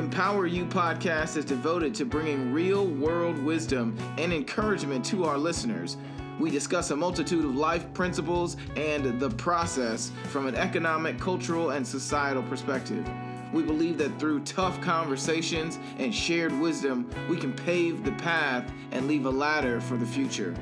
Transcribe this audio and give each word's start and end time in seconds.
Empower 0.00 0.46
You 0.46 0.64
podcast 0.64 1.36
is 1.36 1.44
devoted 1.44 1.94
to 1.96 2.06
bringing 2.06 2.54
real 2.54 2.86
world 2.86 3.36
wisdom 3.36 3.94
and 4.16 4.32
encouragement 4.32 5.04
to 5.04 5.26
our 5.26 5.36
listeners. 5.36 5.98
We 6.38 6.48
discuss 6.48 6.90
a 6.90 6.96
multitude 6.96 7.44
of 7.44 7.54
life 7.54 7.92
principles 7.92 8.56
and 8.76 9.20
the 9.20 9.28
process 9.28 10.10
from 10.30 10.46
an 10.46 10.54
economic, 10.54 11.20
cultural, 11.20 11.72
and 11.72 11.86
societal 11.86 12.42
perspective. 12.44 13.06
We 13.52 13.62
believe 13.62 13.98
that 13.98 14.18
through 14.18 14.40
tough 14.44 14.80
conversations 14.80 15.78
and 15.98 16.14
shared 16.14 16.58
wisdom, 16.58 17.10
we 17.28 17.36
can 17.36 17.52
pave 17.52 18.02
the 18.02 18.12
path 18.12 18.72
and 18.92 19.06
leave 19.06 19.26
a 19.26 19.30
ladder 19.30 19.82
for 19.82 19.98
the 19.98 20.06
future. 20.06 20.54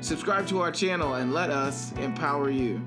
Subscribe 0.00 0.48
to 0.48 0.62
our 0.62 0.72
channel 0.72 1.14
and 1.14 1.32
let 1.32 1.50
us 1.50 1.92
empower 1.92 2.50
you. 2.50 2.84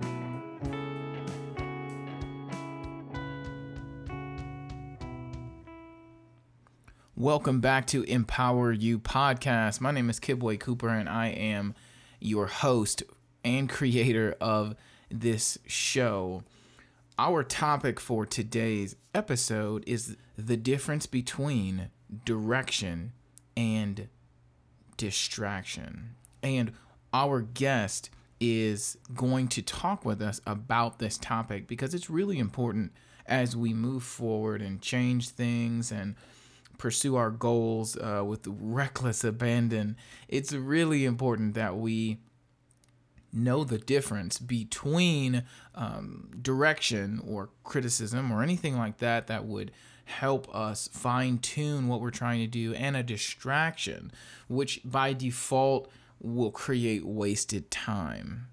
Welcome 7.24 7.62
back 7.62 7.88
to 7.88 8.04
Empower 8.04 8.74
You 8.74 9.00
podcast. 9.00 9.80
My 9.80 9.92
name 9.92 10.10
is 10.10 10.20
Kidboy 10.20 10.60
Cooper, 10.60 10.90
and 10.90 11.08
I 11.08 11.28
am 11.28 11.74
your 12.20 12.48
host 12.48 13.02
and 13.46 13.70
creator 13.70 14.36
of 14.42 14.76
this 15.10 15.58
show. 15.66 16.44
Our 17.18 17.46
topic 17.46 18.02
for 18.02 18.26
today's 18.26 18.98
episode 19.16 19.86
is 19.88 20.18
the 20.38 20.58
difference 20.58 21.06
between 21.06 21.92
direction 22.26 23.14
and 23.56 24.10
distraction. 24.98 26.16
And 26.44 26.74
our 27.14 27.40
guest 27.40 28.10
is 28.42 28.98
going 29.16 29.48
to 29.48 29.62
talk 29.62 30.04
with 30.04 30.22
us 30.22 30.42
about 30.46 31.00
this 31.00 31.18
topic 31.18 31.70
because 31.70 31.94
it's 31.94 32.10
really 32.10 32.38
important 32.38 32.92
as 33.26 33.56
we 33.56 33.74
move 33.74 34.04
forward 34.04 34.62
and 34.62 34.82
change 34.82 35.30
things 35.30 35.90
and 35.90 36.16
pursue 36.78 37.16
our 37.16 37.32
goals 37.32 37.98
uh, 37.98 38.24
with 38.26 38.48
reckless 38.48 39.24
abandon, 39.24 39.96
it's 40.28 40.54
really 40.54 41.06
important 41.06 41.54
that 41.54 41.78
we 41.78 42.20
know 43.32 43.64
the 43.64 43.78
difference 43.80 44.38
between 44.38 45.44
um, 45.76 46.30
direction 46.42 47.22
or 47.28 47.50
criticism 47.64 48.32
or 48.32 48.44
anything 48.44 48.78
like 48.78 49.00
that 49.00 49.28
that 49.28 49.46
would 49.46 49.72
help 50.06 50.54
us 50.54 50.90
fine 50.92 51.38
tune 51.38 51.88
what 51.88 52.02
we're 52.02 52.12
trying 52.12 52.40
to 52.40 52.48
do 52.48 52.74
and 52.74 52.96
a 52.96 53.04
distraction, 53.04 54.12
which 54.48 54.82
by 54.84 55.14
default 55.14 55.90
will 56.22 56.52
create 56.52 57.06
wasted 57.06 57.72
time 57.72 58.48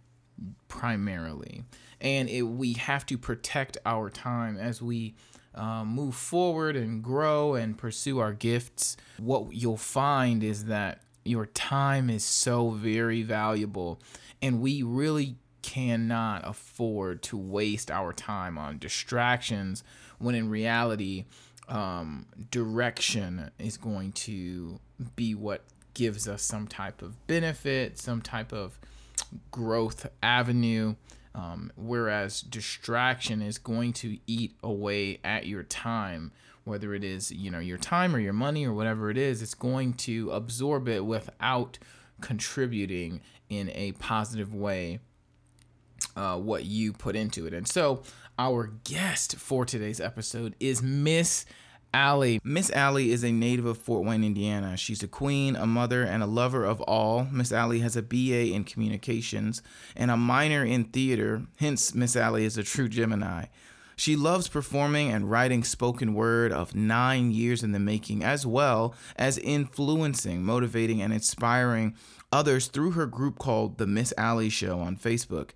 primarily. 0.69 1.65
And 2.01 2.29
it, 2.31 2.43
we 2.43 2.73
have 2.75 3.05
to 3.07 3.19
protect 3.19 3.77
our 3.85 4.09
time 4.09 4.57
as 4.57 4.81
we 4.81 5.15
uh, 5.55 5.85
move 5.85 6.15
forward 6.15 6.77
and 6.77 7.03
grow 7.03 7.55
and 7.55 7.77
pursue 7.77 8.19
our 8.19 8.33
gifts, 8.33 8.97
what 9.19 9.53
you'll 9.53 9.77
find 9.77 10.43
is 10.43 10.67
that 10.67 11.03
your 11.25 11.47
time 11.47 12.09
is 12.09 12.25
so 12.25 12.71
very 12.71 13.23
valuable, 13.23 14.01
and 14.41 14.61
we 14.61 14.83
really 14.83 15.37
cannot 15.63 16.43
afford 16.47 17.23
to 17.23 17.37
waste 17.37 17.91
our 17.91 18.13
time 18.13 18.57
on 18.57 18.79
distractions 18.79 19.85
when 20.19 20.35
in 20.35 20.49
reality, 20.49 21.25
um, 21.69 22.27
direction 22.51 23.51
is 23.59 23.77
going 23.77 24.13
to 24.13 24.81
be 25.17 25.35
what 25.35 25.63
gives 25.95 26.29
us 26.29 26.43
some 26.43 26.67
type 26.67 27.03
of 27.03 27.27
benefit, 27.27 27.99
some 27.99 28.21
type 28.21 28.53
of 28.53 28.79
growth 29.51 30.07
avenue. 30.23 30.95
Um, 31.35 31.73
whereas 31.77 32.41
distraction 32.41 33.41
is 33.41 33.59
going 33.59 33.93
to 33.95 34.19
eat 34.27 34.57
away 34.63 35.21
at 35.23 35.47
your 35.47 35.63
time, 35.63 36.33
whether 36.65 36.95
it 36.95 37.05
is 37.05 37.31
you 37.31 37.51
know 37.51 37.61
your 37.61 37.79
time 37.79 38.15
or 38.15 38.19
your 38.19 38.33
money 38.33 38.67
or 38.67 38.73
whatever 38.73 39.11
it 39.11 39.17
is, 39.17 39.43
it's 39.43 39.55
going 39.55 39.95
to 39.95 40.31
absorb 40.33 40.89
it 40.89 41.05
without 41.05 41.79
contributing 42.21 43.21
in 43.49 43.71
a 43.75 43.93
positive 43.93 44.55
way 44.55 45.01
uh, 46.17 46.37
what 46.37 46.65
you 46.65 46.93
put 46.93 47.17
into 47.17 47.47
it. 47.47 47.55
And 47.55 47.67
so 47.67 48.03
our 48.39 48.73
guest 48.85 49.37
for 49.37 49.65
today's 49.65 50.01
episode 50.01 50.55
is 50.61 50.83
Miss 50.83 51.45
Allie. 51.93 52.41
Miss 52.45 52.71
Allie 52.71 53.11
is 53.11 53.25
a 53.25 53.33
native 53.33 53.67
of 53.67 53.79
Fort 53.79 54.05
Wayne, 54.05 54.25
Indiana. 54.25 54.77
She's 54.77 55.03
a 55.03 55.09
queen, 55.09 55.57
a 55.57 55.67
mother, 55.67 56.03
and 56.03 56.23
a 56.23 56.27
lover 56.27 56.65
of 56.65 56.81
all. 56.83 57.27
Miss 57.31 57.53
Allie 57.53 57.81
has 57.81 57.97
a 57.97 58.03
BA 58.03 58.53
in 58.53 58.65
communications 58.65 59.63
and 59.97 60.11
a 60.11 60.17
minor 60.17 60.65
in 60.65 60.85
theater, 60.85 61.43
hence, 61.57 61.95
Miss 61.95 62.17
Allie 62.17 62.45
is 62.45 62.59
a 62.59 62.63
true 62.63 62.89
Gemini. 62.89 63.47
She 63.97 64.17
loves 64.17 64.49
performing 64.49 65.11
and 65.11 65.31
writing 65.31 65.63
spoken 65.63 66.15
word 66.15 66.53
of 66.53 66.75
nine 66.75 67.33
years 67.33 67.63
in 67.63 67.73
the 67.73 67.79
making, 67.79 68.25
as 68.25 68.47
well 68.47 68.95
as 69.17 69.37
influencing, 69.37 70.43
motivating, 70.43 71.03
and 71.03 71.13
inspiring 71.13 71.95
others 72.33 72.69
through 72.69 72.93
her 72.93 73.07
group 73.07 73.39
called 73.39 73.77
The 73.77 73.87
Miss 73.87 74.15
Allie 74.17 74.49
Show 74.49 74.81
on 74.81 74.97
Facebook. 74.97 75.51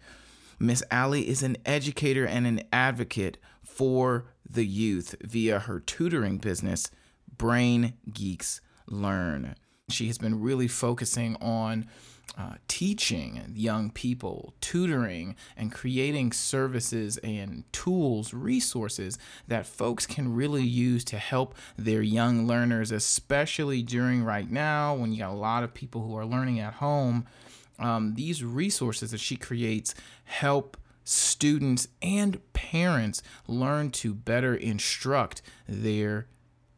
Miss 0.58 0.82
Allie 0.90 1.26
is 1.26 1.42
an 1.42 1.56
educator 1.64 2.26
and 2.26 2.46
an 2.46 2.62
advocate 2.72 3.38
for 3.74 4.26
the 4.48 4.64
youth 4.64 5.16
via 5.22 5.58
her 5.58 5.80
tutoring 5.80 6.38
business, 6.38 6.90
Brain 7.36 7.94
Geeks 8.12 8.60
Learn. 8.86 9.56
She 9.88 10.06
has 10.06 10.16
been 10.16 10.40
really 10.40 10.68
focusing 10.68 11.36
on 11.40 11.86
uh, 12.38 12.54
teaching 12.68 13.52
young 13.54 13.90
people, 13.90 14.54
tutoring, 14.60 15.36
and 15.56 15.72
creating 15.72 16.32
services 16.32 17.18
and 17.18 17.64
tools, 17.72 18.32
resources 18.32 19.18
that 19.48 19.66
folks 19.66 20.06
can 20.06 20.34
really 20.34 20.64
use 20.64 21.04
to 21.04 21.18
help 21.18 21.54
their 21.76 22.02
young 22.02 22.46
learners, 22.46 22.90
especially 22.90 23.82
during 23.82 24.22
right 24.22 24.50
now 24.50 24.94
when 24.94 25.12
you 25.12 25.18
got 25.18 25.30
a 25.30 25.34
lot 25.34 25.64
of 25.64 25.74
people 25.74 26.02
who 26.02 26.16
are 26.16 26.26
learning 26.26 26.60
at 26.60 26.74
home. 26.74 27.26
Um, 27.78 28.14
these 28.14 28.44
resources 28.44 29.10
that 29.10 29.20
she 29.20 29.36
creates 29.36 29.94
help 30.24 30.76
students 31.04 31.88
and 32.02 32.40
parents 32.52 33.22
learn 33.46 33.90
to 33.90 34.14
better 34.14 34.54
instruct 34.54 35.42
their 35.68 36.26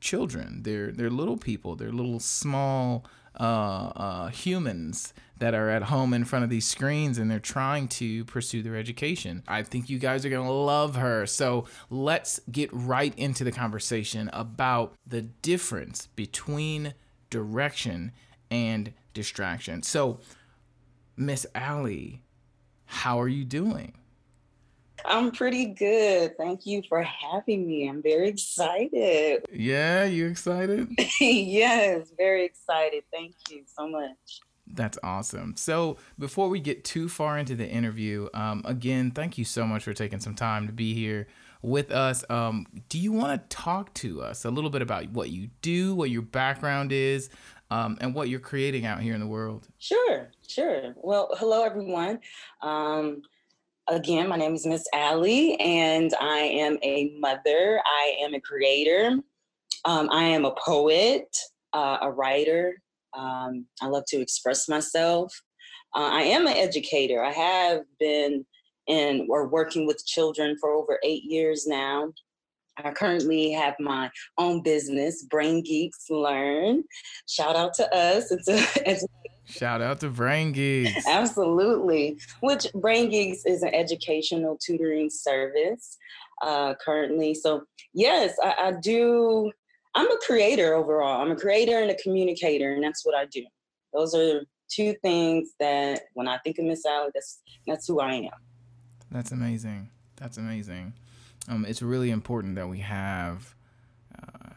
children, 0.01 0.63
their 0.63 0.93
their 0.93 1.11
little 1.11 1.37
people, 1.37 1.77
their 1.77 1.93
little 1.93 2.21
small 2.21 3.05
uh, 3.39 3.93
uh, 3.97 4.29
humans 4.29 5.13
that 5.39 5.55
are 5.55 5.69
at 5.69 5.85
home 5.85 6.15
in 6.15 6.25
front 6.25 6.43
of 6.43 6.51
these 6.51 6.67
screens 6.67 7.19
and 7.19 7.31
they're 7.31 7.39
trying 7.39 7.87
to 7.87 8.25
pursue 8.25 8.63
their 8.63 8.77
education. 8.77 9.43
I 9.47 9.63
think 9.63 9.91
you 9.91 9.99
guys 9.99 10.25
are 10.25 10.31
going 10.31 10.47
to 10.47 10.53
love 10.53 10.97
her. 10.97 11.27
So 11.27 11.67
let's 11.91 12.41
get 12.51 12.71
right 12.73 13.13
into 13.19 13.45
the 13.45 13.53
conversation 13.53 14.31
about 14.33 14.95
the 15.07 15.21
difference 15.21 16.07
between 16.17 16.95
direction 17.29 18.13
and 18.51 18.95
distraction. 19.13 19.83
So, 19.83 20.21
Miss 21.17 21.47
Allie, 21.55 22.23
how 22.87 23.21
are 23.21 23.29
you 23.29 23.45
doing? 23.45 23.95
I'm 25.05 25.31
pretty 25.31 25.67
good. 25.67 26.37
Thank 26.37 26.67
you 26.67 26.83
for 26.89 27.03
having 27.03 27.67
me. 27.67 27.89
I'm 27.89 28.03
very 28.03 28.29
excited. 28.29 29.45
Yeah, 29.53 30.05
you 30.05 30.27
excited? 30.27 30.89
yes, 31.21 32.13
very 32.17 32.45
excited. 32.45 33.05
Thank 33.13 33.35
you 33.51 33.63
so 33.67 33.89
much. 33.89 34.41
That's 34.67 34.99
awesome. 35.03 35.55
So, 35.57 35.97
before 36.19 36.49
we 36.49 36.59
get 36.59 36.85
too 36.85 37.09
far 37.09 37.39
into 37.39 37.55
the 37.55 37.69
interview, 37.69 38.29
um, 38.35 38.63
again, 38.65 39.13
thank 39.13 39.39
you 39.39 39.45
so 39.45 39.65
much 39.65 39.85
for 39.85 39.93
taking 39.93 40.19
some 40.19 40.35
time 40.35 40.67
to 40.67 40.73
be 40.73 40.93
here 40.93 41.29
with 41.63 41.91
us. 41.93 42.25
Um, 42.29 42.67
do 42.89 42.99
you 42.99 43.13
want 43.13 43.41
to 43.41 43.57
talk 43.57 43.95
to 43.95 44.23
us 44.23 44.45
a 44.45 44.51
little 44.51 44.71
bit 44.71 44.83
about 44.83 45.09
what 45.11 45.31
you 45.31 45.51
do, 45.63 45.95
what 45.95 46.11
your 46.11 46.23
background 46.23 46.91
is, 46.91 47.31
um, 47.71 47.97
and 48.01 48.15
what 48.15 48.29
you're 48.29 48.41
creating 48.41 48.87
out 48.87 49.01
here 49.01 49.15
in 49.15 49.21
the 49.21 49.27
world? 49.27 49.69
Sure, 49.79 50.31
sure. 50.47 50.95
Well, 50.97 51.31
hello, 51.39 51.65
everyone. 51.65 52.21
Um, 52.61 53.23
Again, 53.89 54.29
my 54.29 54.37
name 54.37 54.57
is 54.57 54.67
Miss 54.67 54.85
Allie, 54.93 55.55
and 55.61 56.13
I 56.21 56.39
am 56.39 56.77
a 56.83 57.15
mother. 57.21 57.81
I 57.87 58.17
am 58.21 58.35
a 58.35 58.41
creator. 58.41 59.21
Um, 59.85 60.09
I 60.11 60.25
am 60.25 60.45
a 60.45 60.57
poet, 60.59 61.29
uh, 61.73 61.99
a 62.03 62.11
writer. 62.11 62.83
Um, 63.17 63.67
I 63.81 63.87
love 63.87 64.03
to 64.09 64.21
express 64.21 64.69
myself. 64.69 65.33
Uh, 65.95 66.11
I 66.13 66.23
am 66.23 66.49
an 66.49 66.57
educator. 66.57 67.23
I 67.23 67.31
have 67.31 67.83
been 68.01 68.45
in 68.89 69.29
or 69.31 69.47
working 69.47 69.87
with 69.87 70.05
children 70.05 70.57
for 70.61 70.73
over 70.73 70.99
eight 71.05 71.23
years 71.23 71.65
now. 71.65 72.13
I 72.79 72.91
currently 72.91 73.53
have 73.53 73.77
my 73.79 74.11
own 74.37 74.65
business, 74.65 75.23
Brain 75.31 75.63
Geeks 75.63 76.07
Learn. 76.11 76.83
Shout 77.29 77.55
out 77.55 77.75
to 77.75 77.95
us. 77.95 78.33
It's 78.33 78.49
a, 78.49 78.57
it's 78.91 79.05
a 79.05 79.09
Shout 79.47 79.81
out 79.81 80.01
to 80.01 80.09
Brain 80.09 80.53
Geeks. 80.53 81.07
Absolutely. 81.09 82.19
Which 82.41 82.67
Brain 82.75 83.09
Geeks 83.09 83.47
is 83.47 83.63
an 83.63 83.75
educational 83.75 84.59
tutoring 84.59 85.09
service 85.09 85.97
uh, 86.43 86.75
currently. 86.75 87.35
So, 87.35 87.63
yes, 87.95 88.35
I, 88.43 88.55
I 88.59 88.73
do. 88.73 89.51
I'm 89.95 90.11
a 90.11 90.17
creator 90.19 90.75
overall. 90.75 91.23
I'm 91.23 91.31
a 91.31 91.37
creator 91.37 91.79
and 91.79 91.91
a 91.91 91.97
communicator, 91.97 92.75
and 92.75 92.83
that's 92.83 93.07
what 93.07 93.15
I 93.15 93.25
do. 93.27 93.45
Those 93.95 94.15
are 94.15 94.43
two 94.69 94.95
things 95.03 95.51
that 95.59 96.03
when 96.15 96.29
I 96.29 96.39
think 96.39 96.59
of 96.59 96.65
Miss 96.65 96.85
Allie, 96.85 97.11
that's 97.15 97.41
that's 97.67 97.87
who 97.87 98.01
I 98.01 98.13
am. 98.15 98.31
That's 99.11 99.33
amazing. 99.33 99.91
That's 100.17 100.37
amazing. 100.37 100.93
Um, 101.49 101.65
it's 101.67 101.81
really 101.81 102.11
important 102.11 102.57
that 102.57 102.69
we 102.69 102.81
have 102.81 103.55
uh, 104.15 104.51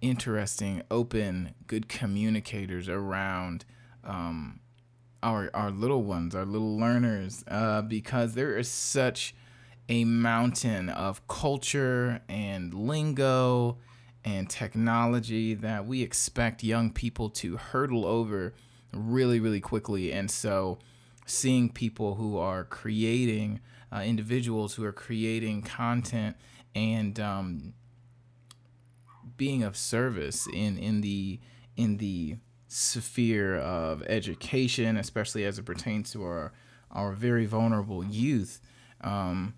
interesting, 0.00 0.82
open, 0.90 1.54
good 1.66 1.88
communicators 1.88 2.88
around 2.88 3.64
um, 4.04 4.60
our 5.22 5.50
our 5.54 5.70
little 5.70 6.02
ones, 6.02 6.34
our 6.34 6.44
little 6.44 6.76
learners, 6.78 7.44
uh, 7.48 7.82
because 7.82 8.34
there 8.34 8.56
is 8.56 8.68
such 8.68 9.34
a 9.88 10.04
mountain 10.04 10.88
of 10.88 11.26
culture 11.28 12.20
and 12.28 12.72
lingo 12.72 13.76
and 14.24 14.48
technology 14.48 15.54
that 15.54 15.86
we 15.86 16.02
expect 16.02 16.64
young 16.64 16.90
people 16.90 17.28
to 17.28 17.56
hurdle 17.58 18.06
over 18.06 18.54
really, 18.92 19.38
really 19.38 19.60
quickly. 19.60 20.12
And 20.12 20.30
so, 20.30 20.78
seeing 21.26 21.68
people 21.70 22.14
who 22.14 22.38
are 22.38 22.64
creating, 22.64 23.60
uh, 23.92 24.00
individuals 24.00 24.74
who 24.74 24.84
are 24.84 24.92
creating 24.92 25.62
content 25.62 26.36
and 26.74 27.20
um, 27.20 27.74
being 29.36 29.62
of 29.62 29.76
service 29.76 30.46
in 30.52 30.78
in 30.78 31.00
the 31.00 31.40
in 31.76 31.98
the 31.98 32.36
sphere 32.74 33.56
of 33.56 34.02
education, 34.08 34.96
especially 34.96 35.44
as 35.44 35.60
it 35.60 35.64
pertains 35.64 36.10
to 36.10 36.24
our 36.24 36.52
our 36.90 37.12
very 37.12 37.46
vulnerable 37.46 38.04
youth. 38.04 38.60
Um, 39.00 39.54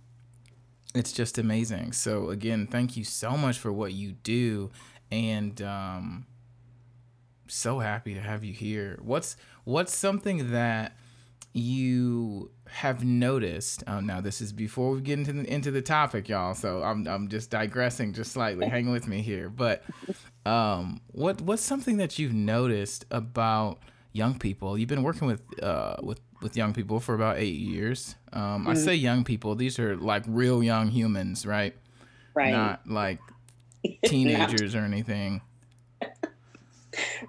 it's 0.94 1.12
just 1.12 1.38
amazing. 1.38 1.92
So 1.92 2.28
again, 2.28 2.66
thank 2.66 2.96
you 2.96 3.04
so 3.04 3.36
much 3.36 3.58
for 3.58 3.72
what 3.72 3.94
you 3.94 4.12
do, 4.12 4.70
and 5.10 5.60
um, 5.62 6.26
so 7.48 7.78
happy 7.78 8.12
to 8.12 8.20
have 8.20 8.44
you 8.44 8.52
here. 8.52 8.98
What's 9.00 9.36
what's 9.64 9.96
something 9.96 10.50
that 10.50 10.94
you 11.54 12.50
have 12.68 13.04
noticed? 13.04 13.84
Oh, 13.86 14.00
now 14.00 14.20
this 14.20 14.40
is 14.40 14.52
before 14.52 14.92
we 14.92 15.00
get 15.00 15.18
into 15.18 15.32
the, 15.32 15.52
into 15.52 15.70
the 15.70 15.82
topic, 15.82 16.28
y'all. 16.28 16.54
So 16.54 16.82
I'm 16.82 17.06
I'm 17.06 17.28
just 17.28 17.50
digressing 17.50 18.12
just 18.12 18.32
slightly. 18.32 18.66
Hang 18.70 18.90
with 18.90 19.06
me 19.08 19.22
here, 19.22 19.48
but 19.48 19.82
um, 20.44 21.00
what 21.12 21.40
what's 21.40 21.62
something 21.62 21.96
that 21.98 22.18
you've 22.18 22.34
noticed 22.34 23.04
about 23.10 23.78
young 24.12 24.38
people? 24.38 24.76
You've 24.78 24.88
been 24.88 25.02
working 25.02 25.26
with 25.26 25.42
uh 25.62 25.96
with 26.02 26.20
with 26.42 26.56
young 26.56 26.72
people 26.72 27.00
for 27.00 27.14
about 27.14 27.38
eight 27.38 27.56
years. 27.56 28.16
Um, 28.32 28.42
mm-hmm. 28.42 28.68
I 28.68 28.74
say 28.74 28.94
young 28.94 29.24
people; 29.24 29.54
these 29.54 29.78
are 29.78 29.96
like 29.96 30.24
real 30.26 30.62
young 30.62 30.88
humans, 30.88 31.46
right? 31.46 31.74
Right. 32.34 32.52
Not 32.52 32.88
like 32.88 33.20
teenagers 34.04 34.74
or 34.74 34.80
anything. 34.80 35.42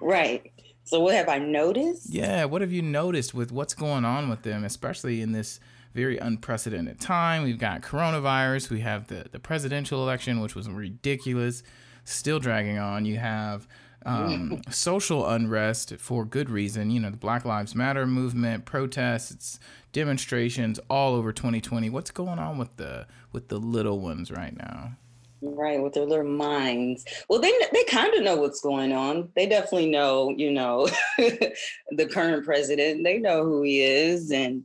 Right. 0.00 0.50
So, 0.88 1.00
what 1.00 1.14
have 1.14 1.28
I 1.28 1.38
noticed? 1.38 2.08
Yeah, 2.08 2.46
what 2.46 2.62
have 2.62 2.72
you 2.72 2.80
noticed 2.80 3.34
with 3.34 3.52
what's 3.52 3.74
going 3.74 4.06
on 4.06 4.30
with 4.30 4.40
them, 4.42 4.64
especially 4.64 5.20
in 5.20 5.32
this 5.32 5.60
very 5.92 6.16
unprecedented 6.16 6.98
time? 6.98 7.42
We've 7.42 7.58
got 7.58 7.82
coronavirus. 7.82 8.70
We 8.70 8.80
have 8.80 9.08
the 9.08 9.26
the 9.30 9.38
presidential 9.38 10.02
election, 10.02 10.40
which 10.40 10.54
was 10.54 10.66
ridiculous, 10.66 11.62
still 12.04 12.38
dragging 12.38 12.78
on. 12.78 13.04
You 13.04 13.18
have 13.18 13.68
um, 14.06 14.62
social 14.70 15.28
unrest 15.28 15.96
for 15.98 16.24
good 16.24 16.48
reason. 16.48 16.90
You 16.90 17.00
know, 17.00 17.10
the 17.10 17.18
Black 17.18 17.44
Lives 17.44 17.74
Matter 17.74 18.06
movement, 18.06 18.64
protests, 18.64 19.60
demonstrations 19.92 20.80
all 20.88 21.14
over 21.14 21.34
2020. 21.34 21.90
What's 21.90 22.10
going 22.10 22.38
on 22.38 22.56
with 22.56 22.74
the 22.78 23.06
with 23.30 23.48
the 23.48 23.58
little 23.58 24.00
ones 24.00 24.30
right 24.30 24.56
now? 24.56 24.92
Right, 25.40 25.80
with 25.80 25.92
their 25.92 26.04
little 26.04 26.24
minds. 26.24 27.04
Well, 27.28 27.40
they 27.40 27.52
they 27.72 27.84
kind 27.84 28.12
of 28.14 28.24
know 28.24 28.36
what's 28.36 28.60
going 28.60 28.92
on. 28.92 29.28
They 29.36 29.46
definitely 29.46 29.88
know, 29.88 30.34
you 30.36 30.50
know, 30.50 30.88
the 31.18 32.08
current 32.10 32.44
president. 32.44 33.04
They 33.04 33.18
know 33.18 33.44
who 33.44 33.62
he 33.62 33.80
is, 33.80 34.32
and 34.32 34.64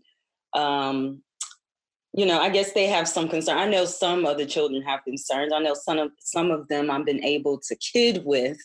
um, 0.54 1.22
you 2.14 2.26
know, 2.26 2.40
I 2.40 2.50
guess 2.50 2.74
they 2.74 2.88
have 2.88 3.08
some 3.08 3.30
concern. 3.30 3.58
I 3.58 3.68
know 3.68 3.86
some 3.86 4.26
of 4.26 4.38
the 4.38 4.46
children 4.46 4.82
have 4.84 5.04
concerns. 5.04 5.54
I 5.54 5.60
know 5.60 5.76
some 5.76 6.00
of 6.00 6.12
some 6.20 6.52
of 6.52 6.68
them 6.70 6.90
I've 6.90 7.06
been 7.06 7.24
able 7.24 7.60
to 7.68 7.76
kid 7.76 8.24
with, 8.26 8.58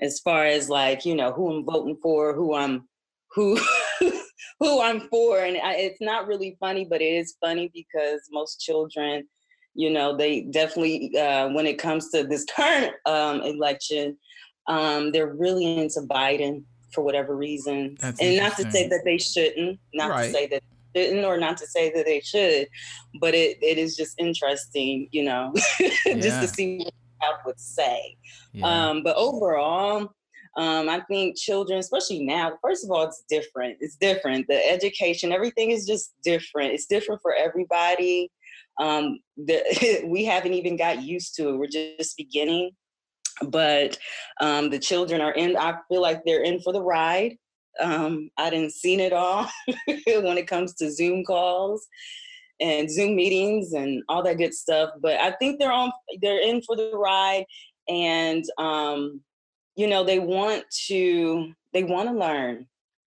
as 0.00 0.20
far 0.20 0.46
as 0.46 0.68
like 0.68 1.04
you 1.04 1.14
know 1.14 1.32
who 1.32 1.52
I'm 1.52 1.64
voting 1.64 1.98
for, 2.02 2.34
who 2.34 2.54
I'm 2.54 2.88
who 3.32 3.58
who 4.60 4.80
I'm 4.80 5.00
for, 5.08 5.40
and 5.40 5.56
I, 5.58 5.74
it's 5.76 6.00
not 6.00 6.26
really 6.26 6.56
funny, 6.60 6.84
but 6.84 7.02
it 7.02 7.14
is 7.14 7.36
funny 7.40 7.70
because 7.74 8.22
most 8.30 8.60
children, 8.60 9.28
you 9.76 9.90
know, 9.90 10.16
they 10.16 10.42
definitely 10.42 11.16
uh, 11.16 11.48
when 11.50 11.66
it 11.66 11.78
comes 11.78 12.10
to 12.10 12.24
this 12.24 12.44
current 12.56 12.94
um, 13.06 13.40
election, 13.42 14.16
um, 14.66 15.12
they're 15.12 15.34
really 15.34 15.78
into 15.78 16.00
Biden 16.00 16.64
for 16.92 17.02
whatever 17.02 17.36
reason, 17.36 17.96
That's 18.00 18.20
and 18.20 18.36
not 18.36 18.56
to 18.56 18.70
say 18.70 18.88
that 18.88 19.02
they 19.04 19.18
shouldn't, 19.18 19.78
not 19.92 20.10
right. 20.10 20.26
to 20.26 20.32
say 20.32 20.46
that 20.46 20.62
shouldn't 20.96 21.24
or 21.24 21.36
not 21.36 21.58
to 21.58 21.66
say 21.66 21.92
that 21.92 22.06
they 22.06 22.20
should, 22.20 22.68
but 23.20 23.34
it, 23.34 23.58
it 23.62 23.76
is 23.78 23.96
just 23.96 24.14
interesting, 24.18 25.08
you 25.12 25.24
know, 25.24 25.52
just 25.78 26.06
yeah. 26.06 26.40
to 26.40 26.48
see 26.48 26.78
what 26.78 26.94
crowd 27.20 27.40
would 27.44 27.60
say. 27.60 28.16
Yeah. 28.52 28.66
Um, 28.66 29.02
but 29.02 29.16
overall, 29.16 30.12
um, 30.56 30.88
I 30.88 31.00
think 31.00 31.36
children, 31.36 31.78
especially 31.78 32.24
now, 32.24 32.58
first 32.62 32.84
of 32.84 32.90
all, 32.90 33.02
it's 33.02 33.24
different. 33.28 33.76
It's 33.80 33.96
different. 33.96 34.46
The 34.48 34.70
education, 34.70 35.32
everything 35.32 35.70
is 35.70 35.86
just 35.86 36.14
different. 36.22 36.72
It's 36.72 36.86
different 36.86 37.20
for 37.20 37.34
everybody. 37.34 38.30
Um, 38.80 39.18
the, 39.36 40.02
we 40.06 40.24
haven't 40.24 40.54
even 40.54 40.76
got 40.76 41.02
used 41.02 41.34
to 41.36 41.50
it. 41.50 41.56
We're 41.56 41.66
just 41.66 42.16
beginning. 42.16 42.72
But 43.48 43.98
um, 44.40 44.70
the 44.70 44.78
children 44.78 45.20
are 45.20 45.32
in, 45.32 45.56
I 45.56 45.74
feel 45.88 46.00
like 46.00 46.22
they're 46.24 46.42
in 46.42 46.60
for 46.60 46.72
the 46.72 46.82
ride. 46.82 47.36
Um, 47.78 48.30
I 48.38 48.48
didn't 48.48 48.72
seen 48.72 49.00
it 49.00 49.12
all 49.12 49.46
when 50.06 50.38
it 50.38 50.48
comes 50.48 50.74
to 50.76 50.90
Zoom 50.90 51.24
calls 51.24 51.86
and 52.58 52.90
Zoom 52.90 53.14
meetings 53.16 53.74
and 53.74 54.02
all 54.08 54.22
that 54.22 54.38
good 54.38 54.54
stuff. 54.54 54.90
But 55.02 55.20
I 55.20 55.32
think 55.32 55.58
they're 55.58 55.72
on 55.72 55.92
they're 56.22 56.40
in 56.40 56.62
for 56.62 56.74
the 56.74 56.92
ride 56.94 57.44
and 57.88 58.44
um, 58.58 59.20
you 59.76 59.86
know, 59.86 60.02
they 60.04 60.18
want 60.18 60.64
to 60.86 61.52
they 61.72 61.84
want 61.84 62.08
to 62.08 62.14
learn. 62.14 62.66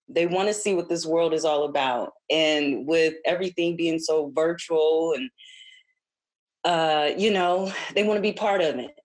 They 0.08 0.26
want 0.26 0.48
to 0.48 0.54
see 0.54 0.74
what 0.74 0.88
this 0.88 1.04
world 1.04 1.34
is 1.34 1.44
all 1.44 1.64
about. 1.64 2.12
And 2.30 2.86
with 2.86 3.14
everything 3.24 3.76
being 3.76 3.98
so 3.98 4.32
virtual 4.34 5.14
and 5.14 5.30
uh, 6.64 7.10
you 7.16 7.30
know, 7.30 7.72
they 7.94 8.04
want 8.04 8.18
to 8.18 8.22
be 8.22 8.32
part 8.32 8.60
of 8.60 8.76
it. 8.76 8.98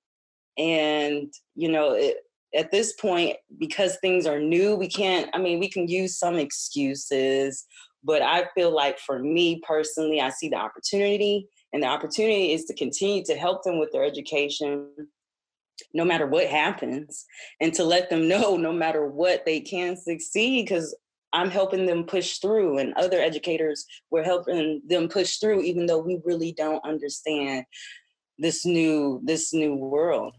And, 0.57 1.33
you 1.55 1.71
know, 1.71 1.93
it, 1.93 2.17
at 2.55 2.71
this 2.71 2.93
point, 2.93 3.35
because 3.59 3.97
things 3.97 4.27
are 4.27 4.39
new, 4.39 4.75
we 4.75 4.87
can't, 4.87 5.29
I 5.33 5.39
mean, 5.39 5.59
we 5.59 5.69
can 5.69 5.87
use 5.87 6.19
some 6.19 6.35
excuses 6.35 7.65
but 8.03 8.21
I 8.21 8.45
feel 8.53 8.73
like 8.73 8.99
for 8.99 9.19
me 9.19 9.61
personally, 9.65 10.19
I 10.19 10.29
see 10.29 10.49
the 10.49 10.57
opportunity, 10.57 11.47
and 11.71 11.81
the 11.81 11.87
opportunity 11.87 12.51
is 12.51 12.65
to 12.65 12.75
continue 12.75 13.23
to 13.25 13.35
help 13.35 13.63
them 13.63 13.79
with 13.79 13.91
their 13.91 14.03
education 14.03 14.89
no 15.93 16.05
matter 16.05 16.27
what 16.27 16.45
happens 16.45 17.25
and 17.59 17.73
to 17.73 17.83
let 17.83 18.09
them 18.09 18.27
know 18.27 18.57
no 18.57 18.71
matter 18.71 19.07
what 19.07 19.43
they 19.45 19.59
can 19.59 19.97
succeed 19.97 20.65
because 20.65 20.95
I'm 21.33 21.49
helping 21.49 21.85
them 21.85 22.05
push 22.05 22.37
through 22.37 22.77
and 22.77 22.93
other 22.93 23.19
educators 23.19 23.85
were 24.11 24.23
helping 24.23 24.81
them 24.87 25.09
push 25.09 25.37
through 25.37 25.61
even 25.63 25.87
though 25.87 25.99
we 25.99 26.21
really 26.23 26.51
don't 26.51 26.83
understand 26.85 27.65
this 28.37 28.65
new 28.65 29.19
this 29.23 29.53
new 29.53 29.75
world. 29.75 30.35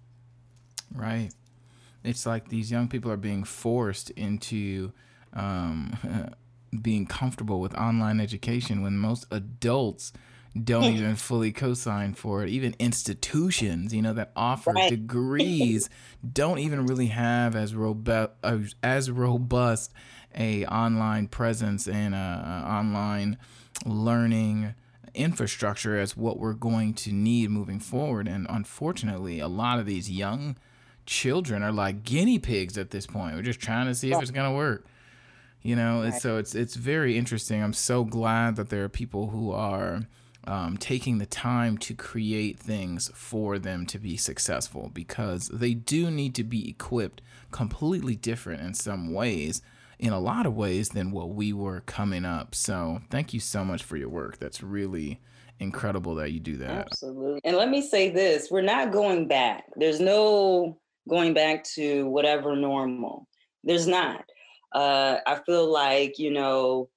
Right. 0.94 1.30
It's 2.04 2.26
like 2.26 2.48
these 2.48 2.70
young 2.70 2.88
people 2.88 3.10
are 3.10 3.16
being 3.16 3.44
forced 3.44 4.10
into 4.10 4.92
um, 5.32 5.96
being 6.82 7.06
comfortable 7.06 7.60
with 7.60 7.74
online 7.74 8.20
education 8.20 8.82
when 8.82 8.96
most 8.96 9.26
adults 9.30 10.12
don't 10.62 10.84
even 10.84 11.16
fully 11.16 11.50
co-sign 11.50 12.14
for 12.14 12.44
it. 12.44 12.48
Even 12.48 12.76
institutions, 12.78 13.92
you 13.92 14.00
know, 14.00 14.12
that 14.12 14.30
offer 14.36 14.72
right. 14.72 14.88
degrees 14.88 15.90
don't 16.32 16.60
even 16.60 16.86
really 16.86 17.08
have 17.08 17.56
as 17.56 17.74
robust 17.74 18.30
as 18.82 19.10
robust 19.10 19.92
a 20.36 20.64
online 20.66 21.28
presence 21.28 21.86
and 21.86 22.14
a, 22.14 22.64
online 22.66 23.38
learning 23.84 24.74
infrastructure 25.14 25.98
as 25.98 26.16
what 26.16 26.38
we're 26.38 26.54
going 26.54 26.94
to 26.94 27.12
need 27.12 27.50
moving 27.50 27.80
forward. 27.80 28.26
And 28.26 28.46
unfortunately, 28.50 29.38
a 29.38 29.48
lot 29.48 29.78
of 29.78 29.86
these 29.86 30.10
young 30.10 30.56
children 31.06 31.62
are 31.62 31.72
like 31.72 32.04
guinea 32.04 32.38
pigs 32.38 32.76
at 32.76 32.90
this 32.90 33.06
point. 33.06 33.36
We're 33.36 33.42
just 33.42 33.60
trying 33.60 33.86
to 33.86 33.94
see 33.94 34.12
if 34.12 34.20
it's 34.20 34.30
going 34.30 34.50
to 34.50 34.56
work 34.56 34.86
you 35.64 35.74
know 35.74 36.02
right. 36.02 36.14
so 36.22 36.36
it's 36.36 36.54
it's 36.54 36.76
very 36.76 37.18
interesting 37.18 37.60
i'm 37.62 37.72
so 37.72 38.04
glad 38.04 38.54
that 38.54 38.68
there 38.68 38.84
are 38.84 38.88
people 38.88 39.30
who 39.30 39.50
are 39.50 40.02
um, 40.46 40.76
taking 40.76 41.16
the 41.16 41.26
time 41.26 41.78
to 41.78 41.94
create 41.94 42.58
things 42.58 43.10
for 43.14 43.58
them 43.58 43.86
to 43.86 43.98
be 43.98 44.14
successful 44.14 44.90
because 44.92 45.48
they 45.48 45.72
do 45.72 46.10
need 46.10 46.34
to 46.34 46.44
be 46.44 46.68
equipped 46.68 47.22
completely 47.50 48.14
different 48.14 48.60
in 48.60 48.74
some 48.74 49.12
ways 49.14 49.62
in 50.04 50.12
a 50.12 50.20
lot 50.20 50.44
of 50.44 50.54
ways 50.54 50.90
than 50.90 51.10
what 51.10 51.30
we 51.30 51.50
were 51.54 51.80
coming 51.80 52.26
up. 52.26 52.54
So 52.54 53.00
thank 53.08 53.32
you 53.32 53.40
so 53.40 53.64
much 53.64 53.82
for 53.82 53.96
your 53.96 54.10
work. 54.10 54.38
That's 54.38 54.62
really 54.62 55.18
incredible 55.60 56.14
that 56.16 56.30
you 56.30 56.40
do 56.40 56.58
that. 56.58 56.88
Absolutely. 56.88 57.40
And 57.42 57.56
let 57.56 57.70
me 57.70 57.80
say 57.80 58.10
this 58.10 58.50
we're 58.50 58.60
not 58.60 58.92
going 58.92 59.26
back. 59.28 59.64
There's 59.76 60.00
no 60.00 60.78
going 61.08 61.32
back 61.32 61.64
to 61.76 62.06
whatever 62.10 62.54
normal. 62.54 63.26
There's 63.62 63.86
not. 63.86 64.26
Uh, 64.72 65.20
I 65.26 65.36
feel 65.46 65.72
like, 65.72 66.18
you 66.18 66.30
know, 66.32 66.90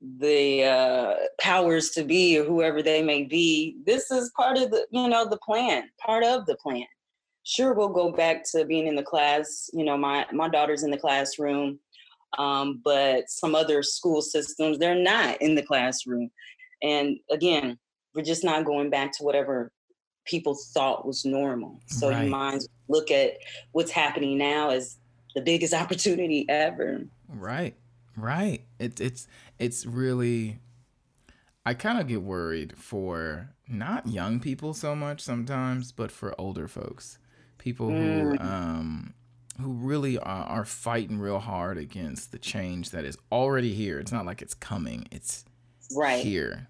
the 0.00 0.64
uh, 0.64 1.14
powers 1.38 1.90
to 1.90 2.02
be 2.02 2.38
or 2.38 2.44
whoever 2.44 2.82
they 2.82 3.02
may 3.02 3.24
be, 3.24 3.76
this 3.84 4.10
is 4.10 4.32
part 4.34 4.56
of 4.56 4.70
the, 4.70 4.86
you 4.90 5.06
know, 5.06 5.28
the 5.28 5.38
plan, 5.38 5.90
part 5.98 6.24
of 6.24 6.46
the 6.46 6.56
plan. 6.56 6.86
sure 7.42 7.74
we'll 7.74 7.88
go 7.90 8.10
back 8.10 8.42
to 8.52 8.64
being 8.64 8.86
in 8.86 8.96
the 8.96 9.02
class 9.02 9.68
you 9.74 9.84
know 9.84 9.98
my 9.98 10.24
my 10.32 10.48
daughter's 10.48 10.82
in 10.82 10.90
the 10.90 11.04
classroom 11.06 11.78
um, 12.38 12.80
but 12.84 13.28
some 13.28 13.54
other 13.54 13.82
school 13.82 14.22
systems 14.22 14.78
they're 14.78 14.94
not 14.94 15.40
in 15.40 15.54
the 15.54 15.62
classroom. 15.62 16.30
And 16.82 17.18
again 17.30 17.78
we're 18.14 18.22
just 18.22 18.44
not 18.44 18.64
going 18.64 18.90
back 18.90 19.12
to 19.12 19.24
whatever 19.24 19.72
people 20.24 20.56
thought 20.72 21.06
was 21.06 21.24
normal. 21.24 21.80
So 21.86 22.10
right. 22.10 22.24
you 22.24 22.30
might 22.30 22.62
look 22.88 23.10
at 23.10 23.34
what's 23.72 23.90
happening 23.90 24.38
now 24.38 24.70
as 24.70 24.98
the 25.34 25.42
biggest 25.42 25.74
opportunity 25.82 26.46
ever. 26.48 27.04
Right 27.28 27.74
right. 28.16 28.62
It, 28.78 29.00
it's 29.00 29.26
it's 29.58 29.86
really 29.86 30.58
i 31.66 31.74
kind 31.74 31.98
of 31.98 32.06
get 32.06 32.22
worried 32.22 32.76
for 32.76 33.50
not 33.66 34.06
young 34.06 34.38
people 34.40 34.74
so 34.74 34.94
much 34.94 35.20
sometimes 35.20 35.92
but 35.92 36.10
for 36.10 36.38
older 36.38 36.68
folks. 36.68 37.18
People 37.58 37.88
who 37.88 38.36
mm. 38.36 38.40
um 38.40 39.14
who 39.60 39.72
really 39.72 40.18
are, 40.18 40.44
are, 40.44 40.64
fighting 40.64 41.18
real 41.18 41.38
hard 41.38 41.78
against 41.78 42.32
the 42.32 42.38
change 42.38 42.90
that 42.90 43.04
is 43.04 43.16
already 43.30 43.72
here. 43.72 43.98
It's 43.98 44.12
not 44.12 44.26
like 44.26 44.42
it's 44.42 44.54
coming; 44.54 45.06
it's 45.10 45.44
right 45.94 46.22
here. 46.22 46.68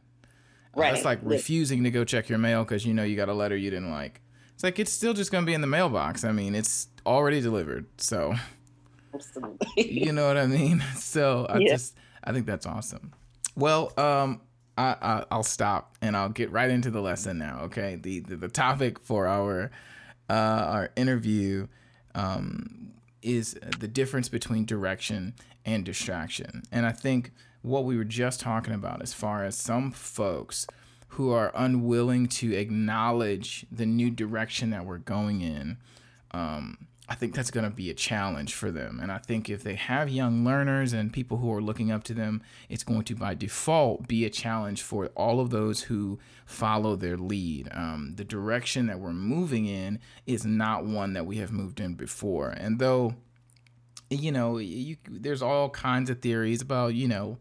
Right. 0.77 0.93
Uh, 0.93 0.97
it's 0.97 1.05
like 1.05 1.21
refusing 1.23 1.85
to 1.85 1.91
go 1.91 2.05
check 2.05 2.29
your 2.29 2.39
mail 2.39 2.65
because 2.65 2.85
you 2.85 2.95
know 2.95 3.05
you 3.05 3.17
got 3.17 3.29
a 3.29 3.35
letter 3.35 3.57
you 3.57 3.71
didn't 3.71 3.91
like. 3.91 4.21
It's 4.55 4.63
like 4.63 4.79
it's 4.79 4.93
still 4.93 5.15
just 5.15 5.33
gonna 5.33 5.47
be 5.47 5.55
in 5.55 5.61
the 5.61 5.67
mailbox. 5.67 6.25
I 6.25 6.33
mean, 6.33 6.55
it's 6.55 6.89
already 7.07 7.41
delivered, 7.41 7.87
so 7.99 8.35
Absolutely. 9.15 9.93
you 9.93 10.13
know 10.13 10.27
what 10.27 10.37
I 10.37 10.47
mean. 10.47 10.83
So 10.97 11.47
I 11.49 11.59
yeah. 11.59 11.69
just 11.71 11.95
I 12.23 12.33
think 12.33 12.47
that's 12.47 12.67
awesome. 12.67 13.13
Well, 13.57 13.93
um, 13.97 14.41
I, 14.77 15.25
I 15.31 15.37
will 15.37 15.45
stop 15.45 15.97
and 16.03 16.17
I'll 16.17 16.29
get 16.29 16.51
right 16.51 16.71
into 16.71 16.91
the 16.91 17.01
lesson 17.01 17.39
now. 17.39 17.61
Okay, 17.65 17.97
the 17.97 18.21
the, 18.21 18.37
the 18.37 18.49
topic 18.49 18.99
for 18.99 19.27
our 19.27 19.71
uh, 20.29 20.33
our 20.33 20.91
interview 20.97 21.69
um, 22.15 22.93
is 23.23 23.59
the 23.79 23.89
difference 23.89 24.29
between 24.29 24.65
direction 24.65 25.35
and 25.65 25.85
distraction. 25.85 26.63
And 26.71 26.87
I 26.87 26.93
think 26.93 27.33
what 27.63 27.85
we 27.85 27.97
were 27.97 28.05
just 28.05 28.41
talking 28.41 28.75
about, 28.75 29.03
as 29.03 29.15
far 29.15 29.45
as 29.45 29.57
some 29.57 29.91
folks 29.91 30.67
who 31.09 31.31
are 31.31 31.53
unwilling 31.55 32.27
to 32.27 32.55
acknowledge 32.55 33.67
the 33.71 33.87
new 33.87 34.11
direction 34.11 34.71
that 34.71 34.85
we're 34.85 34.99
going 34.99 35.41
in, 35.41 35.79
um, 36.33 36.87
I 37.07 37.15
think 37.15 37.35
that's 37.35 37.51
going 37.51 37.65
to 37.65 37.71
be 37.71 37.91
a 37.91 37.95
challenge 37.95 38.55
for 38.55 38.71
them. 38.71 38.99
And 38.99 39.13
I 39.13 39.19
think 39.19 39.51
if 39.51 39.63
they 39.63 39.75
have 39.75 40.09
young 40.09 40.43
learners 40.43 40.95
and 40.95 41.13
people 41.13 41.37
who 41.37 41.53
are 41.53 41.61
looking 41.61 41.91
up 41.93 42.03
to 42.05 42.15
them, 42.15 42.43
it's 42.71 42.83
going 42.83 43.05
to 43.05 43.15
by 43.15 43.35
default 43.35 44.09
be 44.09 44.25
a 44.25 44.31
challenge 44.31 44.83
for 44.83 45.09
all 45.09 45.39
of 45.39 45.51
those 45.51 45.83
who 45.83 46.19
follow 46.47 46.97
their 46.97 47.19
lead. 47.19 47.69
Um, 47.73 48.15
the 48.17 48.25
direction 48.25 48.87
that 48.87 49.01
we're 49.01 49.13
moving 49.13 49.67
in 49.67 49.99
is 50.27 50.47
not 50.47 50.87
one 50.87 51.13
that 51.13 51.27
we 51.27 51.37
have 51.39 51.53
moved 51.53 51.79
in 51.79 51.95
before. 51.95 52.51
And 52.51 52.79
though, 52.79 53.15
you 54.09 54.33
know, 54.33 54.57
you, 54.57 54.97
there's 55.07 55.43
all 55.43 55.69
kinds 55.69 56.09
of 56.09 56.23
theories 56.23 56.63
about, 56.63 56.95
you 56.95 57.07
know, 57.07 57.37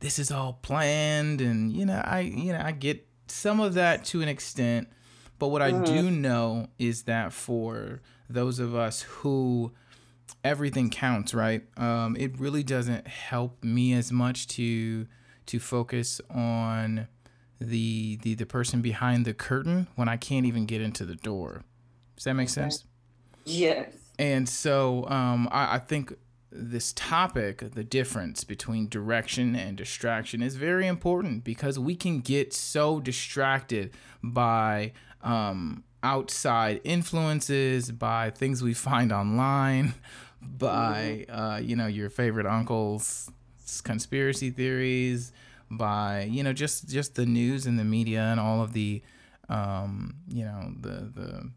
this 0.00 0.18
is 0.18 0.32
all 0.32 0.54
planned 0.54 1.40
and, 1.40 1.70
you 1.70 1.86
know, 1.86 2.02
I, 2.04 2.20
you 2.20 2.52
know, 2.52 2.60
I 2.60 2.72
get 2.72 3.06
some 3.28 3.60
of 3.60 3.74
that 3.74 4.04
to 4.06 4.22
an 4.22 4.28
extent. 4.28 4.88
But 5.38 5.48
what 5.48 5.62
mm-hmm. 5.62 5.82
I 5.82 5.86
do 5.86 6.10
know 6.10 6.66
is 6.78 7.04
that 7.04 7.32
for 7.32 8.00
those 8.28 8.58
of 8.58 8.74
us 8.74 9.02
who 9.02 9.72
everything 10.42 10.90
counts, 10.90 11.34
right? 11.34 11.62
Um, 11.76 12.16
it 12.18 12.38
really 12.38 12.62
doesn't 12.62 13.06
help 13.06 13.62
me 13.62 13.92
as 13.92 14.12
much 14.12 14.46
to 14.48 15.06
to 15.46 15.58
focus 15.58 16.20
on 16.30 17.08
the 17.60 18.16
the 18.16 18.34
the 18.34 18.46
person 18.46 18.82
behind 18.82 19.24
the 19.24 19.34
curtain 19.34 19.88
when 19.94 20.08
I 20.08 20.16
can't 20.16 20.46
even 20.46 20.66
get 20.66 20.80
into 20.80 21.04
the 21.04 21.16
door. 21.16 21.64
Does 22.16 22.24
that 22.24 22.34
make 22.34 22.48
sense? 22.48 22.84
Yes. 23.44 23.92
And 24.18 24.48
so 24.48 25.08
um, 25.08 25.48
I, 25.50 25.76
I 25.76 25.78
think 25.78 26.14
this 26.50 26.92
topic, 26.92 27.74
the 27.74 27.82
difference 27.82 28.44
between 28.44 28.88
direction 28.88 29.56
and 29.56 29.76
distraction, 29.76 30.40
is 30.40 30.54
very 30.54 30.86
important 30.86 31.42
because 31.42 31.78
we 31.78 31.96
can 31.96 32.20
get 32.20 32.54
so 32.54 33.00
distracted 33.00 33.92
by 34.22 34.92
um, 35.22 35.82
outside 36.04 36.80
influences, 36.84 37.90
by 37.90 38.30
things 38.30 38.62
we 38.62 38.74
find 38.74 39.10
online, 39.10 39.94
by 40.42 41.26
uh, 41.28 41.60
you 41.62 41.74
know 41.74 41.86
your 41.86 42.10
favorite 42.10 42.46
uncle's 42.46 43.30
conspiracy 43.82 44.50
theories, 44.50 45.32
by 45.70 46.28
you 46.30 46.44
know 46.44 46.52
just 46.52 46.88
just 46.88 47.16
the 47.16 47.26
news 47.26 47.66
and 47.66 47.78
the 47.78 47.84
media 47.84 48.20
and 48.20 48.38
all 48.38 48.62
of 48.62 48.72
the 48.74 49.02
um, 49.48 50.14
you 50.28 50.44
know 50.44 50.72
the 50.80 51.10
the 51.14 51.50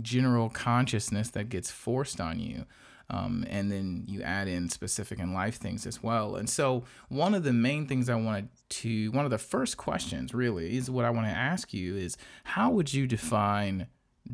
general 0.00 0.48
consciousness 0.48 1.30
that 1.30 1.48
gets 1.50 1.70
forced 1.70 2.20
on 2.20 2.40
you. 2.40 2.64
Um, 3.12 3.44
and 3.50 3.70
then 3.70 4.04
you 4.08 4.22
add 4.22 4.48
in 4.48 4.70
specific 4.70 5.18
and 5.18 5.34
life 5.34 5.56
things 5.56 5.86
as 5.86 6.02
well. 6.02 6.36
And 6.36 6.48
so, 6.48 6.84
one 7.10 7.34
of 7.34 7.44
the 7.44 7.52
main 7.52 7.86
things 7.86 8.08
I 8.08 8.14
wanted 8.14 8.48
to, 8.70 9.10
one 9.12 9.26
of 9.26 9.30
the 9.30 9.38
first 9.38 9.76
questions 9.76 10.32
really 10.32 10.76
is 10.76 10.90
what 10.90 11.04
I 11.04 11.10
want 11.10 11.26
to 11.26 11.32
ask 11.32 11.74
you 11.74 11.94
is 11.94 12.16
how 12.44 12.70
would 12.70 12.94
you 12.94 13.06
define 13.06 13.86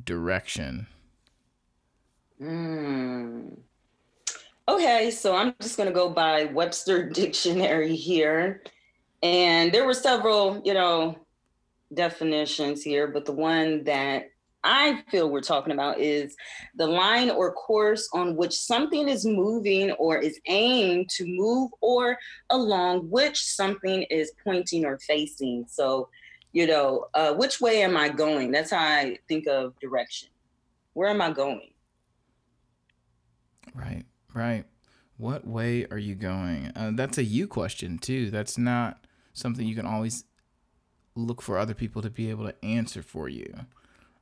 direction? 0.05 0.87
Mm. 2.41 3.59
Okay, 4.69 5.11
so 5.11 5.35
I'm 5.35 5.55
just 5.61 5.77
going 5.77 5.89
to 5.89 5.95
go 5.95 6.09
by 6.09 6.45
Webster 6.45 7.09
Dictionary 7.11 7.97
here. 7.97 8.63
And 9.25 9.73
there 9.73 9.87
were 9.87 9.95
several, 9.95 10.63
you 10.65 10.75
know, 10.75 11.19
definitions 11.93 12.85
here, 12.85 13.09
but 13.09 13.25
the 13.25 13.33
one 13.33 13.83
that 13.85 14.31
I 14.69 15.03
feel 15.11 15.31
we're 15.31 15.41
talking 15.41 15.73
about 15.73 15.99
is 15.99 16.37
the 16.77 16.87
line 16.87 17.31
or 17.31 17.53
course 17.53 18.07
on 18.13 18.37
which 18.37 18.53
something 18.53 19.09
is 19.09 19.25
moving 19.25 19.93
or 19.93 20.19
is 20.19 20.39
aimed 20.47 21.09
to 21.11 21.25
move 21.27 21.71
or 21.81 22.19
along 22.51 23.09
which 23.09 23.43
something 23.43 24.03
is 24.11 24.33
pointing 24.45 24.85
or 24.85 24.99
facing. 24.99 25.65
So, 25.69 26.11
you 26.53 26.67
know, 26.67 27.07
uh, 27.15 27.33
which 27.33 27.63
way 27.63 27.83
am 27.83 27.97
I 27.97 28.11
going? 28.11 28.53
That's 28.53 28.71
how 28.71 28.85
I 28.85 29.19
think 29.27 29.47
of 29.47 29.73
direction. 29.81 30.29
Where 30.93 31.09
am 31.09 31.23
I 31.23 31.31
going? 31.31 31.71
Right, 33.75 34.05
right. 34.35 34.65
What 35.17 35.47
way 35.47 35.87
are 35.91 35.99
you 35.99 36.15
going? 36.15 36.73
Uh, 36.77 36.93
that's 36.95 37.17
a 37.17 37.25
you 37.25 37.49
question, 37.49 37.97
too. 37.97 38.31
That's 38.31 38.59
not 38.59 39.07
something 39.33 39.67
you 39.67 39.75
can 39.75 39.87
always 39.87 40.25
look 41.15 41.41
for 41.41 41.57
other 41.57 41.75
people 41.75 42.03
to 42.03 42.11
be 42.11 42.29
able 42.29 42.45
to 42.47 42.65
answer 42.65 43.03
for 43.03 43.31
you. 43.31 43.67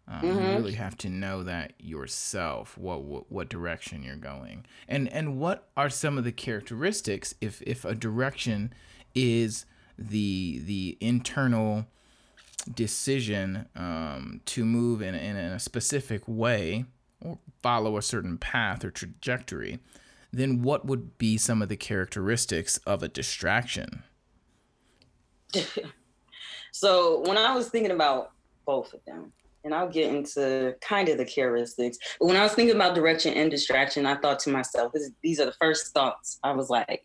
Um, 0.08 0.22
mm-hmm. 0.22 0.38
You 0.38 0.48
really 0.56 0.72
have 0.74 0.96
to 0.98 1.08
know 1.08 1.42
that 1.42 1.72
yourself, 1.78 2.78
what, 2.78 3.02
what 3.02 3.30
what 3.30 3.48
direction 3.48 4.02
you're 4.02 4.16
going, 4.16 4.64
and 4.88 5.12
and 5.12 5.38
what 5.38 5.68
are 5.76 5.90
some 5.90 6.16
of 6.16 6.24
the 6.24 6.32
characteristics 6.32 7.34
if 7.40 7.60
if 7.62 7.84
a 7.84 7.94
direction 7.94 8.72
is 9.14 9.66
the 9.98 10.60
the 10.64 10.96
internal 11.00 11.86
decision 12.72 13.66
um, 13.74 14.40
to 14.44 14.64
move 14.64 15.02
in, 15.02 15.14
in 15.14 15.36
a 15.36 15.58
specific 15.58 16.22
way 16.26 16.84
or 17.20 17.38
follow 17.62 17.96
a 17.96 18.02
certain 18.02 18.38
path 18.38 18.84
or 18.84 18.90
trajectory, 18.90 19.78
then 20.32 20.62
what 20.62 20.84
would 20.84 21.18
be 21.18 21.36
some 21.36 21.62
of 21.62 21.68
the 21.68 21.76
characteristics 21.76 22.78
of 22.78 23.02
a 23.02 23.08
distraction? 23.08 24.02
so 26.72 27.20
when 27.26 27.38
I 27.38 27.54
was 27.54 27.68
thinking 27.68 27.92
about 27.92 28.32
both 28.64 28.92
of 28.92 29.04
them, 29.06 29.32
and 29.66 29.74
I'll 29.74 29.88
get 29.88 30.14
into 30.14 30.74
kind 30.80 31.08
of 31.08 31.18
the 31.18 31.24
characteristics. 31.24 31.98
But 32.18 32.26
when 32.26 32.36
I 32.36 32.42
was 32.44 32.52
thinking 32.52 32.76
about 32.76 32.94
direction 32.94 33.34
and 33.34 33.50
distraction, 33.50 34.06
I 34.06 34.14
thought 34.14 34.38
to 34.40 34.50
myself, 34.50 34.92
this, 34.92 35.10
these 35.22 35.40
are 35.40 35.44
the 35.44 35.56
first 35.60 35.92
thoughts. 35.92 36.38
I 36.42 36.52
was 36.52 36.70
like, 36.70 37.04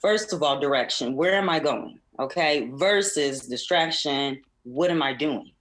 first 0.00 0.32
of 0.32 0.42
all, 0.42 0.58
direction, 0.58 1.14
where 1.14 1.34
am 1.34 1.48
I 1.48 1.60
going? 1.60 2.00
Okay, 2.18 2.70
versus 2.72 3.46
distraction, 3.46 4.40
what 4.64 4.90
am 4.90 5.02
I 5.02 5.12
doing? 5.12 5.52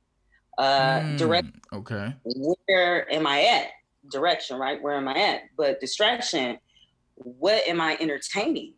Uh, 0.57 1.01
mm, 1.01 1.17
direct. 1.17 1.47
Okay. 1.73 2.15
Where 2.23 3.13
am 3.13 3.27
I 3.27 3.43
at? 3.43 3.67
Direction, 4.09 4.57
right? 4.57 4.81
Where 4.81 4.95
am 4.95 5.07
I 5.07 5.15
at? 5.15 5.41
But 5.57 5.79
distraction, 5.81 6.57
what 7.15 7.67
am 7.67 7.81
I 7.81 7.97
entertaining? 7.99 8.75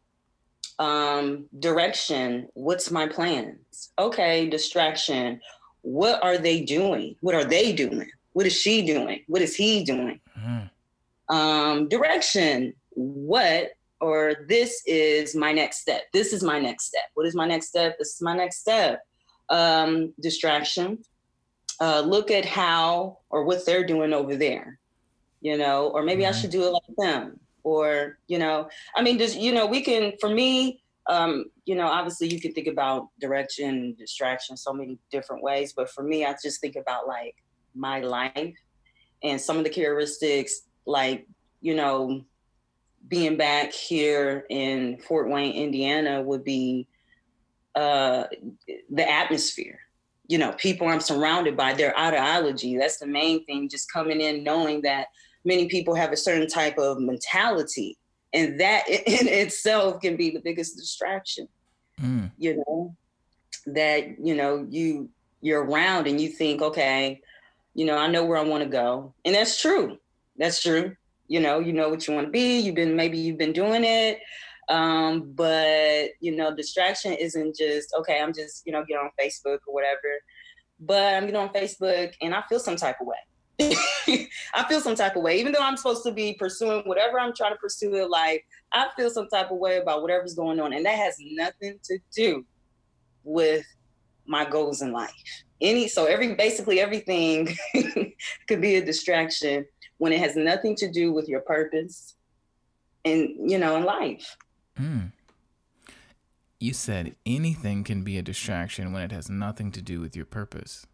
Um, 0.79 1.45
direction, 1.59 2.47
what's 2.53 2.89
my 2.89 3.07
plans? 3.07 3.91
Okay, 3.99 4.49
distraction, 4.49 5.39
what 5.81 6.23
are 6.23 6.37
they 6.37 6.61
doing? 6.61 7.15
What 7.21 7.35
are 7.35 7.45
they 7.45 7.73
doing? 7.73 8.09
What 8.33 8.45
is 8.45 8.53
she 8.53 8.85
doing? 8.85 9.23
What 9.27 9.41
is 9.41 9.55
he 9.55 9.83
doing? 9.83 10.19
Mm-hmm. 10.37 11.35
Um, 11.35 11.87
direction, 11.89 12.73
what 12.89 13.71
or 14.01 14.45
this 14.47 14.81
is 14.85 15.35
my 15.35 15.51
next 15.53 15.81
step. 15.81 16.01
This 16.11 16.33
is 16.33 16.43
my 16.43 16.59
next 16.59 16.87
step. 16.87 17.03
What 17.13 17.27
is 17.27 17.35
my 17.35 17.47
next 17.47 17.67
step? 17.67 17.97
This 17.99 18.15
is 18.15 18.21
my 18.21 18.35
next 18.35 18.59
step. 18.59 19.05
Um, 19.49 20.13
distraction. 20.19 20.97
Uh, 21.79 22.01
look 22.01 22.31
at 22.31 22.45
how 22.45 23.19
or 23.29 23.43
what 23.43 23.65
they're 23.65 23.85
doing 23.85 24.13
over 24.13 24.35
there, 24.35 24.79
you 25.41 25.57
know, 25.57 25.87
or 25.89 26.03
maybe 26.03 26.23
mm-hmm. 26.23 26.33
I 26.33 26.37
should 26.37 26.51
do 26.51 26.63
it 26.63 26.71
like 26.71 26.83
them. 26.97 27.39
Or, 27.63 28.17
you 28.27 28.39
know, 28.39 28.69
I 28.95 29.03
mean, 29.03 29.19
just, 29.19 29.37
you 29.39 29.51
know, 29.51 29.67
we 29.67 29.81
can, 29.81 30.13
for 30.19 30.29
me, 30.29 30.80
um, 31.11 31.45
you 31.65 31.75
know, 31.75 31.87
obviously 31.87 32.29
you 32.29 32.39
can 32.39 32.53
think 32.53 32.67
about 32.67 33.09
direction, 33.19 33.93
distraction, 33.99 34.55
so 34.55 34.71
many 34.71 34.97
different 35.11 35.43
ways. 35.43 35.73
But 35.73 35.89
for 35.89 36.03
me, 36.03 36.25
I 36.25 36.33
just 36.41 36.61
think 36.61 36.77
about 36.77 37.05
like 37.05 37.35
my 37.75 37.99
life 37.99 38.55
and 39.21 39.39
some 39.39 39.57
of 39.57 39.65
the 39.65 39.69
characteristics, 39.69 40.61
like 40.85 41.27
you 41.59 41.75
know, 41.75 42.23
being 43.09 43.35
back 43.35 43.73
here 43.73 44.45
in 44.49 44.97
Fort 44.99 45.29
Wayne, 45.29 45.53
Indiana, 45.53 46.21
would 46.21 46.45
be 46.45 46.87
uh, 47.75 48.23
the 48.89 49.09
atmosphere. 49.09 49.79
You 50.27 50.37
know, 50.37 50.53
people 50.53 50.87
I'm 50.87 51.01
surrounded 51.01 51.57
by, 51.57 51.73
their 51.73 51.97
ideology. 51.99 52.77
That's 52.77 52.99
the 52.99 53.07
main 53.07 53.45
thing. 53.45 53.67
Just 53.67 53.91
coming 53.91 54.21
in 54.21 54.45
knowing 54.45 54.81
that 54.83 55.07
many 55.43 55.67
people 55.67 55.93
have 55.93 56.13
a 56.13 56.17
certain 56.17 56.47
type 56.47 56.77
of 56.77 56.99
mentality, 56.99 57.97
and 58.33 58.59
that 58.59 58.87
in 58.89 59.27
itself 59.27 60.01
can 60.01 60.15
be 60.15 60.29
the 60.31 60.39
biggest 60.39 60.77
distraction. 60.77 61.47
Mm. 62.01 62.31
You 62.37 62.57
know, 62.57 62.95
that 63.67 64.19
you 64.19 64.35
know 64.35 64.65
you 64.69 65.09
you're 65.41 65.63
around 65.63 66.07
and 66.07 66.19
you 66.19 66.29
think, 66.29 66.61
okay, 66.61 67.21
you 67.73 67.85
know, 67.85 67.97
I 67.97 68.07
know 68.07 68.25
where 68.25 68.37
I 68.37 68.43
want 68.43 68.63
to 68.63 68.69
go, 68.69 69.13
and 69.25 69.35
that's 69.35 69.61
true. 69.61 69.97
That's 70.37 70.61
true. 70.61 70.95
You 71.27 71.39
know, 71.39 71.59
you 71.59 71.73
know 71.73 71.89
what 71.89 72.07
you 72.07 72.13
want 72.13 72.27
to 72.27 72.31
be. 72.31 72.59
You've 72.59 72.75
been 72.75 72.95
maybe 72.95 73.17
you've 73.17 73.37
been 73.37 73.53
doing 73.53 73.83
it. 73.83 74.19
Um, 74.69 75.33
but 75.33 76.11
you 76.19 76.35
know, 76.35 76.55
distraction 76.55 77.13
isn't 77.13 77.55
just 77.55 77.93
okay. 77.99 78.21
I'm 78.21 78.33
just 78.33 78.63
you 78.65 78.71
know 78.71 78.83
get 78.85 78.97
on 78.97 79.09
Facebook 79.19 79.59
or 79.67 79.73
whatever. 79.73 80.21
But 80.79 81.13
I'm 81.13 81.23
getting 81.23 81.35
on 81.35 81.49
Facebook 81.49 82.13
and 82.21 82.33
I 82.33 82.41
feel 82.49 82.59
some 82.59 82.75
type 82.75 82.95
of 82.99 83.07
way. 83.07 83.17
I 84.53 84.63
feel 84.67 84.81
some 84.81 84.95
type 84.95 85.15
of 85.15 85.23
way, 85.23 85.39
even 85.39 85.51
though 85.51 85.61
I'm 85.61 85.77
supposed 85.77 86.03
to 86.03 86.11
be 86.11 86.33
pursuing 86.33 86.81
whatever 86.83 87.19
I'm 87.19 87.33
trying 87.33 87.53
to 87.53 87.57
pursue 87.57 87.95
in 87.95 88.09
life. 88.09 88.41
I 88.73 88.87
feel 88.95 89.09
some 89.09 89.27
type 89.27 89.51
of 89.51 89.57
way 89.57 89.77
about 89.77 90.01
whatever's 90.01 90.33
going 90.33 90.59
on, 90.59 90.73
and 90.73 90.85
that 90.85 90.95
has 90.95 91.15
nothing 91.19 91.79
to 91.83 91.99
do 92.15 92.45
with 93.23 93.65
my 94.25 94.45
goals 94.45 94.81
in 94.81 94.91
life. 94.91 95.11
Any 95.59 95.87
so 95.87 96.05
every 96.05 96.33
basically 96.35 96.79
everything 96.79 97.55
could 98.47 98.61
be 98.61 98.77
a 98.77 98.85
distraction 98.85 99.65
when 99.97 100.11
it 100.11 100.19
has 100.19 100.35
nothing 100.35 100.75
to 100.77 100.89
do 100.89 101.13
with 101.13 101.29
your 101.29 101.41
purpose 101.41 102.15
and 103.05 103.49
you 103.49 103.57
know 103.57 103.75
in 103.75 103.83
life. 103.83 104.37
Mm. 104.79 105.11
You 106.59 106.73
said 106.73 107.15
anything 107.25 107.83
can 107.83 108.03
be 108.03 108.17
a 108.17 108.21
distraction 108.21 108.93
when 108.93 109.03
it 109.03 109.11
has 109.11 109.29
nothing 109.29 109.71
to 109.71 109.81
do 109.81 109.99
with 109.99 110.15
your 110.15 110.25
purpose 110.25 110.85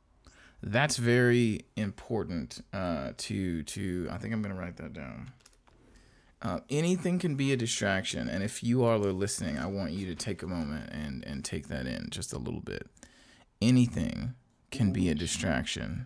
that's 0.62 0.98
very 0.98 1.62
important 1.76 2.64
uh, 2.74 3.12
to 3.18 3.64
to 3.64 4.08
i 4.12 4.18
think 4.18 4.34
i'm 4.34 4.42
going 4.42 4.54
to 4.54 4.60
write 4.60 4.78
that 4.78 4.94
down. 4.94 5.32
Uh, 6.40 6.60
anything 6.70 7.18
can 7.18 7.36
be 7.36 7.52
a 7.52 7.58
distraction 7.58 8.30
and 8.30 8.44
if 8.44 8.64
you 8.64 8.84
all 8.84 9.04
are 9.06 9.12
listening 9.12 9.58
i 9.58 9.66
want 9.66 9.92
you 9.92 10.06
to 10.06 10.14
take 10.14 10.44
a 10.44 10.48
moment 10.48 10.90
and 10.92 11.26
and 11.26 11.44
take 11.44 11.68
that 11.68 11.88
in 11.88 12.08
just 12.10 12.34
a 12.34 12.38
little 12.38 12.62
bit. 12.62 12.88
Anything 13.62 14.36
can 14.70 14.92
be 14.92 15.10
a 15.10 15.16
distraction 15.16 16.06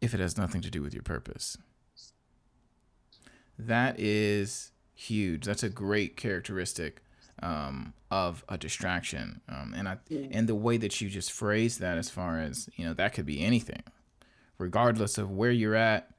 if 0.00 0.14
it 0.14 0.20
has 0.20 0.38
nothing 0.38 0.62
to 0.62 0.70
do 0.70 0.82
with 0.82 0.94
your 0.94 1.02
purpose. 1.02 1.58
That 3.58 3.98
is 3.98 4.72
huge. 4.94 5.44
That's 5.44 5.62
a 5.62 5.68
great 5.68 6.16
characteristic 6.16 7.02
um, 7.42 7.92
of 8.10 8.44
a 8.48 8.56
distraction. 8.56 9.40
Um, 9.48 9.74
and 9.76 9.88
I 9.88 9.98
and 10.30 10.48
the 10.48 10.54
way 10.54 10.76
that 10.76 11.00
you 11.00 11.08
just 11.08 11.32
phrase 11.32 11.78
that, 11.78 11.98
as 11.98 12.10
far 12.10 12.38
as 12.38 12.68
you 12.76 12.86
know, 12.86 12.94
that 12.94 13.14
could 13.14 13.26
be 13.26 13.42
anything, 13.42 13.82
regardless 14.58 15.18
of 15.18 15.30
where 15.30 15.50
you're 15.50 15.74
at 15.74 16.10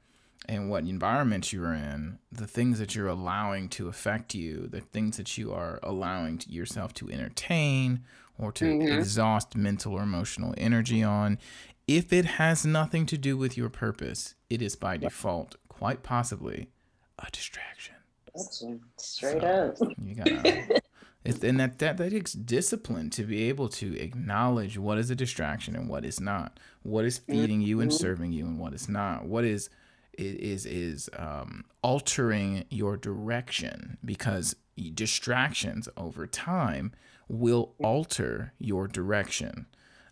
and 0.48 0.70
what 0.70 0.84
environment 0.84 1.52
you're 1.52 1.74
in. 1.74 2.18
The 2.30 2.46
things 2.46 2.78
that 2.78 2.94
you're 2.94 3.08
allowing 3.08 3.68
to 3.70 3.88
affect 3.88 4.34
you, 4.34 4.68
the 4.68 4.80
things 4.80 5.16
that 5.16 5.36
you 5.36 5.52
are 5.52 5.78
allowing 5.82 6.38
to 6.38 6.50
yourself 6.50 6.94
to 6.94 7.10
entertain 7.10 8.04
or 8.38 8.52
to 8.52 8.64
mm-hmm. 8.64 8.98
exhaust 8.98 9.56
mental 9.56 9.94
or 9.94 10.02
emotional 10.02 10.54
energy 10.56 11.02
on. 11.02 11.38
If 11.86 12.12
it 12.12 12.24
has 12.24 12.66
nothing 12.66 13.06
to 13.06 13.18
do 13.18 13.36
with 13.36 13.56
your 13.56 13.70
purpose, 13.70 14.34
it 14.50 14.60
is 14.60 14.76
by 14.76 14.98
default, 14.98 15.56
quite 15.68 16.02
possibly, 16.02 16.68
a 17.18 17.30
distraction. 17.30 17.94
Straight 18.98 19.40
so 19.40 19.76
up. 19.80 19.92
You 20.02 20.14
gotta 20.14 20.80
It's, 21.28 21.44
and 21.44 21.60
that, 21.60 21.78
that 21.78 21.98
that 21.98 22.10
takes 22.10 22.32
discipline 22.32 23.10
to 23.10 23.22
be 23.22 23.48
able 23.50 23.68
to 23.70 23.98
acknowledge 23.98 24.78
what 24.78 24.96
is 24.96 25.10
a 25.10 25.14
distraction 25.14 25.76
and 25.76 25.88
what 25.88 26.04
is 26.04 26.20
not. 26.20 26.58
What 26.82 27.04
is 27.04 27.18
feeding 27.18 27.60
you 27.60 27.80
and 27.80 27.90
mm-hmm. 27.90 27.98
serving 27.98 28.32
you 28.32 28.46
and 28.46 28.58
what 28.58 28.72
is 28.72 28.88
not. 28.88 29.26
What 29.26 29.44
is 29.44 29.68
is 30.16 30.64
is 30.64 31.10
um, 31.16 31.64
altering 31.82 32.64
your 32.70 32.96
direction 32.96 33.98
because 34.04 34.56
distractions 34.94 35.88
over 35.96 36.26
time 36.26 36.92
will 37.28 37.74
alter 37.82 38.54
your 38.58 38.88
direction. 38.88 39.66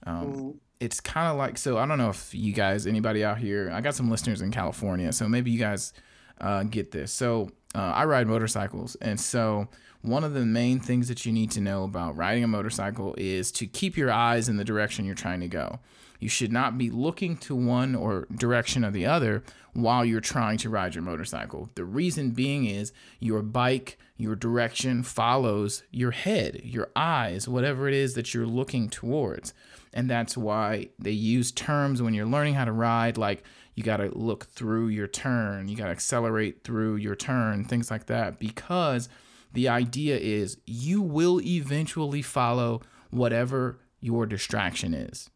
Um, 0.07 0.27
mm-hmm. 0.27 0.51
It's 0.81 1.01
kind 1.01 1.29
of 1.29 1.39
like 1.39 1.57
so. 1.57 1.79
I 1.79 1.87
don't 1.87 1.97
know 1.97 2.11
if 2.11 2.35
you 2.35 2.53
guys, 2.53 2.87
anybody 2.87 3.25
out 3.25 3.39
here, 3.39 3.71
I 3.73 3.81
got 3.81 3.95
some 3.95 4.11
listeners 4.11 4.43
in 4.43 4.51
California, 4.51 5.11
so 5.15 5.27
maybe 5.27 5.51
you 5.51 5.59
guys 5.59 5.95
uh, 6.43 6.65
get 6.65 6.91
this. 6.91 7.11
So 7.11 7.49
uh, 7.75 7.79
I 7.79 8.05
ride 8.05 8.27
motorcycles, 8.27 8.97
and 8.97 9.19
so 9.19 9.69
one 10.07 10.25
of 10.25 10.35
the 10.35 10.47
main 10.47 10.79
things 10.79 11.09
that 11.09 11.27
you 11.27 11.33
need 11.33 11.51
to 11.51 11.61
know 11.61 11.85
about 11.85 12.17
riding 12.17 12.45
a 12.45 12.49
motorcycle 12.49 13.15
is 13.19 13.51
to 13.53 13.67
keep 13.67 13.97
your 13.97 14.11
eyes 14.11 14.49
in 14.49 14.57
the 14.57 14.65
direction 14.65 15.05
you're 15.05 15.15
trying 15.15 15.41
to 15.41 15.49
go. 15.49 15.81
You 16.21 16.29
should 16.29 16.53
not 16.53 16.79
be 16.79 16.91
looking 16.91 17.37
to 17.39 17.55
one 17.55 17.95
or 17.95 18.27
direction 18.35 18.85
or 18.85 18.91
the 18.91 19.05
other 19.05 19.43
while 19.75 20.05
you're 20.05 20.21
trying 20.21 20.59
to 20.59 20.71
ride 20.71 20.95
your 20.95 21.03
motorcycle. 21.03 21.69
The 21.75 21.85
reason 21.85 22.31
being 22.31 22.65
is 22.65 22.93
your 23.21 23.43
bike, 23.43 23.99
your 24.17 24.35
direction 24.35 25.03
follows 25.03 25.83
your 25.91 26.13
head, 26.13 26.61
your 26.65 26.89
eyes, 26.97 27.47
whatever 27.47 27.89
it 27.89 27.95
is 27.95 28.15
that 28.15 28.33
you're 28.33 28.47
looking 28.47 28.89
towards. 28.89 29.53
And 29.93 30.09
that's 30.09 30.37
why 30.37 30.89
they 30.99 31.11
use 31.11 31.51
terms 31.51 32.01
when 32.01 32.15
you're 32.15 32.27
learning 32.27 32.55
how 32.55 32.65
to 32.65 32.73
ride 32.73 33.19
like 33.19 33.43
you 33.75 33.83
got 33.83 33.99
to 33.99 34.09
look 34.17 34.47
through 34.47 34.89
your 34.89 35.07
turn, 35.07 35.69
you 35.69 35.77
got 35.77 35.87
to 35.87 35.91
accelerate 35.91 36.65
through 36.65 36.97
your 36.97 37.15
turn, 37.15 37.65
things 37.65 37.91
like 37.91 38.07
that 38.07 38.39
because 38.39 39.09
the 39.57 39.69
idea 39.71 40.19
is 40.19 40.59
you 40.67 41.01
will 41.01 41.41
eventually 41.41 42.21
follow 42.21 42.83
whatever 43.11 43.81
your 44.01 44.27
distraction 44.27 44.93
is. 44.93 45.31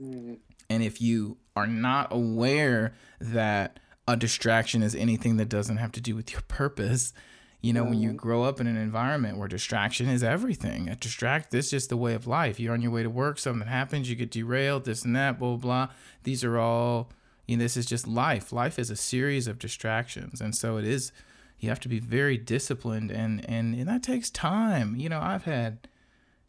Mm-hmm. 0.00 0.34
And 0.70 0.82
if 0.82 1.00
you 1.00 1.36
are 1.54 1.66
not 1.66 2.08
aware 2.10 2.94
that 3.20 3.78
a 4.08 4.16
distraction 4.16 4.82
is 4.82 4.94
anything 4.94 5.36
that 5.36 5.50
doesn't 5.50 5.76
have 5.76 5.92
to 5.92 6.00
do 6.00 6.16
with 6.16 6.32
your 6.32 6.40
purpose, 6.48 7.12
you 7.60 7.74
know, 7.74 7.82
mm-hmm. 7.82 7.90
when 7.90 8.00
you 8.00 8.08
mm-hmm. 8.08 8.16
grow 8.16 8.44
up 8.44 8.60
in 8.60 8.66
an 8.66 8.78
environment 8.78 9.36
where 9.36 9.46
distraction 9.46 10.08
is 10.08 10.22
everything, 10.22 10.88
a 10.88 10.96
distract, 10.96 11.50
this 11.50 11.66
is 11.66 11.70
just 11.72 11.88
the 11.90 11.98
way 11.98 12.14
of 12.14 12.26
life. 12.26 12.58
You're 12.58 12.72
on 12.72 12.80
your 12.80 12.92
way 12.92 13.02
to 13.02 13.10
work, 13.10 13.38
something 13.38 13.68
happens, 13.68 14.08
you 14.08 14.16
get 14.16 14.30
derailed, 14.30 14.86
this 14.86 15.04
and 15.04 15.14
that, 15.14 15.38
blah, 15.38 15.56
blah, 15.56 15.56
blah. 15.86 15.94
These 16.22 16.44
are 16.44 16.58
all, 16.58 17.10
you 17.46 17.58
know, 17.58 17.62
this 17.62 17.76
is 17.76 17.84
just 17.84 18.08
life. 18.08 18.54
Life 18.54 18.78
is 18.78 18.88
a 18.88 18.96
series 18.96 19.46
of 19.46 19.58
distractions. 19.58 20.40
And 20.40 20.54
so 20.54 20.78
it 20.78 20.86
is 20.86 21.12
you 21.58 21.68
have 21.68 21.80
to 21.80 21.88
be 21.88 21.98
very 21.98 22.36
disciplined 22.36 23.10
and 23.10 23.48
and, 23.48 23.74
and 23.74 23.88
that 23.88 24.02
takes 24.02 24.30
time. 24.30 24.96
You 24.96 25.08
know 25.08 25.20
i've 25.20 25.44
had 25.44 25.88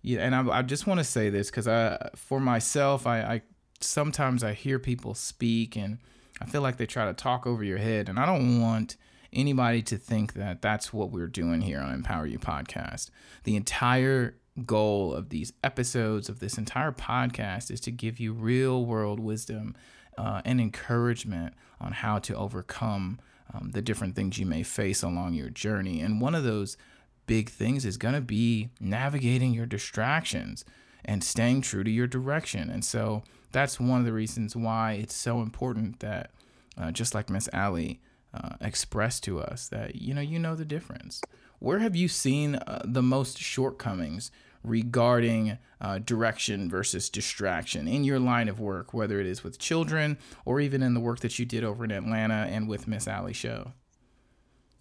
yeah 0.02 0.20
and 0.20 0.36
i, 0.36 0.60
I 0.60 0.62
just 0.62 0.88
want 0.88 1.00
to 1.00 1.04
say 1.04 1.30
this 1.30 1.50
because 1.50 1.68
i 1.68 2.10
for 2.16 2.40
myself 2.40 3.08
I, 3.08 3.22
I 3.22 3.42
sometimes 3.80 4.44
i 4.44 4.54
hear 4.54 4.80
people 4.80 5.14
speak 5.14 5.76
and 5.76 6.00
i 6.42 6.46
feel 6.46 6.62
like 6.62 6.78
they 6.78 6.86
try 6.86 7.06
to 7.06 7.14
talk 7.14 7.46
over 7.46 7.64
your 7.64 7.78
head 7.78 8.10
and 8.10 8.20
i 8.20 8.26
don't 8.26 8.62
want 8.62 8.98
anybody 9.34 9.82
to 9.84 9.98
think 9.98 10.34
that 10.34 10.62
that's 10.62 10.94
what 10.94 11.12
we're 11.12 11.28
doing 11.28 11.62
here 11.62 11.80
on 11.80 11.94
empower 11.94 12.26
you 12.26 12.40
podcast. 12.40 13.10
The 13.44 13.56
entire 13.56 14.36
goal 14.66 15.14
of 15.14 15.30
these 15.30 15.54
episodes 15.64 16.30
of 16.30 16.40
this 16.40 16.58
entire 16.58 16.92
podcast 16.92 17.70
is 17.70 17.80
to 17.82 17.92
give 17.92 18.20
you 18.20 18.34
real 18.34 18.86
world 18.86 19.20
wisdom 19.20 19.76
uh, 20.18 20.42
and 20.46 20.60
encouragement 20.60 21.54
on 21.80 21.92
how 21.92 22.18
to 22.20 22.36
overcome 22.36 23.20
um, 23.58 23.72
the 23.72 23.82
different 23.82 24.16
things 24.16 24.38
you 24.38 24.46
may 24.46 24.64
face 24.64 25.04
along 25.04 25.34
your 25.34 25.50
journey. 25.50 26.02
And 26.02 26.22
one 26.22 26.36
of 26.36 26.44
those 26.44 26.78
big 27.26 27.50
things 27.50 27.86
is 27.86 27.98
going 27.98 28.14
to 28.14 28.22
be 28.22 28.70
navigating 28.80 29.54
your 29.54 29.66
distractions 29.66 30.66
and 31.06 31.24
staying 31.24 31.62
true 31.62 31.84
to 31.84 31.92
your 31.92 32.08
direction. 32.08 32.70
And 32.70 32.84
so 32.84 33.24
that's 33.52 33.80
one 33.80 34.00
of 34.00 34.06
the 34.06 34.14
reasons 34.14 34.56
why 34.56 34.94
it's 34.94 35.16
so 35.16 35.42
important 35.42 36.00
that, 36.00 36.32
uh, 36.78 36.92
just 36.92 37.16
like 37.16 37.30
Miss 37.30 37.50
Allie 37.54 38.02
uh, 38.34 38.56
expressed 38.62 39.24
to 39.24 39.40
us, 39.40 39.68
that 39.70 39.96
you 39.96 40.14
know 40.14 40.22
you 40.22 40.40
know 40.40 40.56
the 40.56 40.66
difference. 40.66 41.22
Where 41.60 41.80
have 41.80 41.96
you 41.96 42.08
seen 42.08 42.56
uh, 42.56 42.84
the 42.86 43.02
most 43.02 43.40
shortcomings 43.40 44.32
regarding 44.68 45.58
uh, 45.80 46.00
direction 46.00 46.70
versus 46.70 47.10
distraction 47.10 47.88
in 47.88 48.04
your 48.04 48.20
line 48.20 48.50
of 48.50 48.60
work, 48.60 48.94
whether 48.94 49.20
it 49.20 49.28
is 49.28 49.44
with 49.44 49.60
children 49.60 50.18
or 50.46 50.60
even 50.60 50.82
in 50.82 50.94
the 50.94 51.00
work 51.00 51.20
that 51.20 51.40
you 51.40 51.46
did 51.46 51.64
over 51.64 51.84
in 51.84 51.92
Atlanta 51.92 52.48
and 52.50 52.68
with 52.68 52.88
Miss 52.88 53.08
Allie 53.08 53.34
Show? 53.34 53.72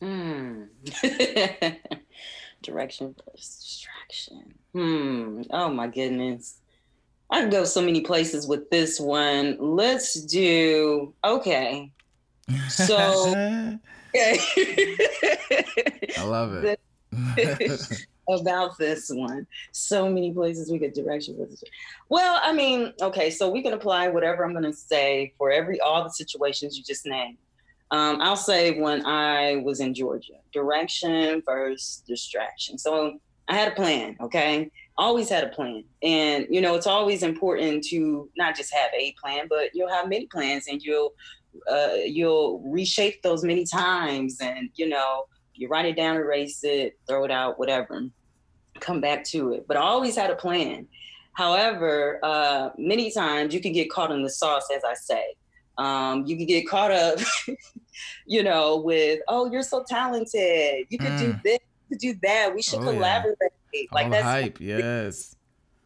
Mm. 0.01 0.69
direction 2.63 3.15
versus 3.25 3.59
distraction. 3.61 4.55
Hmm. 4.73 5.43
Oh 5.51 5.69
my 5.69 5.87
goodness. 5.87 6.59
I 7.31 7.41
can 7.41 7.51
go 7.51 7.65
so 7.65 7.81
many 7.81 8.03
places 8.03 8.47
with 8.47 8.71
this 8.71 9.01
one. 9.01 9.57
Let's 9.59 10.15
do 10.25 11.13
okay. 11.25 11.91
So 12.69 12.97
okay. 14.15 14.39
I 16.17 16.25
love 16.25 16.55
it. 16.55 16.81
about 18.29 18.77
this 18.79 19.11
one. 19.11 19.47
So 19.73 20.09
many 20.09 20.33
places 20.33 20.71
we 20.71 20.79
could 20.79 20.93
direction 20.93 21.37
with. 21.37 21.63
Well, 22.09 22.41
I 22.43 22.53
mean, 22.53 22.93
okay, 23.01 23.31
so 23.31 23.49
we 23.49 23.63
can 23.63 23.73
apply 23.73 24.09
whatever 24.09 24.45
I'm 24.45 24.53
going 24.53 24.65
to 24.65 24.73
say 24.73 25.33
for 25.39 25.51
every 25.51 25.81
all 25.81 26.03
the 26.05 26.11
situations 26.11 26.77
you 26.77 26.85
just 26.85 27.07
named. 27.07 27.39
Um, 27.91 28.21
I'll 28.21 28.37
say 28.37 28.81
when 28.81 29.07
I 29.07 29.63
was 29.65 29.81
in 29.81 29.95
Georgia, 29.95 30.35
direction 30.53 31.43
versus 31.47 32.03
distraction. 32.07 32.79
So 32.79 33.21
I 33.49 33.55
had 33.55 33.73
a 33.73 33.75
plan, 33.77 34.17
okay? 34.21 34.71
Always 34.99 35.29
had 35.29 35.45
a 35.45 35.49
plan. 35.49 35.85
And, 36.03 36.47
you 36.51 36.61
know, 36.61 36.75
it's 36.75 36.89
always 36.89 37.23
important 37.23 37.85
to 37.85 38.29
not 38.37 38.57
just 38.57 38.75
have 38.75 38.91
a 38.99 39.15
plan, 39.21 39.47
but 39.49 39.71
you'll 39.73 39.89
have 39.89 40.09
many 40.09 40.27
plans 40.27 40.67
and 40.69 40.83
you'll, 40.83 41.13
uh, 41.71 41.95
you'll 42.05 42.59
reshape 42.61 43.23
those 43.23 43.45
many 43.45 43.65
times 43.65 44.39
and, 44.41 44.69
you 44.75 44.89
know, 44.89 45.27
you 45.57 45.69
write 45.69 45.87
it 45.87 45.97
down, 45.97 46.17
erase 46.17 46.63
it, 46.65 46.99
throw 47.09 47.25
it 47.25 47.31
out, 47.31 47.59
whatever, 47.59 48.03
come 48.81 49.01
back 49.01 49.25
to 49.25 49.53
it. 49.53 49.67
But 49.67 49.77
I 49.77 49.81
always 49.81 50.17
had 50.17 50.31
a 50.31 50.37
plan. 50.37 50.87
However, 51.33 52.19
uh, 52.23 52.71
many 52.79 53.11
times 53.11 53.53
you 53.53 53.61
can 53.61 53.73
get 53.73 53.91
caught 53.91 54.11
in 54.11 54.23
the 54.23 54.31
sauce, 54.31 54.69
as 54.75 54.83
I 54.85 54.95
say. 54.95 55.35
Um, 55.79 56.25
you 56.27 56.37
can 56.37 56.47
get 56.47 56.67
caught 56.67 56.91
up, 56.91 57.19
you 58.27 58.43
know, 58.43 58.79
with, 58.79 59.21
oh, 59.29 59.51
you're 59.51 59.63
so 59.63 59.85
talented. 59.87 60.87
You 60.89 60.99
could 60.99 61.13
mm. 61.13 61.19
do 61.19 61.37
this, 61.45 61.59
you 61.89 61.89
could 61.91 61.99
do 61.99 62.15
that. 62.23 62.55
We 62.55 62.63
should 62.63 62.81
oh, 62.81 62.85
collaborate. 62.85 63.37
Yeah. 63.73 63.83
Like 63.93 64.07
All 64.07 64.11
that's 64.13 64.25
hype, 64.25 64.61
yes. 64.61 65.37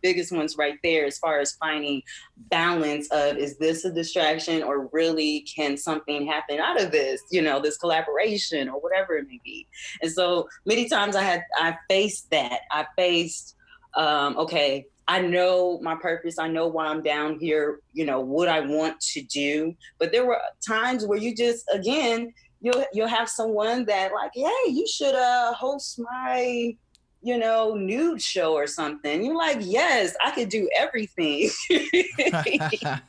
Biggest 0.03 0.33
ones 0.33 0.57
right 0.57 0.79
there 0.83 1.07
as 1.07 1.19
far 1.19 1.41
as 1.41 1.53
finding 1.53 2.03
balance 2.49 3.09
of 3.11 3.37
is 3.37 3.59
this 3.59 3.85
a 3.85 3.93
distraction 3.93 4.63
or 4.63 4.89
really 4.93 5.41
can 5.41 5.77
something 5.77 6.27
happen 6.27 6.59
out 6.59 6.81
of 6.81 6.91
this, 6.91 7.23
you 7.31 7.43
know, 7.43 7.61
this 7.61 7.77
collaboration 7.77 8.69
or 8.69 8.81
whatever 8.81 9.17
it 9.17 9.27
may 9.29 9.41
be. 9.45 9.67
And 10.03 10.11
so 10.11 10.49
many 10.67 10.89
times 10.89 11.17
I 11.17 11.23
had 11.23 11.43
I 11.57 11.77
faced 11.89 12.31
that. 12.31 12.61
I 12.71 12.87
faced 12.97 13.57
um, 13.95 14.39
okay, 14.39 14.87
I 15.09 15.21
know 15.21 15.81
my 15.83 15.97
purpose. 15.97 16.39
I 16.39 16.47
know 16.47 16.69
why 16.69 16.87
I'm 16.87 17.03
down 17.03 17.41
here, 17.41 17.81
you 17.93 18.07
know, 18.07 18.21
what 18.21 18.49
I 18.49 18.61
want 18.61 19.01
to 19.01 19.23
do. 19.23 19.75
But 19.99 20.13
there 20.13 20.25
were 20.25 20.41
times 20.65 21.05
where 21.05 21.19
you 21.19 21.35
just, 21.35 21.65
again, 21.73 22.33
you'll 22.61 22.85
you'll 22.93 23.09
have 23.09 23.29
someone 23.29 23.85
that 23.87 24.13
like, 24.13 24.31
hey, 24.35 24.71
you 24.71 24.87
should 24.87 25.15
uh 25.15 25.53
host 25.55 25.99
my, 25.99 26.77
you 27.23 27.39
know, 27.39 27.75
nude 27.75 28.23
show 28.23 28.55
or 28.55 28.67
something. 28.67 29.23
You're 29.25 29.37
like, 29.37 29.59
yes, 29.61 30.17
I 30.25 30.31
could 30.31 30.49
do 30.49 30.69
everything. 30.77 31.51
everything. 31.71 32.61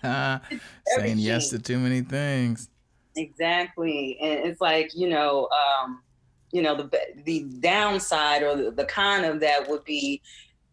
Saying 0.98 1.18
yes 1.18 1.50
to 1.50 1.60
too 1.60 1.80
many 1.80 2.02
things. 2.02 2.70
Exactly. 3.16 4.18
And 4.22 4.50
it's 4.50 4.62
like, 4.62 4.92
you 4.96 5.10
know, 5.10 5.48
um, 5.50 6.02
you 6.52 6.62
know, 6.62 6.76
the 6.76 6.90
the 7.24 7.46
downside 7.60 8.44
or 8.44 8.56
the, 8.56 8.72
the 8.72 8.86
con 8.86 9.24
of 9.24 9.40
that 9.40 9.70
would 9.70 9.86
be 9.86 10.22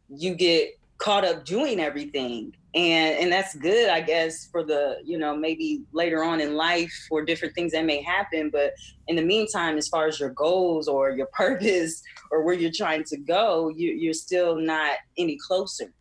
you 0.09 0.35
get 0.35 0.78
caught 0.99 1.25
up 1.25 1.45
doing 1.45 1.81
everything. 1.81 2.55
And 2.75 3.17
and 3.19 3.33
that's 3.33 3.57
good 3.57 3.89
i 3.89 3.99
guess 3.99 4.47
for 4.53 4.63
the 4.63 4.99
you 5.03 5.17
know 5.17 5.35
maybe 5.35 5.85
later 5.93 6.23
on 6.23 6.39
in 6.39 6.55
life 6.55 6.93
for 7.09 7.25
different 7.25 7.55
things 7.55 7.73
that 7.73 7.87
may 7.87 8.03
happen. 8.03 8.51
But 8.51 8.75
in 9.07 9.17
the 9.17 9.23
meantime 9.23 9.79
as 9.79 9.89
far 9.89 10.07
as 10.07 10.21
your 10.21 10.31
goals 10.31 10.87
or 10.87 11.11
your 11.11 11.27
purpose 11.33 12.03
or 12.31 12.43
where 12.43 12.55
you're 12.55 12.71
trying 12.71 13.05
to 13.05 13.17
go 13.17 13.71
you, 13.71 13.93
you're 13.93 14.13
still 14.13 14.57
not 14.57 14.99
any 15.17 15.39
closer. 15.47 15.93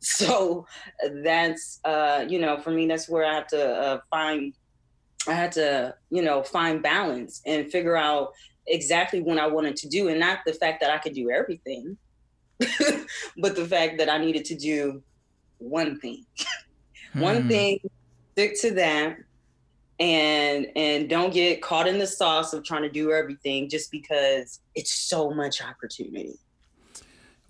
So 0.00 0.66
that's 1.22 1.80
uh 1.84 2.24
you 2.28 2.38
know 2.38 2.58
for 2.58 2.70
me 2.70 2.86
that's 2.86 3.08
where 3.08 3.24
i 3.24 3.34
have 3.34 3.46
to 3.48 3.62
uh, 3.62 4.00
find 4.10 4.54
i 5.28 5.32
had 5.32 5.52
to 5.52 5.94
you 6.10 6.22
know 6.22 6.42
find 6.42 6.82
balance 6.82 7.42
and 7.46 7.70
figure 7.70 7.96
out 7.96 8.32
exactly 8.66 9.20
what 9.20 9.38
i 9.38 9.46
wanted 9.46 9.76
to 9.76 9.88
do 9.88 10.08
and 10.08 10.20
not 10.20 10.38
the 10.46 10.52
fact 10.52 10.80
that 10.80 10.90
i 10.90 10.98
could 10.98 11.14
do 11.14 11.30
everything 11.30 11.96
but 13.38 13.56
the 13.56 13.66
fact 13.66 13.98
that 13.98 14.08
I 14.08 14.18
needed 14.18 14.44
to 14.46 14.54
do 14.54 15.02
one 15.58 15.98
thing, 15.98 16.24
one 17.14 17.42
hmm. 17.42 17.48
thing, 17.48 17.78
stick 18.32 18.60
to 18.60 18.70
that, 18.72 19.18
and 20.00 20.66
and 20.76 21.08
don't 21.08 21.32
get 21.32 21.62
caught 21.62 21.86
in 21.86 21.98
the 21.98 22.06
sauce 22.06 22.52
of 22.52 22.64
trying 22.64 22.82
to 22.82 22.90
do 22.90 23.12
everything 23.12 23.68
just 23.68 23.90
because 23.90 24.60
it's 24.74 24.92
so 24.92 25.30
much 25.30 25.62
opportunity. 25.62 26.34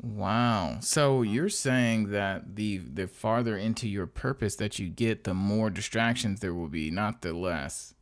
Wow. 0.02 0.78
So 0.80 1.22
you're 1.22 1.48
saying 1.48 2.10
that 2.10 2.56
the 2.56 2.78
the 2.78 3.06
farther 3.06 3.56
into 3.56 3.88
your 3.88 4.06
purpose 4.06 4.56
that 4.56 4.78
you 4.78 4.88
get, 4.88 5.24
the 5.24 5.34
more 5.34 5.70
distractions 5.70 6.40
there 6.40 6.54
will 6.54 6.68
be, 6.68 6.90
not 6.90 7.22
the 7.22 7.32
less, 7.32 7.94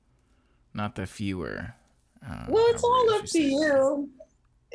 not 0.75 0.97
the 0.97 1.07
fewer. 1.07 1.75
Uh, 2.29 2.47
well, 2.49 2.67
it's 2.69 2.83
all 2.83 3.15
up 3.15 3.25
to 3.27 3.43
you 3.43 4.11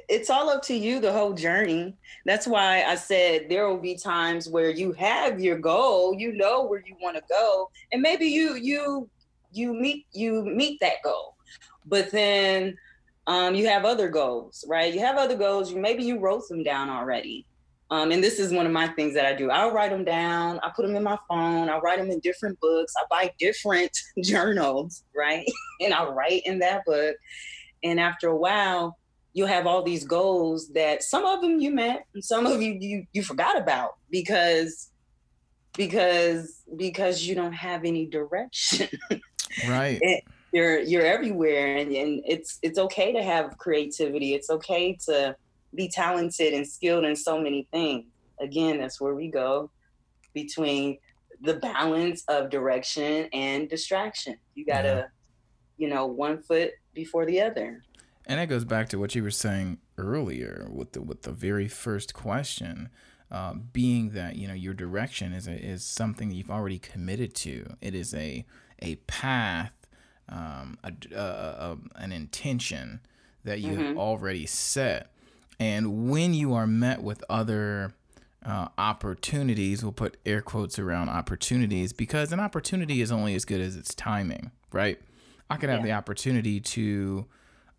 it's 0.08 0.30
all 0.30 0.50
up 0.50 0.62
to 0.64 0.74
you 0.74 1.00
the 1.00 1.12
whole 1.12 1.34
journey. 1.34 1.96
That's 2.26 2.48
why 2.48 2.84
I 2.84 2.96
said 2.96 3.50
there 3.50 3.68
will 3.68 3.80
be 3.80 3.96
times 3.96 4.48
where 4.48 4.70
you 4.70 4.94
have 4.94 5.40
your 5.40 5.58
goal, 5.58 6.16
you 6.18 6.34
know 6.34 6.66
where 6.66 6.84
you 6.86 6.96
want 7.02 7.18
to 7.18 7.24
go, 7.30 7.70
and 7.92 8.02
maybe 8.02 8.26
you 8.26 8.56
you 8.56 9.10
you 9.52 9.74
meet 9.74 10.06
you 10.14 10.44
meet 10.44 10.80
that 10.80 11.04
goal. 11.04 11.36
But 11.86 12.12
then 12.12 12.78
um, 13.28 13.56
you 13.56 13.68
have 13.68 13.86
other 13.86 14.08
goals, 14.08 14.64
right? 14.68 14.94
You 14.94 15.02
have 15.02 15.18
other 15.18 15.36
goals. 15.36 15.72
You 15.72 15.80
maybe 15.80 16.04
you 16.04 16.20
wrote 16.20 16.48
them 16.48 16.64
down 16.64 16.90
already. 16.90 17.46
Um, 17.90 18.12
and 18.12 18.22
this 18.22 18.38
is 18.38 18.52
one 18.52 18.66
of 18.66 18.72
my 18.74 18.88
things 18.90 19.14
that 19.14 19.26
I 19.26 19.34
do. 19.34 19.50
I'll 19.50 19.72
write 19.72 19.92
them 19.92 20.04
down. 20.04 20.60
I 20.62 20.72
put 20.76 20.86
them 20.86 20.96
in 20.96 21.04
my 21.04 21.18
phone. 21.30 21.70
I 21.70 21.78
write 21.78 22.00
them 22.00 22.12
in 22.12 22.20
different 22.20 22.60
books. 22.60 22.94
I 22.98 23.04
buy 23.10 23.32
different 23.40 23.98
journals, 24.24 25.04
right? 25.16 25.48
and 25.80 25.94
I 25.94 26.06
write 26.10 26.42
in 26.46 26.60
that 26.60 26.84
book. 26.86 27.16
And 27.84 28.00
after 28.00 28.28
a 28.28 28.36
while, 28.36 28.97
you'll 29.38 29.46
have 29.46 29.68
all 29.68 29.84
these 29.84 30.04
goals 30.04 30.70
that 30.70 31.04
some 31.04 31.24
of 31.24 31.42
them 31.42 31.60
you 31.60 31.70
met 31.70 32.08
and 32.16 32.26
some 32.26 32.48
of 32.48 32.60
you 32.60 32.76
you, 32.80 33.06
you 33.14 33.22
forgot 33.22 33.56
about 33.56 33.92
because 34.10 34.90
because 35.76 36.64
because 36.76 37.24
you 37.24 37.36
don't 37.36 37.54
have 37.54 37.86
any 37.86 38.06
direction. 38.06 38.90
Right. 39.68 40.00
You're 40.52 40.80
you're 40.82 41.06
everywhere 41.06 41.78
and, 41.78 41.92
and 41.92 42.22
it's 42.28 42.60
it's 42.62 42.78
okay 42.78 43.12
to 43.14 43.24
have 43.24 43.58
creativity. 43.58 44.34
It's 44.36 44.50
okay 44.50 44.96
to 45.06 45.36
be 45.74 45.88
talented 45.88 46.54
and 46.54 46.68
skilled 46.68 47.06
in 47.06 47.16
so 47.16 47.42
many 47.42 47.68
things. 47.72 48.06
Again 48.40 48.78
that's 48.78 49.00
where 49.00 49.16
we 49.16 49.30
go 49.32 49.72
between 50.34 51.00
the 51.42 51.56
balance 51.56 52.24
of 52.28 52.50
direction 52.50 53.30
and 53.34 53.70
distraction. 53.70 54.38
You 54.54 54.66
gotta 54.66 54.88
yeah. 54.88 55.06
you 55.78 55.88
know 55.88 56.06
one 56.06 56.44
foot 56.44 56.72
before 56.94 57.26
the 57.26 57.42
other 57.42 57.82
and 58.28 58.40
that 58.40 58.50
goes 58.50 58.66
back 58.66 58.90
to 58.90 59.00
what 59.00 59.16
you 59.16 59.24
were 59.24 59.32
saying 59.32 59.80
earlier 59.98 60.68
with 60.70 60.92
the 60.92 61.02
with 61.02 61.24
the 61.24 61.32
very 61.32 61.70
first 61.70 62.14
question, 62.14 62.90
uh, 63.32 63.54
being 63.54 64.12
that 64.12 64.36
you 64.36 64.48
know 64.48 64.54
your 64.54 64.74
direction 64.74 65.32
is 65.32 65.48
a, 65.48 65.54
is 65.54 65.84
something 65.84 66.30
that 66.30 66.36
you've 66.36 66.52
already 66.52 66.78
committed 66.78 67.34
to. 67.36 67.76
It 67.82 67.96
is 67.96 68.14
a 68.14 68.46
a 68.80 68.96
path, 69.08 69.72
um, 70.28 70.78
a, 70.84 70.92
a, 71.16 71.20
a, 71.20 71.78
an 71.96 72.12
intention 72.12 73.00
that 73.46 73.62
you 73.62 73.72
mm-hmm. 73.72 73.84
have 73.86 73.98
already 73.98 74.46
set. 74.46 75.12
And 75.60 76.12
when 76.12 76.34
you 76.34 76.54
are 76.54 76.68
met 76.68 77.02
with 77.02 77.24
other 77.30 77.94
uh, 78.46 78.68
opportunities, 78.78 79.84
we'll 79.84 79.94
put 79.94 80.18
air 80.26 80.42
quotes 80.42 80.78
around 80.78 81.10
opportunities 81.10 81.94
because 81.94 82.32
an 82.32 82.40
opportunity 82.40 83.02
is 83.02 83.12
only 83.12 83.34
as 83.34 83.46
good 83.46 83.62
as 83.62 83.76
its 83.76 83.96
timing, 83.96 84.52
right? 84.72 85.00
I 85.50 85.56
could 85.56 85.70
have 85.70 85.80
yeah. 85.80 85.86
the 85.88 85.92
opportunity 85.94 86.60
to 86.60 87.26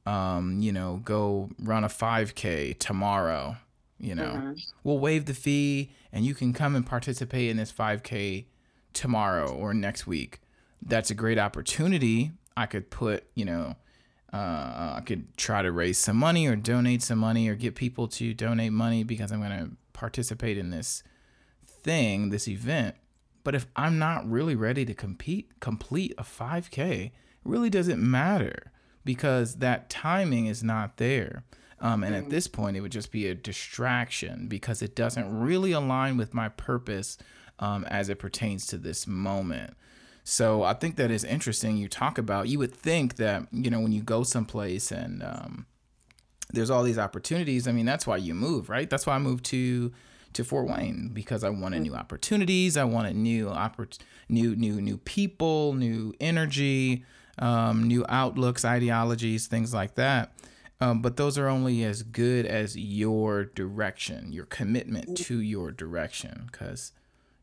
um, 0.09 0.59
you 0.61 0.73
know, 0.73 1.03
go 1.05 1.51
run 1.59 1.85
a 1.85 1.88
5K 1.88 2.79
tomorrow. 2.79 3.57
You 4.01 4.14
know, 4.14 4.33
mm-hmm. 4.37 4.53
we'll 4.85 4.99
waive 4.99 5.27
the 5.27 5.35
fee 5.35 5.90
and 6.12 6.25
you 6.25 6.35
can 6.35 6.53
come 6.53 6.75
and 6.77 6.87
participate 6.87 7.51
in 7.51 7.57
this 7.57 7.73
5K 7.73 8.47
tomorrow 8.94 9.53
or 9.53 9.75
next 9.75 10.07
week. 10.07 10.40
That's 10.81 11.11
a 11.11 11.14
great 11.14 11.38
opportunity. 11.38 12.33
I 12.57 12.66
could 12.66 12.90
put, 12.90 13.25
you 13.35 13.44
know, 13.44 13.75
uh, 14.33 14.94
I 14.97 15.03
could 15.05 15.37
try 15.37 15.62
to 15.62 15.73
raise 15.73 15.99
some 15.99 16.16
money 16.16 16.47
or 16.47 16.57
donate 16.57 17.03
some 17.03 17.18
money 17.18 17.49
or 17.49 17.55
get 17.55 17.75
people 17.75 18.09
to 18.09 18.33
donate 18.33 18.73
money 18.73 19.03
because 19.03 19.31
I'm 19.31 19.40
going 19.40 19.59
to 19.59 19.71
participate 19.92 20.57
in 20.57 20.71
this 20.71 21.03
thing, 21.83 22.31
this 22.31 22.49
event. 22.49 22.94
But 23.44 23.55
if 23.55 23.66
I'm 23.75 23.99
not 23.99 24.29
really 24.31 24.55
ready 24.55 24.85
to 24.85 24.94
compete, 24.94 25.61
complete 25.61 26.14
a 26.16 26.23
5K, 26.23 27.07
it 27.07 27.12
really 27.44 27.71
doesn't 27.71 28.01
matter 28.01 28.71
because 29.09 29.55
that 29.55 29.88
timing 29.88 30.44
is 30.44 30.62
not 30.62 30.99
there. 30.99 31.42
Um, 31.81 32.05
and 32.05 32.14
at 32.14 32.27
mm. 32.27 32.29
this 32.29 32.47
point, 32.47 32.77
it 32.77 32.83
would 32.83 32.92
just 32.92 33.11
be 33.11 33.27
a 33.27 33.35
distraction 33.35 34.49
because 34.49 34.83
it 34.83 34.94
doesn't 34.94 35.35
really 35.35 35.73
align 35.73 36.18
with 36.18 36.35
my 36.35 36.51
purpose 36.51 37.16
um, 37.59 37.87
as 37.87 38.11
it 38.11 38.18
pertains 38.18 38.66
to 38.66 38.77
this 38.77 39.07
moment. 39.07 39.73
So 40.25 40.62
I 40.62 40.75
think 40.75 40.97
that 40.97 41.11
is 41.11 41.25
interesting. 41.25 41.79
You 41.79 41.88
talk 41.88 42.18
about, 42.18 42.49
you 42.49 42.59
would 42.59 42.75
think 42.75 43.16
that, 43.16 43.44
you 43.51 43.71
know, 43.71 43.81
when 43.81 43.92
you 43.92 44.03
go 44.03 44.25
someplace 44.25 44.92
and 44.92 45.23
um, 45.23 45.64
there's 46.53 46.68
all 46.68 46.83
these 46.83 46.99
opportunities, 46.99 47.66
I 47.66 47.73
mean, 47.73 47.87
that's 47.87 48.07
why 48.07 48.18
you 48.18 48.35
move, 48.35 48.68
right? 48.68 48.90
That's 48.90 49.07
why 49.07 49.14
I 49.14 49.18
moved 49.18 49.47
to 49.47 49.90
to 50.35 50.44
Fort 50.44 50.68
Wayne 50.68 51.12
because 51.14 51.42
I 51.42 51.49
wanted 51.49 51.81
new 51.81 51.94
opportunities. 51.94 52.77
I 52.77 52.85
wanted 52.85 53.16
new 53.16 53.47
oppor- 53.47 53.99
new 54.29 54.55
new 54.55 54.83
new 54.83 54.99
people, 54.99 55.73
new 55.73 56.12
energy 56.21 57.07
um, 57.38 57.87
new 57.87 58.05
outlooks, 58.09 58.64
ideologies, 58.64 59.46
things 59.46 59.72
like 59.74 59.94
that. 59.96 60.33
Um, 60.81 61.03
but 61.03 61.16
those 61.16 61.37
are 61.37 61.48
only 61.48 61.83
as 61.83 62.03
good 62.03 62.46
as 62.46 62.77
your 62.77 63.44
direction, 63.44 64.33
your 64.33 64.46
commitment 64.46 65.16
to 65.18 65.40
your 65.40 65.72
direction. 65.72 66.48
Because, 66.51 66.92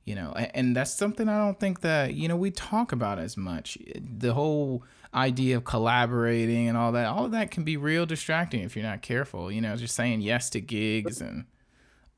you 0.06 0.14
know 0.14 0.32
and 0.54 0.76
that's 0.76 0.94
something 0.94 1.28
i 1.28 1.38
don't 1.38 1.60
think 1.60 1.82
that 1.82 2.14
you 2.14 2.28
know 2.28 2.36
we 2.36 2.52
talk 2.52 2.92
about 2.92 3.20
as 3.20 3.36
much 3.36 3.78
the 4.00 4.34
whole 4.34 4.84
idea 5.14 5.58
of 5.58 5.66
collaborating 5.66 6.68
and 6.68 6.78
all 6.78 6.92
that 6.92 7.08
all 7.08 7.26
of 7.26 7.32
that 7.32 7.52
can 7.52 7.64
be 7.64 7.76
real 7.76 8.06
distracting 8.06 8.62
if 8.62 8.76
you're 8.76 8.86
not 8.86 9.02
careful 9.02 9.52
you 9.52 9.60
know 9.60 9.76
just 9.76 9.96
saying 9.96 10.22
yes 10.22 10.50
to 10.50 10.62
gigs 10.62 11.20
and 11.22 11.46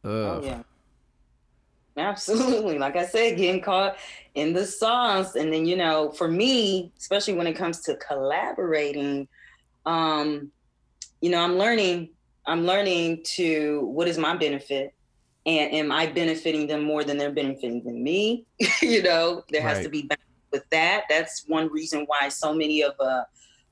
ugh. 0.04 0.12
oh 0.12 0.42
yeah 0.44 0.62
absolutely 1.98 2.78
like 2.78 2.96
i 2.96 3.06
said 3.06 3.38
getting 3.38 3.62
caught 3.62 3.98
in 4.36 4.54
the 4.54 4.66
sauce 4.66 5.36
and 5.36 5.52
then 5.52 5.66
you 5.66 5.76
know 5.76 6.12
for 6.12 6.28
me 6.28 6.92
especially 6.98 7.34
when 7.34 7.48
it 7.48 7.54
comes 7.54 7.82
to 7.82 7.96
collaborating 7.96 9.28
um 9.86 10.52
you 11.22 11.30
know 11.30 11.42
i'm 11.42 11.58
learning 11.58 12.10
i'm 12.46 12.66
learning 12.66 13.22
to 13.24 13.82
what 13.88 14.08
is 14.08 14.18
my 14.18 14.36
benefit 14.36 14.94
and 15.48 15.74
am 15.74 15.92
I 15.94 16.08
benefiting 16.08 16.68
them 16.68 16.84
more 16.84 17.06
than 17.06 17.18
they're 17.18 17.32
benefiting 17.32 17.82
than 17.82 18.04
me? 18.04 18.46
you 18.82 19.02
know, 19.02 19.44
there 19.50 19.62
has 19.62 19.82
to 19.82 19.90
be 19.90 20.02
balance 20.02 20.22
with 20.52 20.70
that. 20.72 21.06
That's 21.10 21.46
one 21.48 21.72
reason 21.72 22.04
why 22.06 22.28
so 22.28 22.54
many 22.54 22.84
of 22.84 22.94
uh, 23.00 23.24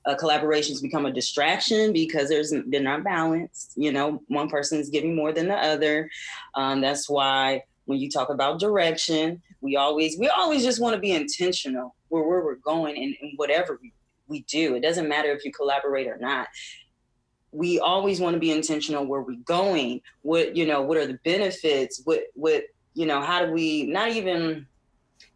uh, 0.05 0.15
collaborations 0.15 0.81
become 0.81 1.05
a 1.05 1.11
distraction 1.11 1.91
because 1.91 2.29
there's 2.29 2.53
they're 2.67 2.81
not 2.81 3.03
balanced. 3.03 3.73
You 3.75 3.91
know, 3.91 4.23
one 4.29 4.47
person 4.47 4.79
is 4.79 4.89
giving 4.89 5.17
more 5.17 5.33
than 5.33 5.49
the 5.49 5.57
other. 5.57 6.09
Um, 6.55 6.79
that's 6.79 7.09
why 7.09 7.63
when 7.85 7.99
you 7.99 8.09
talk 8.09 8.29
about 8.29 8.59
direction, 8.59 9.41
we 9.61 9.75
always 9.75 10.17
we 10.17 10.27
always 10.27 10.63
just 10.63 10.81
want 10.81 10.95
to 10.95 10.99
be 10.99 11.11
intentional 11.11 11.95
where, 12.09 12.23
where 12.23 12.43
we're 12.43 12.55
going 12.55 12.95
and, 12.97 13.15
and 13.21 13.33
whatever 13.37 13.79
we, 13.81 13.93
we 14.27 14.41
do. 14.43 14.75
It 14.75 14.81
doesn't 14.81 15.07
matter 15.07 15.31
if 15.31 15.45
you 15.45 15.51
collaborate 15.51 16.07
or 16.07 16.17
not. 16.17 16.47
We 17.51 17.79
always 17.79 18.19
want 18.19 18.33
to 18.33 18.39
be 18.39 18.51
intentional 18.51 19.05
where 19.05 19.21
we're 19.21 19.35
going 19.45 20.01
what 20.23 20.55
you 20.55 20.65
know 20.65 20.81
what 20.81 20.97
are 20.97 21.07
the 21.07 21.19
benefits 21.23 22.01
what 22.03 22.23
what 22.33 22.63
you 22.93 23.05
know 23.05 23.21
how 23.21 23.45
do 23.45 23.51
we 23.51 23.83
not 23.83 24.09
even 24.09 24.67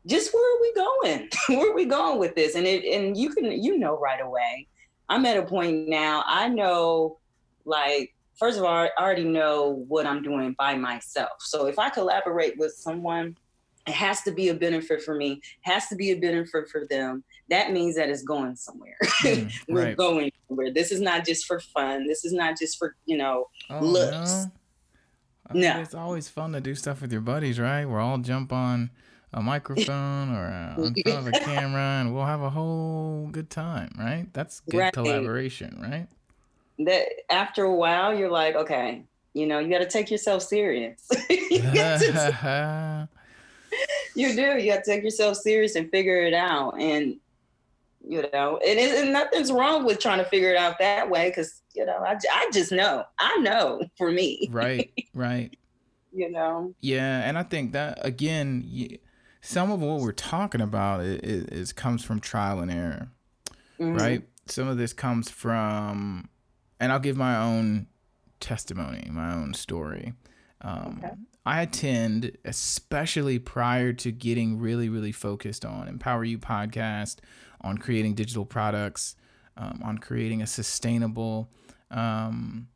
just 0.05 0.33
where 0.33 0.55
are 0.55 0.61
we 0.61 0.73
going? 0.73 1.29
Where 1.49 1.71
are 1.71 1.75
we 1.75 1.85
going 1.85 2.19
with 2.19 2.33
this? 2.33 2.55
And 2.55 2.65
it 2.65 2.83
and 2.85 3.15
you 3.17 3.29
can 3.29 3.45
you 3.51 3.77
know 3.77 3.97
right 3.97 4.21
away. 4.21 4.67
I'm 5.09 5.25
at 5.25 5.37
a 5.37 5.43
point 5.43 5.89
now 5.89 6.23
i 6.27 6.47
know 6.47 7.17
like 7.65 8.13
first 8.39 8.57
of 8.57 8.63
all 8.63 8.73
i 8.73 8.89
already 8.97 9.23
know 9.23 9.85
what 9.87 10.05
i'm 10.05 10.21
doing 10.21 10.55
by 10.57 10.75
myself. 10.75 11.33
So 11.39 11.67
if 11.67 11.77
i 11.77 11.89
collaborate 11.89 12.57
with 12.57 12.73
someone 12.73 13.35
it 13.87 13.93
has 13.93 14.21
to 14.21 14.31
be 14.31 14.49
a 14.49 14.53
benefit 14.53 15.01
for 15.01 15.15
me 15.15 15.41
has 15.61 15.87
to 15.87 15.95
be 15.95 16.11
a 16.11 16.15
benefit 16.15 16.69
for 16.69 16.85
them. 16.89 17.23
That 17.49 17.71
means 17.71 17.95
that 17.95 18.09
it's 18.09 18.23
going 18.23 18.55
somewhere. 18.55 18.97
Mm, 19.19 19.51
we're 19.67 19.83
right. 19.83 19.97
going 19.97 20.31
somewhere. 20.47 20.71
This 20.71 20.93
is 20.93 21.01
not 21.01 21.25
just 21.25 21.45
for 21.45 21.59
fun. 21.59 22.07
This 22.07 22.23
is 22.23 22.31
not 22.31 22.57
just 22.57 22.77
for 22.77 22.95
you 23.05 23.17
know 23.17 23.47
oh, 23.69 23.79
looks. 23.83 24.45
No. 25.53 25.59
no. 25.59 25.81
it's 25.81 25.93
always 25.93 26.29
fun 26.29 26.53
to 26.53 26.61
do 26.61 26.73
stuff 26.73 27.01
with 27.01 27.11
your 27.11 27.21
buddies 27.21 27.59
right? 27.59 27.85
We'll 27.85 27.99
all 27.99 28.17
jump 28.17 28.53
on 28.53 28.91
a 29.33 29.41
microphone 29.41 30.33
or 30.33 30.45
a, 30.45 30.75
on 30.77 30.95
front 31.03 31.27
of 31.27 31.27
a 31.27 31.31
camera 31.45 31.99
and 31.99 32.13
we'll 32.13 32.25
have 32.25 32.41
a 32.41 32.49
whole 32.49 33.27
good 33.31 33.49
time 33.49 33.91
right? 33.99 34.27
That's 34.33 34.61
good 34.61 34.77
right. 34.77 34.93
collaboration 34.93 35.77
right 35.81 36.07
that 36.79 37.05
after 37.29 37.65
a 37.65 37.75
while 37.75 38.13
you're 38.13 38.31
like 38.31 38.55
okay 38.55 39.03
you 39.33 39.45
know 39.45 39.59
you 39.59 39.69
got 39.69 39.79
to 39.79 39.87
take 39.87 40.09
yourself 40.09 40.41
serious 40.41 41.07
you 44.15 44.35
do. 44.35 44.57
You 44.57 44.71
got 44.71 44.83
to 44.83 44.91
take 44.91 45.03
yourself 45.03 45.37
serious 45.37 45.75
and 45.75 45.89
figure 45.89 46.21
it 46.21 46.33
out. 46.33 46.79
And 46.79 47.17
you 48.07 48.23
know, 48.33 48.57
and, 48.65 48.79
it, 48.79 49.03
and 49.03 49.13
nothing's 49.13 49.51
wrong 49.51 49.85
with 49.85 49.99
trying 49.99 50.19
to 50.19 50.25
figure 50.25 50.51
it 50.51 50.57
out 50.57 50.79
that 50.79 51.09
way 51.09 51.29
because 51.29 51.61
you 51.75 51.85
know, 51.85 51.97
I, 51.97 52.17
I 52.33 52.49
just 52.51 52.71
know. 52.71 53.03
I 53.19 53.37
know 53.37 53.81
for 53.97 54.11
me. 54.11 54.47
Right. 54.51 54.91
Right. 55.13 55.55
you 56.13 56.31
know. 56.31 56.73
Yeah, 56.79 57.21
and 57.27 57.37
I 57.37 57.43
think 57.43 57.73
that 57.73 57.99
again, 58.05 58.63
you, 58.65 58.97
some 59.41 59.71
of 59.71 59.81
what 59.81 60.01
we're 60.01 60.11
talking 60.11 60.61
about 60.61 61.01
is, 61.01 61.45
is 61.45 61.73
comes 61.73 62.03
from 62.03 62.19
trial 62.19 62.59
and 62.59 62.71
error, 62.71 63.09
mm-hmm. 63.79 63.95
right? 63.95 64.23
Some 64.47 64.67
of 64.67 64.77
this 64.77 64.93
comes 64.93 65.29
from, 65.29 66.29
and 66.79 66.91
I'll 66.91 66.99
give 66.99 67.17
my 67.17 67.37
own 67.37 67.87
testimony, 68.39 69.07
my 69.11 69.33
own 69.33 69.53
story. 69.53 70.13
Um, 70.61 71.01
okay. 71.03 71.13
I 71.45 71.61
attend, 71.61 72.37
especially 72.45 73.39
prior 73.39 73.93
to 73.93 74.11
getting 74.11 74.59
really, 74.59 74.89
really 74.89 75.11
focused 75.11 75.65
on 75.65 75.87
Empower 75.87 76.23
You 76.23 76.37
podcast, 76.37 77.17
on 77.61 77.77
creating 77.77 78.13
digital 78.13 78.45
products, 78.45 79.15
um, 79.57 79.81
on 79.83 79.97
creating 79.97 80.41
a 80.41 80.47
sustainable 80.47 81.49
um, 81.91 82.67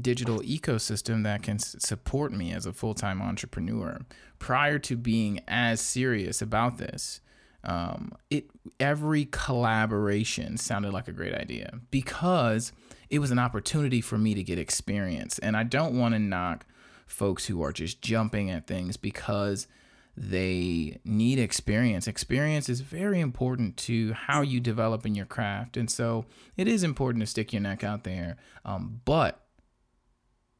digital 0.00 0.40
ecosystem 0.40 1.24
that 1.24 1.42
can 1.42 1.56
s- 1.56 1.76
support 1.78 2.32
me 2.32 2.52
as 2.52 2.66
a 2.66 2.72
full 2.72 2.94
time 2.94 3.22
entrepreneur. 3.22 3.98
Prior 4.38 4.78
to 4.80 4.96
being 4.96 5.40
as 5.48 5.80
serious 5.80 6.42
about 6.42 6.78
this, 6.78 7.20
um, 7.64 8.12
it 8.30 8.50
every 8.78 9.24
collaboration 9.24 10.56
sounded 10.56 10.92
like 10.92 11.08
a 11.08 11.12
great 11.12 11.34
idea 11.34 11.80
because 11.90 12.72
it 13.14 13.20
was 13.20 13.30
an 13.30 13.38
opportunity 13.38 14.00
for 14.00 14.18
me 14.18 14.34
to 14.34 14.42
get 14.42 14.58
experience. 14.58 15.38
And 15.38 15.56
I 15.56 15.62
don't 15.62 15.96
want 15.96 16.14
to 16.14 16.18
knock 16.18 16.66
folks 17.06 17.46
who 17.46 17.62
are 17.62 17.72
just 17.72 18.02
jumping 18.02 18.50
at 18.50 18.66
things 18.66 18.96
because 18.96 19.68
they 20.16 20.98
need 21.04 21.38
experience. 21.38 22.08
Experience 22.08 22.68
is 22.68 22.80
very 22.80 23.20
important 23.20 23.76
to 23.76 24.14
how 24.14 24.40
you 24.40 24.58
develop 24.58 25.06
in 25.06 25.14
your 25.14 25.26
craft. 25.26 25.76
And 25.76 25.88
so 25.88 26.24
it 26.56 26.66
is 26.66 26.82
important 26.82 27.22
to 27.22 27.26
stick 27.28 27.52
your 27.52 27.62
neck 27.62 27.84
out 27.84 28.02
there. 28.02 28.36
Um, 28.64 29.00
but 29.04 29.46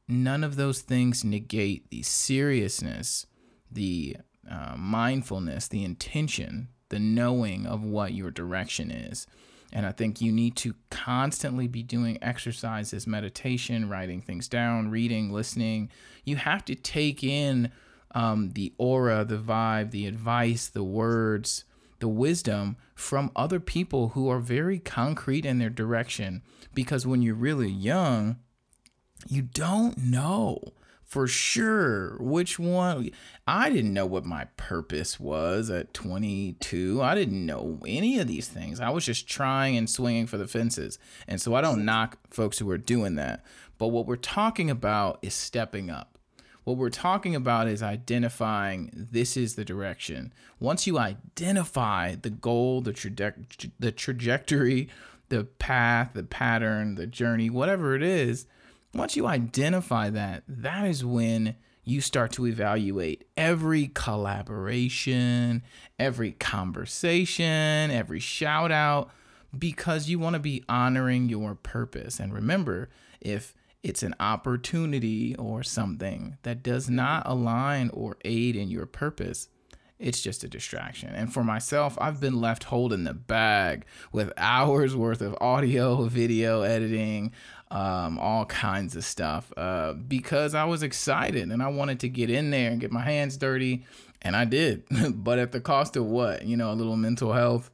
none 0.07 0.45
of 0.45 0.55
those 0.55 0.81
things 0.81 1.25
negate 1.25 1.91
the 1.91 2.03
seriousness, 2.05 3.27
the 3.69 4.19
uh, 4.49 4.77
mindfulness, 4.77 5.67
the 5.67 5.83
intention, 5.83 6.69
the 6.89 7.01
knowing 7.01 7.67
of 7.67 7.83
what 7.83 8.13
your 8.13 8.31
direction 8.31 8.93
is. 8.93 9.27
And 9.75 9.85
I 9.85 9.91
think 9.91 10.21
you 10.21 10.31
need 10.31 10.55
to 10.57 10.77
constantly 10.91 11.67
be 11.67 11.83
doing 11.83 12.17
exercises, 12.23 13.09
meditation, 13.09 13.89
writing 13.89 14.23
things 14.23 14.47
down, 14.47 14.89
reading, 14.89 15.33
listening. 15.33 15.91
You 16.25 16.37
have 16.37 16.65
to 16.67 16.77
take 16.77 17.25
in 17.25 17.73
um, 18.15 18.51
the 18.51 18.73
aura, 18.79 19.25
the 19.25 19.37
vibe, 19.37 19.91
the 19.91 20.07
advice, 20.07 20.69
the 20.69 20.85
words, 20.85 21.65
the 21.99 22.07
wisdom 22.07 22.77
from 22.95 23.33
other 23.35 23.59
people 23.59 24.11
who 24.11 24.29
are 24.29 24.39
very 24.39 24.79
concrete 24.79 25.45
in 25.45 25.59
their 25.59 25.71
direction. 25.71 26.43
Because 26.73 27.05
when 27.05 27.21
you're 27.21 27.35
really 27.35 27.71
young, 27.71 28.37
you 29.27 29.43
don't 29.43 29.99
know 29.99 30.61
for 31.15 31.29
sure. 31.29 32.17
Which 32.19 32.59
one? 32.59 33.09
I 33.47 33.71
didn't 33.71 33.95
know 33.95 34.05
what 34.05 34.25
my 34.25 34.47
purpose 34.57 35.21
was 35.21 35.71
at 35.71 35.95
22 35.95 37.01
i 37.01 37.15
didn't 37.15 37.47
know 37.47 37.79
any 37.87 38.19
of 38.19 38.27
these 38.27 38.49
things. 38.49 38.81
I 38.81 38.91
was 38.91 39.07
just 39.07 39.29
trying 39.29 39.77
and 39.77 39.89
swinging 39.89 40.27
for 40.27 40.39
the 40.39 40.49
fences. 40.49 40.99
And 41.29 41.41
so 41.41 41.55
i 41.55 41.61
don't 41.61 41.85
knock 41.85 42.19
folks 42.31 42.59
who 42.59 42.69
are 42.69 42.79
doing 42.79 43.15
that. 43.15 43.45
But 43.79 43.89
what 43.89 44.07
we're 44.07 44.17
talking 44.17 44.71
about 44.71 45.21
is 45.23 45.35
stepping 45.35 45.89
up. 45.89 46.19
What 46.65 46.79
we're 46.79 46.91
talking 46.91 47.37
about 47.37 47.69
is 47.69 47.81
identifying 47.81 48.91
this 49.13 49.37
is 49.37 49.55
the 49.55 49.65
direction. 49.65 50.33
Once 50.59 50.85
you 50.85 50.99
identify 50.99 52.17
the 52.17 52.31
goal 52.31 52.81
the, 52.81 52.93
traje- 52.93 53.71
the 53.79 53.93
trajectory 53.93 54.89
the 55.29 55.45
path 55.45 56.11
the 56.15 56.25
pattern 56.25 56.97
the 56.97 57.07
journey 57.07 57.49
whatever 57.49 57.95
it 57.95 58.03
is 58.03 58.47
once 58.95 59.17
you 59.17 59.27
identify 59.27 60.11
that, 60.11 60.45
that 60.49 60.87
is 60.87 61.05
when 61.05 61.57
you 61.85 62.01
start 62.01 62.33
to 62.33 62.47
evaluate 62.47 63.25
every 63.37 63.89
collaboration, 63.89 65.63
every 65.99 66.33
conversation, 66.33 67.91
every 67.91 68.21
shout 68.21 68.73
out, 68.73 69.11
because 69.57 70.09
you 70.09 70.19
want 70.19 70.35
to 70.35 70.41
be 70.41 70.65
honoring 70.69 71.29
your 71.29 71.55
purpose. 71.55 72.19
And 72.19 72.33
remember, 72.33 72.89
if 73.21 73.55
it's 73.83 74.03
an 74.03 74.15
opportunity 74.19 75.37
or 75.37 75.63
something 75.63 76.39
that 76.43 76.63
does 76.63 76.89
not 76.89 77.23
align 77.27 77.91
or 77.91 78.17
aid 78.25 78.57
in 78.57 78.71
your 78.71 78.87
purpose, 78.87 79.49
it's 79.99 80.23
just 80.23 80.43
a 80.43 80.49
distraction. 80.49 81.11
And 81.15 81.33
for 81.33 81.45
myself, 81.45 81.97
I've 82.01 82.21
been 82.21 82.41
left 82.41 82.65
holding 82.65 83.05
the 83.05 83.15
bag 83.15 83.85
with 84.11 84.33
hours 84.37 84.97
worth 84.97 85.21
of 85.21 85.37
audio, 85.41 86.05
video 86.09 86.63
editing, 86.63 87.33
um, 87.75 88.21
all 88.21 88.47
kinds 88.47 88.95
of 88.95 89.05
stuff 89.05 89.53
uh, 89.57 89.95
because 89.95 90.55
I 90.55 90.65
was 90.65 90.85
excited 90.85 91.51
and 91.51 91.61
I 91.61 91.69
wanted 91.69 92.01
to 92.01 92.09
get 92.09 92.31
in 92.31 92.51
there 92.51 92.71
and 92.71 92.81
get 92.81 92.93
my 92.93 93.03
hands 93.03 93.37
dirty. 93.37 93.85
And 94.23 94.37
I 94.37 94.45
did, 94.45 94.85
but 95.13 95.39
at 95.39 95.53
the 95.53 95.61
cost 95.61 95.97
of 95.97 96.07
what? 96.07 96.47
You 96.47 96.57
know, 96.57 96.73
a 96.73 96.75
little 96.75 96.97
mental 96.97 97.33
health, 97.33 97.71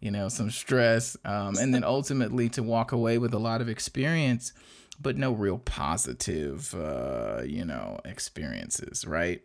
you 0.00 0.10
know, 0.10 0.28
some 0.28 0.50
stress, 0.50 1.16
um, 1.24 1.56
and 1.56 1.72
then 1.72 1.84
ultimately 1.84 2.48
to 2.50 2.62
walk 2.62 2.92
away 2.92 3.16
with 3.16 3.32
a 3.32 3.38
lot 3.38 3.62
of 3.62 3.68
experience, 3.68 4.52
but 5.00 5.16
no 5.16 5.32
real 5.32 5.58
positive, 5.58 6.74
uh, 6.74 7.42
you 7.46 7.64
know, 7.64 8.00
experiences, 8.04 9.06
right? 9.06 9.40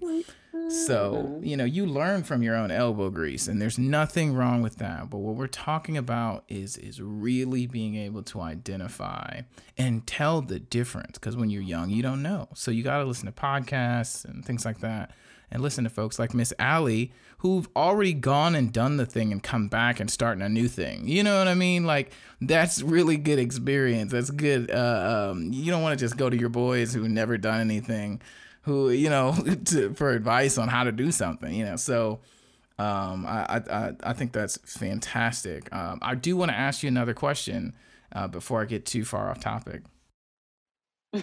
So, 0.70 1.26
mm-hmm. 1.26 1.44
you 1.44 1.58
know, 1.58 1.66
you 1.66 1.86
learn 1.86 2.24
from 2.24 2.44
your 2.44 2.56
own 2.56 2.70
elbow 2.72 3.10
grease 3.10 3.48
and 3.48 3.62
there's 3.62 3.80
nothing 3.80 4.34
wrong 4.34 4.62
with 4.62 4.78
that. 4.78 5.10
But 5.10 5.18
what 5.18 5.36
we're 5.36 5.48
talking 5.48 5.98
about 5.98 6.44
is 6.48 6.78
is 6.78 7.02
really 7.02 7.66
being 7.66 7.96
able 7.96 8.24
to 8.24 8.42
identify 8.42 9.42
and 9.78 10.06
tell 10.06 10.42
the 10.42 10.60
difference 10.60 11.18
because 11.18 11.36
when 11.36 11.50
you're 11.50 11.62
young, 11.62 11.90
you 11.90 12.04
don't 12.04 12.22
know. 12.22 12.50
So 12.54 12.72
you 12.72 12.84
got 12.84 13.00
to 13.00 13.06
listen 13.06 13.26
to 13.26 13.32
podcasts 13.32 14.26
and 14.26 14.46
things 14.46 14.66
like 14.66 14.80
that 14.80 15.12
and 15.52 15.62
listen 15.62 15.84
to 15.84 15.90
folks 15.90 16.20
like 16.20 16.34
Miss 16.34 16.54
Allie 16.60 17.12
who've 17.40 17.70
already 17.76 18.14
gone 18.14 18.54
and 18.54 18.72
done 18.72 18.98
the 18.98 19.06
thing 19.06 19.32
and 19.32 19.42
come 19.42 19.70
back 19.70 20.00
and 20.00 20.12
starting 20.12 20.42
a 20.44 20.50
new 20.50 20.68
thing. 20.68 21.08
You 21.08 21.24
know 21.24 21.40
what 21.40 21.48
I 21.48 21.54
mean? 21.54 21.86
Like 21.86 22.12
that's 22.42 22.82
really 22.82 23.18
good 23.18 23.40
experience. 23.40 24.12
That's 24.12 24.30
good. 24.30 24.70
Uh, 24.70 25.32
um, 25.32 25.52
you 25.54 25.72
don't 25.72 25.82
want 25.82 25.98
to 25.98 26.04
just 26.04 26.18
go 26.18 26.30
to 26.30 26.38
your 26.38 26.50
boys 26.50 26.94
who 26.94 27.08
never 27.08 27.38
done 27.38 27.62
anything, 27.62 28.22
who 28.62 28.90
you 28.90 29.10
know, 29.10 29.36
to, 29.66 29.94
for 29.94 30.12
advice 30.12 30.58
on 30.58 30.68
how 30.68 30.84
to 30.84 30.92
do 30.92 31.12
something. 31.12 31.54
You 31.54 31.66
know, 31.66 31.76
so. 31.76 32.20
Um, 32.78 33.26
I, 33.28 33.62
I, 33.70 33.92
I 34.04 34.14
think 34.14 34.32
that's 34.32 34.56
fantastic. 34.64 35.68
Um, 35.76 36.00
I 36.02 36.16
do 36.16 36.38
want 36.38 36.50
to 36.52 36.58
ask 36.58 36.82
you 36.82 36.88
another 36.88 37.14
question 37.14 37.74
uh, 38.14 38.30
before 38.30 38.62
I 38.62 38.66
get 38.66 38.86
too 38.86 39.04
far 39.04 39.30
off 39.30 39.42
topic. 39.42 39.82
uh, 41.14 41.22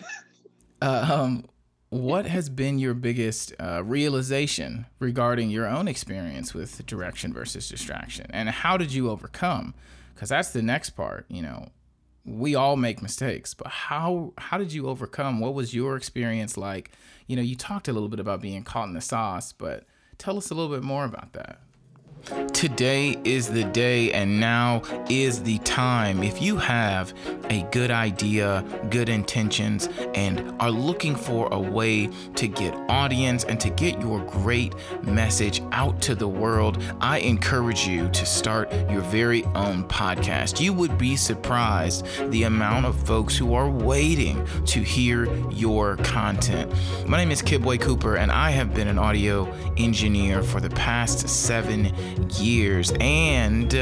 um, 0.83 1.47
what 1.91 2.27
has 2.27 2.49
been 2.49 2.79
your 2.79 2.95
biggest 2.95 3.53
uh, 3.61 3.83
realization 3.85 4.87
regarding 4.99 5.51
your 5.51 5.67
own 5.67 5.87
experience 5.87 6.53
with 6.53 6.85
direction 6.87 7.33
versus 7.33 7.69
distraction 7.69 8.27
and 8.31 8.49
how 8.49 8.77
did 8.77 8.93
you 8.93 9.09
overcome 9.09 9.73
because 10.15 10.29
that's 10.29 10.51
the 10.51 10.63
next 10.63 10.91
part 10.91 11.25
you 11.29 11.41
know 11.41 11.69
we 12.27 12.55
all 12.55 12.77
make 12.77 13.01
mistakes 13.01 13.55
but 13.55 13.69
how 13.69 14.33
how 14.39 14.59
did 14.59 14.73
you 14.73 14.89
overcome? 14.89 15.41
What 15.41 15.55
was 15.55 15.75
your 15.75 15.97
experience 15.97 16.57
like? 16.57 16.91
You 17.27 17.37
know 17.37 17.43
you 17.43 17.57
talked 17.57 17.89
a 17.89 17.93
little 17.93 18.09
bit 18.09 18.21
about 18.21 18.41
being 18.41 18.65
caught 18.65 18.89
in 18.89 18.95
the 18.95 19.01
sauce 19.01 19.53
but 19.53 19.85
tell 20.19 20.37
us 20.37 20.51
a 20.51 20.55
little 20.55 20.75
bit 20.75 20.83
more 20.83 21.05
about 21.05 21.33
that. 21.35 21.61
Today 22.53 23.17
is 23.23 23.49
the 23.49 23.63
day, 23.63 24.13
and 24.13 24.41
now 24.41 24.83
is 25.09 25.45
the 25.45 25.59
time. 25.59 26.25
If 26.25 26.43
you 26.43 26.57
have 26.57 27.15
a 27.51 27.63
good 27.71 27.91
idea, 27.91 28.65
good 28.91 29.09
intentions, 29.09 29.89
and 30.15 30.55
are 30.61 30.71
looking 30.71 31.15
for 31.15 31.49
a 31.53 31.59
way 31.59 32.09
to 32.35 32.49
get 32.49 32.75
audience 32.89 33.45
and 33.45 33.61
to 33.61 33.71
get 33.71 34.01
your 34.01 34.21
great 34.21 34.75
message 35.03 35.63
out 35.73 36.01
to 36.03 36.15
the 36.15 36.29
world, 36.29 36.83
I 37.01 37.19
encourage 37.19 37.87
you 37.87 38.09
to 38.09 38.27
start 38.27 38.73
your 38.91 39.03
very 39.03 39.45
own 39.55 39.85
podcast. 39.85 40.61
You 40.61 40.73
would 40.73 40.99
be 40.99 41.17
surprised 41.17 42.07
the 42.31 42.45
amount 42.45 42.87
of 42.87 42.97
folks 43.07 43.37
who 43.37 43.55
are 43.55 43.71
waiting 43.71 44.47
to 44.67 44.81
hear 44.81 45.27
your 45.51 45.97
content. 45.99 46.73
My 47.07 47.17
name 47.17 47.31
is 47.31 47.43
Kibwe 47.43 47.81
Cooper, 47.81 48.17
and 48.17 48.31
I 48.31 48.51
have 48.51 48.75
been 48.75 48.89
an 48.89 48.99
audio 48.99 49.53
engineer 49.77 50.43
for 50.43 50.61
the 50.61 50.71
past 50.71 51.29
seven 51.29 51.95
years, 52.39 52.93
and 53.01 53.75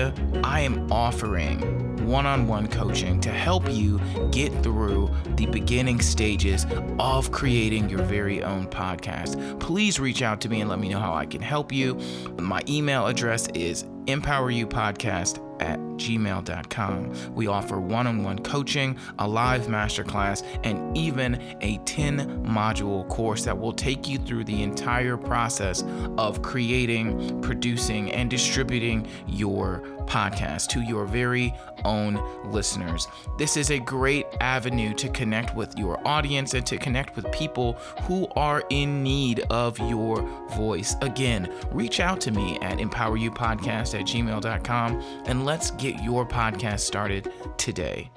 I 0.45 0.61
am 0.61 0.91
offering 0.91 1.94
one 2.07 2.27
on 2.27 2.47
one 2.47 2.67
coaching 2.69 3.21
to 3.21 3.31
help 3.31 3.71
you 3.71 4.01
get 4.31 4.53
through 4.63 5.11
the 5.37 5.47
beginning 5.47 6.01
stages 6.01 6.67
of 6.99 7.31
creating 7.33 7.89
your 7.89 8.03
very 8.03 8.43
own 8.43 8.67
podcast. 8.67 9.59
Please 9.61 9.99
reach 9.99 10.23
out 10.23 10.41
to 10.43 10.49
me 10.49 10.61
and 10.61 10.71
let 10.71 10.79
me 10.79 10.89
know 10.89 11.01
how 11.01 11.15
I 11.15 11.27
can 11.27 11.41
help 11.41 11.73
you. 11.73 11.99
My 12.39 12.63
email 12.69 13.07
address 13.07 13.49
is 13.49 13.85
empoweryoupodcast 14.07 15.41
at 15.61 15.79
gmail.com. 15.97 17.35
We 17.35 17.47
offer 17.47 17.81
one 17.81 18.07
on 18.07 18.23
one 18.25 18.41
coaching, 18.41 18.99
a 19.19 19.29
live 19.29 19.63
masterclass, 19.63 20.45
and 20.65 20.97
even 20.97 21.41
a 21.61 21.79
10 21.85 22.45
module 22.45 23.09
course 23.09 23.45
that 23.45 23.59
will 23.59 23.73
take 23.73 24.09
you 24.09 24.19
through 24.19 24.45
the 24.45 24.63
entire 24.63 25.17
process 25.17 25.85
of 26.19 26.43
creating, 26.43 27.41
producing, 27.41 28.11
and 28.13 28.29
distributing 28.31 29.07
your 29.27 29.83
podcast 30.07 30.69
to 30.69 30.81
your 30.83 31.07
very 31.07 31.55
own 31.85 32.21
listeners. 32.51 33.09
This 33.39 33.57
is 33.57 33.71
a 33.71 33.79
great 33.79 34.27
avenue 34.41 34.95
to 34.95 35.09
connect 35.09 35.55
with 35.55 35.77
your 35.79 36.07
audience 36.07 36.55
and 36.55 36.67
to 36.67 36.77
connect 36.77 37.17
with 37.17 37.31
people 37.33 37.75
who 38.03 38.29
are 38.37 38.63
in 38.71 39.03
need 39.03 39.41
of 39.51 39.79
your 39.79 40.23
voice. 40.51 40.95
Again, 41.01 41.53
reach 41.71 42.01
out 42.01 42.21
to 42.23 42.31
me 42.31 42.59
at 42.61 42.79
empoweryoupodcast 42.79 43.94
at 43.95 44.03
gmail.com 44.03 45.03
and 45.27 45.45
let's 45.45 45.71
get 45.73 46.03
your 46.03 46.27
podcast 46.27 46.81
started 46.81 47.33
today. 47.57 48.11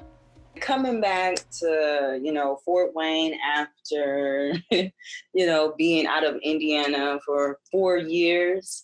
Coming 0.60 1.00
back 1.00 1.38
to, 1.60 2.20
you 2.22 2.34
know, 2.34 2.60
Fort 2.66 2.94
Wayne 2.96 3.38
after, 3.56 4.54
you 4.72 4.92
know, 5.34 5.74
being 5.78 6.08
out 6.08 6.26
of 6.26 6.38
Indiana 6.44 7.20
for 7.26 7.60
four 7.72 7.98
years 7.98 8.84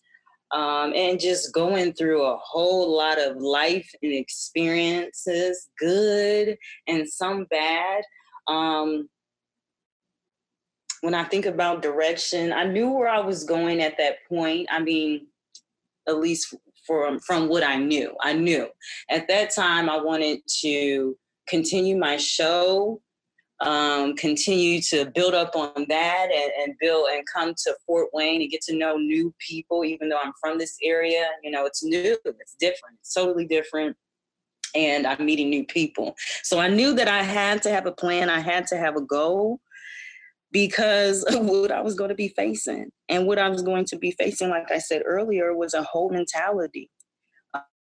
um, 0.54 0.94
and 0.96 1.20
just 1.20 1.52
going 1.52 1.94
through 1.94 2.24
a 2.24 2.38
whole 2.38 2.96
lot 2.96 3.20
of 3.20 3.38
life 3.38 3.90
and 4.04 4.14
experiences, 4.14 5.70
good 5.80 6.58
and 6.88 7.10
some 7.10 7.46
bad. 7.50 8.04
Um, 8.48 9.10
when 11.02 11.16
I 11.16 11.24
think 11.24 11.48
about 11.48 11.82
direction, 11.82 12.54
I 12.54 12.66
knew 12.66 12.92
where 12.92 13.10
I 13.10 13.20
was 13.20 13.44
going 13.44 13.82
at 13.82 13.98
that 13.98 14.18
point. 14.30 14.68
I 14.72 14.80
mean, 14.80 15.28
at 16.08 16.20
least 16.20 16.56
from 16.86 17.20
from 17.20 17.48
what 17.48 17.64
I 17.64 17.78
knew. 17.78 18.16
I 18.22 18.34
knew 18.34 18.68
at 19.10 19.28
that 19.28 19.52
time 19.52 19.90
I 19.90 19.98
wanted 19.98 20.40
to 20.62 21.18
continue 21.48 21.98
my 21.98 22.18
show, 22.18 23.02
um, 23.60 24.16
continue 24.16 24.82
to 24.82 25.12
build 25.14 25.34
up 25.34 25.56
on 25.56 25.86
that, 25.90 26.28
and, 26.34 26.52
and 26.62 26.76
build 26.80 27.08
and 27.12 27.24
come 27.34 27.54
to 27.66 27.76
Fort 27.86 28.10
Wayne 28.14 28.42
and 28.42 28.52
get 28.52 28.62
to 28.64 28.76
know 28.76 28.98
new 28.98 29.34
people. 29.40 29.86
Even 29.86 30.10
though 30.10 30.20
I'm 30.24 30.34
from 30.40 30.58
this 30.58 30.78
area, 30.84 31.28
you 31.44 31.52
know, 31.52 31.66
it's 31.66 31.84
new, 31.84 32.18
it's 32.26 32.56
different, 32.60 32.98
it's 33.02 33.14
totally 33.14 33.46
different. 33.46 33.96
And 34.76 35.06
I'm 35.06 35.24
meeting 35.24 35.52
new 35.52 35.66
people. 35.66 36.16
So 36.42 36.60
I 36.60 36.68
knew 36.68 36.96
that 36.96 37.08
I 37.08 37.22
had 37.22 37.62
to 37.62 37.70
have 37.70 37.86
a 37.86 37.92
plan, 37.92 38.30
I 38.30 38.40
had 38.40 38.66
to 38.68 38.78
have 38.78 38.96
a 38.96 39.02
goal 39.02 39.60
because 40.54 41.24
of 41.36 41.46
what 41.46 41.72
I 41.72 41.82
was 41.82 41.96
going 41.96 42.10
to 42.10 42.16
be 42.16 42.30
facing. 42.30 42.90
And 43.10 43.28
what 43.28 43.40
I 43.40 43.50
was 43.50 43.62
going 43.62 43.84
to 43.86 43.98
be 43.98 44.12
facing, 44.12 44.50
like 44.50 44.72
I 44.72 44.78
said 44.78 45.02
earlier, 45.06 45.54
was 45.54 45.74
a 45.74 45.84
whole 45.84 46.10
mentality. 46.10 46.90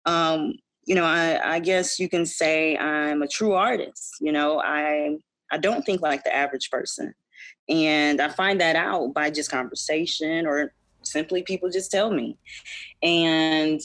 Um, 0.05 0.53
you 0.85 0.95
know, 0.95 1.05
I, 1.05 1.55
I 1.55 1.59
guess 1.59 1.99
you 1.99 2.09
can 2.09 2.25
say 2.25 2.77
I'm 2.77 3.21
a 3.21 3.27
true 3.27 3.53
artist. 3.53 4.15
You 4.19 4.33
know, 4.33 4.59
I 4.59 5.17
I 5.51 5.57
don't 5.57 5.85
think 5.85 6.01
like 6.01 6.23
the 6.25 6.35
average 6.35 6.69
person. 6.69 7.13
And 7.69 8.21
I 8.21 8.29
find 8.29 8.59
that 8.61 8.75
out 8.75 9.13
by 9.13 9.29
just 9.29 9.51
conversation 9.51 10.45
or 10.45 10.73
simply 11.03 11.43
people 11.43 11.69
just 11.69 11.91
tell 11.91 12.11
me. 12.11 12.37
And 13.01 13.79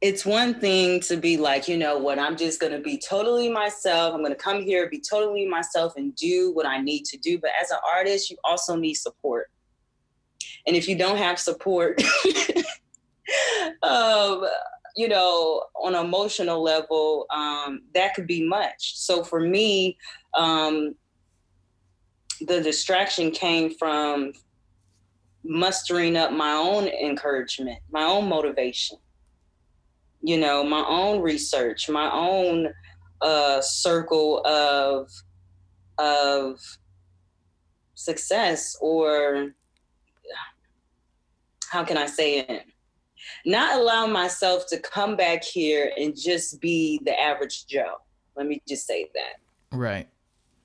it's 0.00 0.24
one 0.24 0.54
thing 0.60 1.00
to 1.00 1.16
be 1.16 1.36
like, 1.36 1.66
you 1.66 1.76
know 1.76 1.98
what, 1.98 2.18
I'm 2.18 2.36
just 2.36 2.60
going 2.60 2.72
to 2.72 2.78
be 2.78 2.98
totally 2.98 3.50
myself. 3.50 4.14
I'm 4.14 4.20
going 4.20 4.32
to 4.32 4.38
come 4.38 4.62
here, 4.62 4.88
be 4.88 5.00
totally 5.00 5.44
myself, 5.46 5.94
and 5.96 6.14
do 6.14 6.52
what 6.52 6.66
I 6.66 6.80
need 6.80 7.04
to 7.06 7.16
do. 7.16 7.38
But 7.38 7.50
as 7.60 7.70
an 7.70 7.78
artist, 7.92 8.30
you 8.30 8.36
also 8.44 8.76
need 8.76 8.94
support. 8.94 9.50
And 10.66 10.76
if 10.76 10.88
you 10.88 10.96
don't 10.96 11.16
have 11.16 11.40
support, 11.40 12.00
um, 13.82 14.46
you 14.94 15.08
know, 15.08 15.64
on 15.74 15.96
an 15.96 16.04
emotional 16.04 16.62
level, 16.62 17.26
um, 17.30 17.82
that 17.94 18.14
could 18.14 18.26
be 18.28 18.46
much. 18.46 18.98
So 18.98 19.24
for 19.24 19.40
me, 19.40 19.98
um, 20.34 20.94
the 22.40 22.60
distraction 22.60 23.32
came 23.32 23.74
from 23.74 24.32
mustering 25.42 26.16
up 26.16 26.30
my 26.30 26.52
own 26.52 26.86
encouragement, 26.86 27.80
my 27.90 28.04
own 28.04 28.28
motivation 28.28 28.98
you 30.22 30.38
know, 30.38 30.64
my 30.64 30.84
own 30.88 31.20
research, 31.20 31.88
my 31.88 32.10
own 32.12 32.68
uh, 33.20 33.60
circle 33.60 34.44
of 34.44 35.10
of 35.98 36.60
success, 37.94 38.76
or 38.80 39.52
how 41.68 41.84
can 41.84 41.96
I 41.96 42.06
say 42.06 42.40
it? 42.40 42.64
Not 43.44 43.78
allow 43.78 44.06
myself 44.06 44.66
to 44.68 44.78
come 44.78 45.16
back 45.16 45.44
here 45.44 45.92
and 45.98 46.16
just 46.16 46.60
be 46.60 47.00
the 47.04 47.18
average 47.18 47.66
Joe. 47.66 47.96
Let 48.36 48.46
me 48.46 48.62
just 48.68 48.86
say 48.86 49.10
that. 49.14 49.76
Right. 49.76 50.08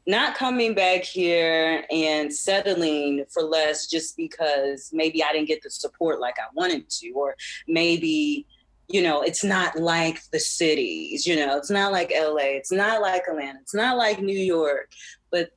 Not 0.05 0.35
coming 0.35 0.73
back 0.73 1.03
here 1.03 1.85
and 1.89 2.33
settling 2.33 3.25
for 3.33 3.41
less 3.41 3.87
just 3.87 4.17
because 4.17 4.89
maybe 4.93 5.23
I 5.23 5.31
didn't 5.31 5.47
get 5.47 5.63
the 5.63 5.69
support 5.69 6.19
like 6.19 6.35
I 6.39 6.47
wanted 6.53 6.89
to, 6.89 7.09
or 7.11 7.35
maybe 7.67 8.45
you 8.93 9.01
know, 9.01 9.23
it's 9.23 9.43
not 9.43 9.75
like 9.75 10.19
the 10.31 10.39
cities, 10.39 11.25
you 11.25 11.35
know, 11.35 11.57
it's 11.57 11.71
not 11.71 11.91
like 11.91 12.13
LA, 12.15 12.53
it's 12.53 12.71
not 12.71 13.01
like 13.01 13.23
Atlanta, 13.27 13.57
it's 13.59 13.73
not 13.73 13.97
like 13.97 14.21
New 14.21 14.37
York. 14.37 14.91
But 15.31 15.49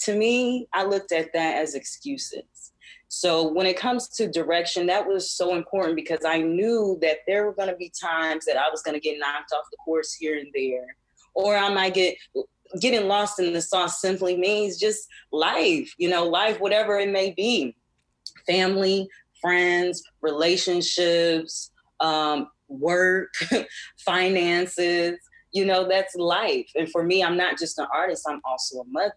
to 0.00 0.16
me, 0.16 0.66
I 0.72 0.84
looked 0.84 1.12
at 1.12 1.34
that 1.34 1.56
as 1.58 1.74
excuses. 1.74 2.72
So 3.08 3.46
when 3.52 3.66
it 3.66 3.76
comes 3.76 4.08
to 4.16 4.26
direction, 4.26 4.86
that 4.86 5.06
was 5.06 5.30
so 5.30 5.54
important 5.54 5.96
because 5.96 6.24
I 6.24 6.38
knew 6.38 6.96
that 7.02 7.18
there 7.26 7.44
were 7.44 7.52
going 7.52 7.68
to 7.68 7.76
be 7.76 7.92
times 8.00 8.46
that 8.46 8.56
I 8.56 8.70
was 8.70 8.80
going 8.80 8.94
to 8.94 9.00
get 9.00 9.18
knocked 9.18 9.52
off 9.52 9.66
the 9.70 9.76
course 9.76 10.14
here 10.14 10.38
and 10.38 10.48
there, 10.54 10.96
or 11.34 11.58
I 11.58 11.68
might 11.68 11.92
get 11.92 12.16
getting 12.80 13.06
lost 13.06 13.38
in 13.38 13.52
the 13.52 13.60
sauce 13.60 14.00
simply 14.00 14.34
means 14.34 14.78
just 14.78 15.06
life, 15.30 15.92
you 15.98 16.08
know, 16.08 16.26
life, 16.26 16.58
whatever 16.58 16.98
it 16.98 17.10
may 17.10 17.34
be 17.36 17.76
family, 18.46 19.06
friends, 19.42 20.02
relationships, 20.22 21.70
um, 22.00 22.48
work, 22.68 23.32
finances, 24.04 25.18
you 25.52 25.64
know, 25.64 25.88
that's 25.88 26.14
life. 26.16 26.68
And 26.74 26.90
for 26.90 27.02
me, 27.02 27.22
I'm 27.22 27.36
not 27.36 27.58
just 27.58 27.78
an 27.78 27.86
artist, 27.92 28.26
I'm 28.28 28.40
also 28.44 28.80
a 28.80 28.84
mother. 28.88 29.12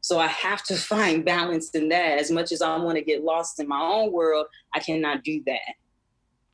So 0.00 0.18
I 0.18 0.26
have 0.26 0.62
to 0.64 0.76
find 0.76 1.24
balance 1.24 1.70
in 1.70 1.88
that. 1.90 2.18
As 2.18 2.30
much 2.30 2.52
as 2.52 2.62
I 2.62 2.76
want 2.76 2.96
to 2.96 3.04
get 3.04 3.22
lost 3.22 3.60
in 3.60 3.68
my 3.68 3.80
own 3.80 4.12
world, 4.12 4.46
I 4.74 4.80
cannot 4.80 5.24
do 5.24 5.42
that. 5.46 5.74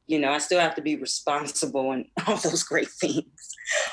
You 0.07 0.19
know, 0.19 0.33
I 0.33 0.39
still 0.39 0.61
have 0.61 0.75
to 0.77 0.83
be 0.83 0.97
responsible 0.97 1.93
and 1.93 2.07
all 2.27 2.37
those 2.37 2.63
great 2.63 2.89
things. 2.89 3.25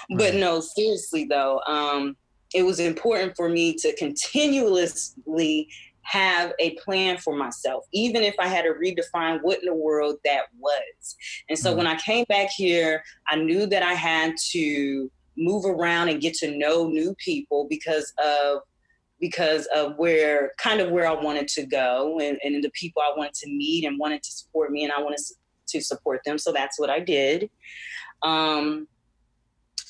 Right. 0.09 0.17
But 0.17 0.35
no, 0.35 0.61
seriously 0.61 1.25
though, 1.25 1.61
um, 1.67 2.15
it 2.53 2.63
was 2.63 2.79
important 2.79 3.35
for 3.35 3.49
me 3.49 3.73
to 3.75 3.93
continuously 3.97 5.67
have 6.05 6.53
a 6.59 6.75
plan 6.75 7.17
for 7.17 7.35
myself, 7.35 7.85
even 7.91 8.23
if 8.23 8.35
I 8.39 8.47
had 8.47 8.63
to 8.63 8.73
redefine 8.73 9.39
what 9.41 9.59
in 9.59 9.65
the 9.65 9.73
world 9.73 10.17
that 10.23 10.45
was. 10.59 11.15
And 11.49 11.57
so 11.57 11.69
mm-hmm. 11.69 11.79
when 11.79 11.87
I 11.87 11.95
came 11.97 12.25
back 12.29 12.49
here, 12.55 13.03
I 13.27 13.35
knew 13.35 13.65
that 13.67 13.83
I 13.83 13.93
had 13.93 14.35
to 14.51 15.11
move 15.37 15.65
around 15.65 16.09
and 16.09 16.21
get 16.21 16.33
to 16.35 16.57
know 16.57 16.87
new 16.87 17.15
people 17.15 17.67
because 17.69 18.13
of 18.23 18.59
because 19.19 19.67
of 19.73 19.97
where 19.97 20.51
kind 20.57 20.81
of 20.81 20.91
where 20.91 21.07
I 21.07 21.13
wanted 21.13 21.47
to 21.49 21.65
go 21.65 22.19
and, 22.19 22.37
and 22.43 22.63
the 22.63 22.69
people 22.71 23.01
I 23.01 23.17
wanted 23.17 23.33
to 23.35 23.47
meet 23.47 23.85
and 23.85 23.97
wanted 23.97 24.21
to 24.23 24.31
support 24.31 24.71
me 24.71 24.83
and 24.83 24.91
I 24.91 25.01
wanted 25.01 25.19
to 25.67 25.81
support 25.81 26.21
them. 26.25 26.37
So 26.37 26.51
that's 26.51 26.77
what 26.79 26.89
I 26.89 26.99
did. 26.99 27.49
Um, 28.23 28.87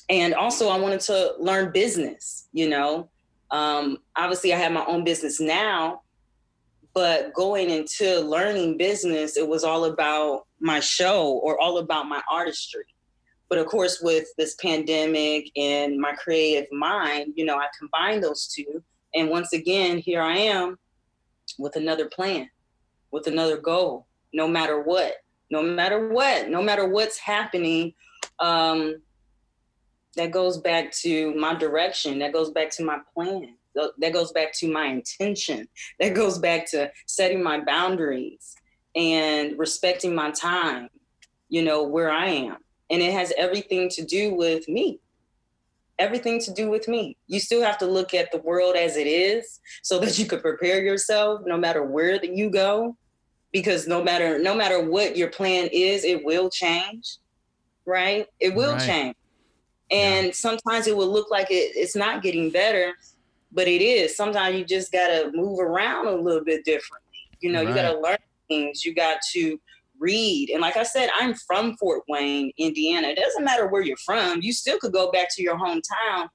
and 0.08 0.32
also 0.34 0.68
I 0.68 0.78
wanted 0.78 1.00
to 1.00 1.34
learn 1.38 1.72
business, 1.72 2.48
you 2.52 2.68
know. 2.68 3.10
Um, 3.50 3.98
obviously 4.16 4.54
I 4.54 4.58
have 4.58 4.72
my 4.72 4.84
own 4.86 5.04
business 5.04 5.40
now, 5.40 6.02
but 6.96 7.34
going 7.34 7.68
into 7.68 8.20
learning 8.20 8.78
business, 8.78 9.36
it 9.36 9.46
was 9.46 9.64
all 9.64 9.84
about 9.84 10.46
my 10.60 10.80
show 10.80 11.32
or 11.42 11.60
all 11.60 11.76
about 11.76 12.08
my 12.08 12.22
artistry. 12.30 12.86
But 13.50 13.58
of 13.58 13.66
course, 13.66 14.00
with 14.00 14.26
this 14.38 14.54
pandemic 14.54 15.50
and 15.58 15.98
my 15.98 16.14
creative 16.14 16.72
mind, 16.72 17.34
you 17.36 17.44
know, 17.44 17.58
I 17.58 17.66
combined 17.78 18.24
those 18.24 18.46
two. 18.46 18.82
And 19.14 19.28
once 19.28 19.52
again, 19.52 19.98
here 19.98 20.22
I 20.22 20.38
am 20.38 20.78
with 21.58 21.76
another 21.76 22.06
plan, 22.06 22.48
with 23.10 23.26
another 23.26 23.58
goal, 23.58 24.06
no 24.32 24.48
matter 24.48 24.80
what, 24.80 25.16
no 25.50 25.62
matter 25.62 26.08
what, 26.08 26.48
no 26.48 26.62
matter 26.62 26.88
what's 26.88 27.18
happening. 27.18 27.92
Um, 28.38 29.02
that 30.16 30.30
goes 30.30 30.56
back 30.56 30.92
to 31.02 31.34
my 31.34 31.54
direction, 31.54 32.20
that 32.20 32.32
goes 32.32 32.48
back 32.52 32.70
to 32.70 32.84
my 32.84 33.00
plan 33.12 33.54
that 33.98 34.12
goes 34.12 34.32
back 34.32 34.52
to 34.58 34.70
my 34.70 34.86
intention. 34.86 35.68
That 36.00 36.14
goes 36.14 36.38
back 36.38 36.70
to 36.70 36.90
setting 37.06 37.42
my 37.42 37.60
boundaries 37.60 38.54
and 38.94 39.58
respecting 39.58 40.14
my 40.14 40.30
time 40.30 40.88
you 41.48 41.62
know 41.62 41.84
where 41.84 42.10
i 42.10 42.26
am. 42.26 42.56
And 42.90 43.02
it 43.02 43.12
has 43.12 43.32
everything 43.36 43.88
to 43.90 44.04
do 44.04 44.34
with 44.34 44.68
me. 44.68 45.00
Everything 45.98 46.40
to 46.40 46.52
do 46.52 46.70
with 46.70 46.88
me. 46.88 47.16
You 47.26 47.40
still 47.40 47.62
have 47.62 47.78
to 47.78 47.86
look 47.86 48.14
at 48.14 48.30
the 48.30 48.38
world 48.38 48.76
as 48.76 48.96
it 48.96 49.06
is 49.06 49.60
so 49.82 49.98
that 50.00 50.18
you 50.18 50.26
could 50.26 50.42
prepare 50.42 50.82
yourself 50.82 51.42
no 51.46 51.56
matter 51.56 51.84
where 51.84 52.18
that 52.18 52.36
you 52.36 52.50
go 52.50 52.96
because 53.52 53.86
no 53.86 54.02
matter 54.02 54.38
no 54.38 54.54
matter 54.54 54.80
what 54.80 55.16
your 55.16 55.30
plan 55.30 55.68
is 55.72 56.04
it 56.04 56.24
will 56.24 56.50
change 56.50 57.18
right? 57.86 58.26
It 58.40 58.54
will 58.54 58.72
right. 58.72 58.86
change. 58.86 59.16
And 59.90 60.26
yeah. 60.26 60.32
sometimes 60.32 60.88
it 60.88 60.96
will 60.96 61.10
look 61.10 61.30
like 61.30 61.50
it, 61.50 61.76
it's 61.76 61.94
not 61.94 62.22
getting 62.22 62.50
better 62.50 62.92
but 63.52 63.68
it 63.68 63.82
is. 63.82 64.16
Sometimes 64.16 64.56
you 64.56 64.64
just 64.64 64.92
gotta 64.92 65.30
move 65.34 65.58
around 65.58 66.06
a 66.06 66.14
little 66.14 66.44
bit 66.44 66.64
differently. 66.64 67.02
You 67.40 67.52
know, 67.52 67.60
right. 67.60 67.68
you 67.68 67.74
gotta 67.74 67.98
learn 67.98 68.18
things. 68.48 68.84
You 68.84 68.94
got 68.94 69.18
to 69.32 69.58
read. 69.98 70.50
And 70.50 70.60
like 70.60 70.76
I 70.76 70.82
said, 70.82 71.08
I'm 71.18 71.34
from 71.34 71.76
Fort 71.76 72.02
Wayne, 72.08 72.52
Indiana. 72.58 73.08
It 73.08 73.16
doesn't 73.16 73.44
matter 73.44 73.66
where 73.66 73.82
you're 73.82 73.96
from. 73.98 74.40
You 74.42 74.52
still 74.52 74.78
could 74.78 74.92
go 74.92 75.10
back 75.10 75.28
to 75.36 75.42
your 75.42 75.58
hometown 75.58 76.28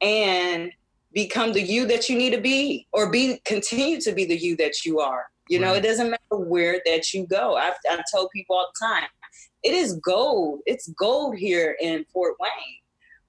and 0.00 0.70
become 1.12 1.52
the 1.52 1.60
you 1.60 1.86
that 1.86 2.08
you 2.08 2.16
need 2.16 2.30
to 2.30 2.40
be 2.40 2.86
or 2.92 3.10
be 3.10 3.40
continue 3.44 4.00
to 4.00 4.12
be 4.12 4.24
the 4.24 4.36
you 4.36 4.56
that 4.56 4.84
you 4.84 5.00
are. 5.00 5.26
You 5.48 5.60
right. 5.60 5.66
know, 5.66 5.74
it 5.74 5.82
doesn't 5.82 6.10
matter 6.10 6.36
where 6.36 6.80
that 6.86 7.12
you 7.12 7.26
go. 7.26 7.56
I've, 7.56 7.74
I 7.88 8.00
tell 8.10 8.28
people 8.30 8.56
all 8.56 8.70
the 8.72 8.86
time, 8.86 9.08
it 9.62 9.74
is 9.74 9.94
gold. 9.94 10.60
It's 10.66 10.88
gold 10.98 11.36
here 11.36 11.76
in 11.80 12.04
Fort 12.12 12.34
Wayne 12.40 12.81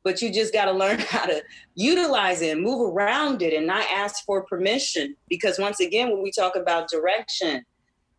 but 0.03 0.21
you 0.21 0.31
just 0.31 0.53
got 0.53 0.65
to 0.65 0.71
learn 0.71 0.99
how 1.09 1.25
to 1.25 1.43
utilize 1.75 2.41
it 2.41 2.51
and 2.51 2.61
move 2.61 2.93
around 2.93 3.41
it 3.41 3.53
and 3.53 3.65
not 3.65 3.85
ask 3.93 4.25
for 4.25 4.43
permission. 4.43 5.15
Because 5.29 5.59
once 5.59 5.79
again 5.79 6.11
when 6.11 6.21
we 6.21 6.31
talk 6.31 6.55
about 6.55 6.89
direction 6.89 7.65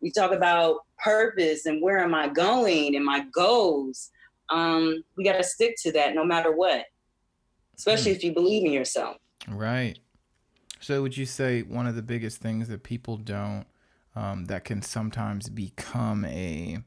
we 0.01 0.11
talk 0.11 0.31
about 0.31 0.81
purpose 1.03 1.65
and 1.65 1.81
where 1.81 1.97
am 1.97 2.13
i 2.13 2.27
going 2.27 2.95
and 2.95 3.03
my 3.03 3.25
goals 3.33 4.11
um, 4.49 5.03
we 5.17 5.23
got 5.23 5.37
to 5.37 5.43
stick 5.43 5.75
to 5.81 5.91
that 5.93 6.13
no 6.13 6.23
matter 6.23 6.51
what 6.51 6.85
especially 7.77 8.11
mm. 8.11 8.15
if 8.15 8.23
you 8.23 8.33
believe 8.33 8.65
in 8.65 8.71
yourself. 8.71 9.17
Right. 9.47 9.99
So 10.79 11.01
would 11.01 11.17
you 11.17 11.25
say 11.25 11.61
one 11.61 11.87
of 11.87 11.95
the 11.95 12.01
biggest 12.01 12.41
things 12.41 12.67
that 12.67 12.83
people 12.83 13.17
don't 13.17 13.65
um, 14.15 14.45
that 14.45 14.63
can 14.63 14.81
sometimes 14.81 15.49
become 15.49 16.25
a 16.25 16.79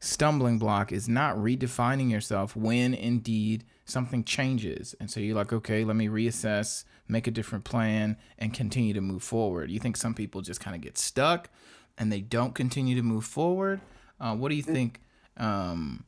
stumbling 0.00 0.58
block 0.58 0.92
is 0.92 1.08
not 1.08 1.36
redefining 1.36 2.10
yourself 2.10 2.54
when 2.54 2.92
indeed 2.92 3.64
something 3.86 4.24
changes. 4.24 4.94
And 5.00 5.10
so 5.10 5.20
you're 5.20 5.36
like, 5.36 5.52
okay, 5.52 5.84
let 5.84 5.96
me 5.96 6.08
reassess, 6.08 6.84
make 7.08 7.26
a 7.26 7.30
different 7.30 7.64
plan, 7.64 8.16
and 8.38 8.52
continue 8.52 8.92
to 8.92 9.00
move 9.00 9.22
forward. 9.22 9.70
You 9.70 9.78
think 9.78 9.96
some 9.96 10.14
people 10.14 10.42
just 10.42 10.60
kind 10.60 10.76
of 10.76 10.82
get 10.82 10.98
stuck 10.98 11.48
and 11.96 12.12
they 12.12 12.20
don't 12.20 12.54
continue 12.54 12.96
to 12.96 13.02
move 13.02 13.24
forward? 13.24 13.80
Uh, 14.20 14.34
what 14.36 14.50
do 14.50 14.54
you 14.54 14.62
think? 14.62 15.00
Um, 15.36 16.04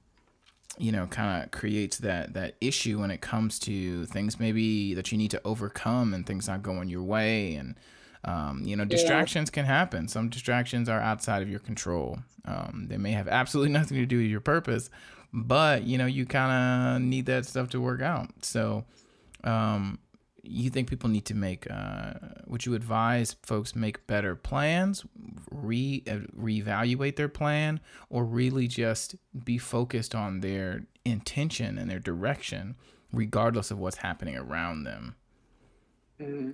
you 0.76 0.92
know, 0.92 1.06
kind 1.06 1.42
of 1.42 1.50
creates 1.50 1.98
that 1.98 2.34
that 2.34 2.54
issue 2.60 3.00
when 3.00 3.10
it 3.10 3.20
comes 3.20 3.58
to 3.60 4.06
things 4.06 4.38
maybe 4.38 4.94
that 4.94 5.10
you 5.10 5.18
need 5.18 5.30
to 5.32 5.40
overcome 5.44 6.14
and 6.14 6.24
things 6.24 6.46
not 6.46 6.62
going 6.62 6.88
your 6.88 7.02
way 7.02 7.54
and 7.54 7.74
um, 8.24 8.62
you 8.64 8.76
know, 8.76 8.84
distractions 8.84 9.48
yeah. 9.50 9.54
can 9.54 9.64
happen. 9.64 10.08
Some 10.08 10.28
distractions 10.28 10.88
are 10.88 11.00
outside 11.00 11.42
of 11.42 11.48
your 11.48 11.60
control. 11.60 12.18
Um, 12.44 12.86
they 12.88 12.96
may 12.96 13.12
have 13.12 13.28
absolutely 13.28 13.72
nothing 13.78 13.96
to 13.98 14.06
do 14.06 14.18
with 14.18 14.26
your 14.26 14.40
purpose, 14.40 14.90
but 15.32 15.84
you 15.84 15.98
know, 15.98 16.06
you 16.06 16.26
kind 16.26 16.96
of 16.96 17.02
need 17.02 17.26
that 17.26 17.46
stuff 17.46 17.70
to 17.70 17.80
work 17.80 18.02
out. 18.02 18.30
So, 18.42 18.84
um, 19.44 19.98
you 20.42 20.70
think 20.70 20.88
people 20.88 21.08
need 21.08 21.26
to 21.26 21.34
make? 21.34 21.70
Uh, 21.70 22.14
would 22.46 22.64
you 22.64 22.74
advise 22.74 23.36
folks 23.42 23.76
make 23.76 24.06
better 24.06 24.34
plans, 24.34 25.04
re 25.50 26.02
uh, 26.06 26.18
reevaluate 26.36 27.16
their 27.16 27.28
plan, 27.28 27.80
or 28.08 28.24
really 28.24 28.66
just 28.66 29.14
be 29.44 29.58
focused 29.58 30.14
on 30.14 30.40
their 30.40 30.84
intention 31.04 31.78
and 31.78 31.90
their 31.90 31.98
direction, 31.98 32.76
regardless 33.12 33.70
of 33.70 33.78
what's 33.78 33.98
happening 33.98 34.36
around 34.36 34.84
them? 34.84 35.16
Mm-hmm. 36.20 36.50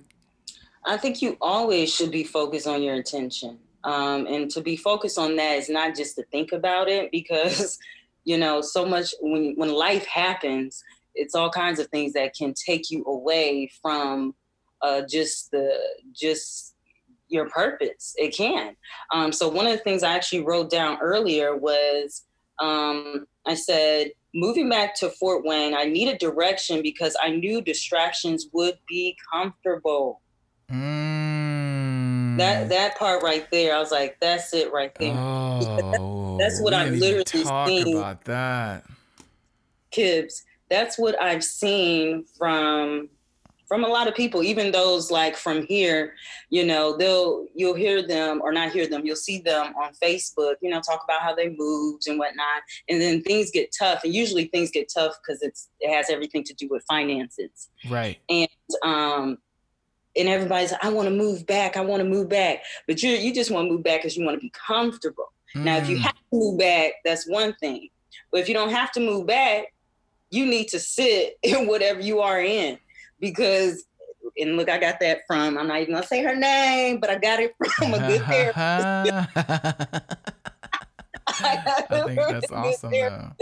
I 0.85 0.97
think 0.97 1.21
you 1.21 1.37
always 1.41 1.93
should 1.93 2.11
be 2.11 2.23
focused 2.23 2.67
on 2.67 2.83
your 2.83 2.95
intention. 2.95 3.57
Um, 3.83 4.25
and 4.27 4.49
to 4.51 4.61
be 4.61 4.75
focused 4.75 5.17
on 5.17 5.35
that 5.35 5.57
is 5.57 5.69
not 5.69 5.95
just 5.95 6.15
to 6.15 6.23
think 6.31 6.51
about 6.51 6.89
it 6.89 7.11
because, 7.11 7.79
you 8.25 8.37
know, 8.37 8.61
so 8.61 8.85
much 8.85 9.13
when, 9.21 9.53
when 9.55 9.73
life 9.73 10.05
happens, 10.05 10.83
it's 11.13 11.35
all 11.35 11.49
kinds 11.49 11.79
of 11.79 11.87
things 11.87 12.13
that 12.13 12.35
can 12.35 12.53
take 12.53 12.91
you 12.91 13.03
away 13.05 13.71
from 13.81 14.35
uh, 14.81 15.03
just 15.09 15.51
the, 15.51 15.71
just 16.13 16.75
your 17.29 17.49
purpose. 17.49 18.13
It 18.17 18.35
can. 18.35 18.75
Um, 19.13 19.31
so 19.31 19.47
one 19.47 19.65
of 19.65 19.71
the 19.71 19.83
things 19.83 20.03
I 20.03 20.13
actually 20.13 20.43
wrote 20.43 20.69
down 20.69 20.97
earlier 21.01 21.55
was 21.55 22.25
um, 22.59 23.25
I 23.45 23.53
said, 23.55 24.11
moving 24.33 24.69
back 24.69 24.95
to 24.95 25.09
Fort 25.09 25.45
Wayne, 25.45 25.73
I 25.75 25.85
needed 25.85 26.17
direction 26.19 26.81
because 26.81 27.15
I 27.21 27.29
knew 27.29 27.61
distractions 27.61 28.47
would 28.53 28.77
be 28.87 29.15
comfortable. 29.31 30.21
Mm. 30.71 32.37
That 32.37 32.69
that 32.69 32.97
part 32.97 33.23
right 33.23 33.49
there, 33.51 33.75
I 33.75 33.79
was 33.79 33.91
like, 33.91 34.17
that's 34.19 34.53
it 34.53 34.73
right 34.73 34.93
there. 34.95 35.13
Oh, 35.15 36.24
that's 36.37 36.61
what 36.61 36.73
I've 36.73 36.93
literally 36.93 37.23
talk 37.23 37.67
seen. 37.67 37.97
about 37.97 38.23
that. 38.25 38.85
Kibbs, 39.91 40.43
that's 40.69 40.97
what 40.97 41.21
I've 41.21 41.43
seen 41.43 42.25
from 42.37 43.09
from 43.67 43.83
a 43.83 43.87
lot 43.87 44.07
of 44.07 44.13
people, 44.13 44.43
even 44.43 44.71
those 44.71 45.09
like 45.09 45.35
from 45.35 45.65
here, 45.65 46.13
you 46.49 46.65
know, 46.65 46.95
they'll 46.95 47.47
you'll 47.55 47.73
hear 47.73 48.05
them 48.05 48.41
or 48.43 48.51
not 48.51 48.71
hear 48.71 48.87
them, 48.87 49.05
you'll 49.05 49.15
see 49.15 49.39
them 49.39 49.73
on 49.81 49.91
Facebook, 50.03 50.55
you 50.61 50.69
know, 50.69 50.81
talk 50.81 51.03
about 51.03 51.21
how 51.21 51.33
they 51.33 51.49
moved 51.49 52.07
and 52.07 52.19
whatnot. 52.19 52.61
And 52.89 53.01
then 53.01 53.21
things 53.23 53.49
get 53.51 53.73
tough. 53.77 54.03
And 54.03 54.13
usually 54.13 54.45
things 54.45 54.71
get 54.71 54.91
tough 54.93 55.15
because 55.21 55.41
it's 55.41 55.69
it 55.79 55.93
has 55.93 56.09
everything 56.09 56.43
to 56.43 56.53
do 56.53 56.67
with 56.69 56.83
finances. 56.87 57.69
Right. 57.89 58.19
And 58.29 58.49
um 58.83 59.37
and 60.17 60.29
everybody's 60.29 60.71
like, 60.71 60.85
I 60.85 60.89
want 60.89 61.09
to 61.09 61.13
move 61.13 61.45
back. 61.45 61.75
I 61.75 61.81
want 61.81 62.01
to 62.01 62.07
move 62.07 62.29
back. 62.29 62.63
But 62.87 63.01
you 63.01 63.11
you 63.11 63.33
just 63.33 63.51
want 63.51 63.67
to 63.67 63.71
move 63.71 63.83
back 63.83 64.01
because 64.01 64.15
you 64.15 64.23
want 64.23 64.37
to 64.37 64.41
be 64.41 64.51
comfortable. 64.67 65.31
Mm. 65.55 65.63
Now, 65.63 65.77
if 65.77 65.89
you 65.89 65.97
mm. 65.97 66.01
have 66.01 66.15
to 66.15 66.23
move 66.31 66.59
back, 66.59 66.93
that's 67.03 67.27
one 67.27 67.53
thing. 67.55 67.89
But 68.31 68.41
if 68.41 68.47
you 68.47 68.53
don't 68.53 68.71
have 68.71 68.91
to 68.93 68.99
move 68.99 69.27
back, 69.27 69.73
you 70.31 70.45
need 70.45 70.67
to 70.69 70.79
sit 70.79 71.37
in 71.43 71.67
whatever 71.67 71.99
you 72.01 72.21
are 72.21 72.41
in 72.41 72.77
because 73.19 73.85
and 74.37 74.57
look, 74.57 74.69
I 74.69 74.77
got 74.77 74.99
that 74.99 75.21
from, 75.27 75.57
I'm 75.57 75.67
not 75.67 75.81
even 75.81 75.93
gonna 75.93 76.05
say 76.05 76.21
her 76.23 76.35
name, 76.35 76.99
but 76.99 77.09
I 77.09 77.17
got 77.17 77.39
it 77.39 77.55
from 77.77 77.93
a 77.93 77.99
good 77.99 78.21
therapist. 78.25 78.57
I, 81.27 81.85
I 81.89 82.03
think 82.03 82.15
that's 82.15 82.51
awesome. 82.51 83.33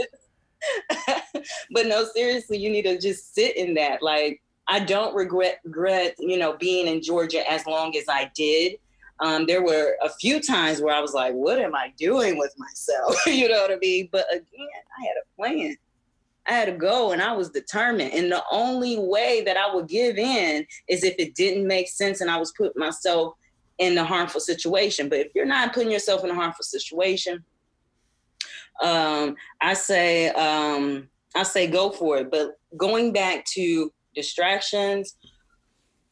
but 1.70 1.86
no, 1.86 2.04
seriously, 2.14 2.58
you 2.58 2.70
need 2.70 2.82
to 2.82 2.98
just 2.98 3.34
sit 3.34 3.56
in 3.56 3.74
that. 3.74 4.02
Like, 4.02 4.40
I 4.68 4.80
don't 4.80 5.14
regret 5.14 5.60
regret, 5.64 6.14
you 6.18 6.38
know, 6.38 6.56
being 6.56 6.86
in 6.86 7.02
Georgia 7.02 7.48
as 7.50 7.66
long 7.66 7.96
as 7.96 8.04
I 8.08 8.30
did. 8.34 8.78
Um, 9.20 9.46
there 9.46 9.62
were 9.62 9.96
a 10.02 10.08
few 10.08 10.40
times 10.40 10.80
where 10.80 10.94
I 10.94 11.00
was 11.00 11.14
like, 11.14 11.34
what 11.34 11.58
am 11.58 11.74
I 11.74 11.92
doing 11.96 12.36
with 12.36 12.52
myself? 12.58 13.16
you 13.26 13.48
know 13.48 13.62
what 13.62 13.70
I 13.70 13.76
mean? 13.76 14.08
But 14.10 14.26
again, 14.30 14.44
I 14.98 15.06
had 15.06 15.14
a 15.22 15.36
plan. 15.36 15.76
I 16.46 16.52
had 16.52 16.66
to 16.66 16.72
go 16.72 17.12
and 17.12 17.22
I 17.22 17.32
was 17.32 17.50
determined. 17.50 18.12
And 18.12 18.30
the 18.30 18.42
only 18.50 18.98
way 18.98 19.42
that 19.46 19.56
I 19.56 19.74
would 19.74 19.88
give 19.88 20.18
in 20.18 20.66
is 20.88 21.04
if 21.04 21.14
it 21.18 21.34
didn't 21.34 21.66
make 21.66 21.88
sense 21.88 22.20
and 22.20 22.30
I 22.30 22.36
was 22.36 22.52
putting 22.52 22.78
myself 22.78 23.34
in 23.78 23.96
a 23.96 24.04
harmful 24.04 24.40
situation. 24.40 25.08
But 25.08 25.20
if 25.20 25.28
you're 25.34 25.46
not 25.46 25.72
putting 25.72 25.90
yourself 25.90 26.22
in 26.22 26.30
a 26.30 26.34
harmful 26.34 26.64
situation, 26.64 27.42
um, 28.82 29.36
I 29.60 29.74
say 29.74 30.28
um, 30.30 31.08
I 31.34 31.44
say 31.44 31.66
go 31.66 31.90
for 31.90 32.18
it. 32.18 32.30
But 32.30 32.58
going 32.76 33.12
back 33.12 33.44
to 33.54 33.92
distractions 34.14 35.16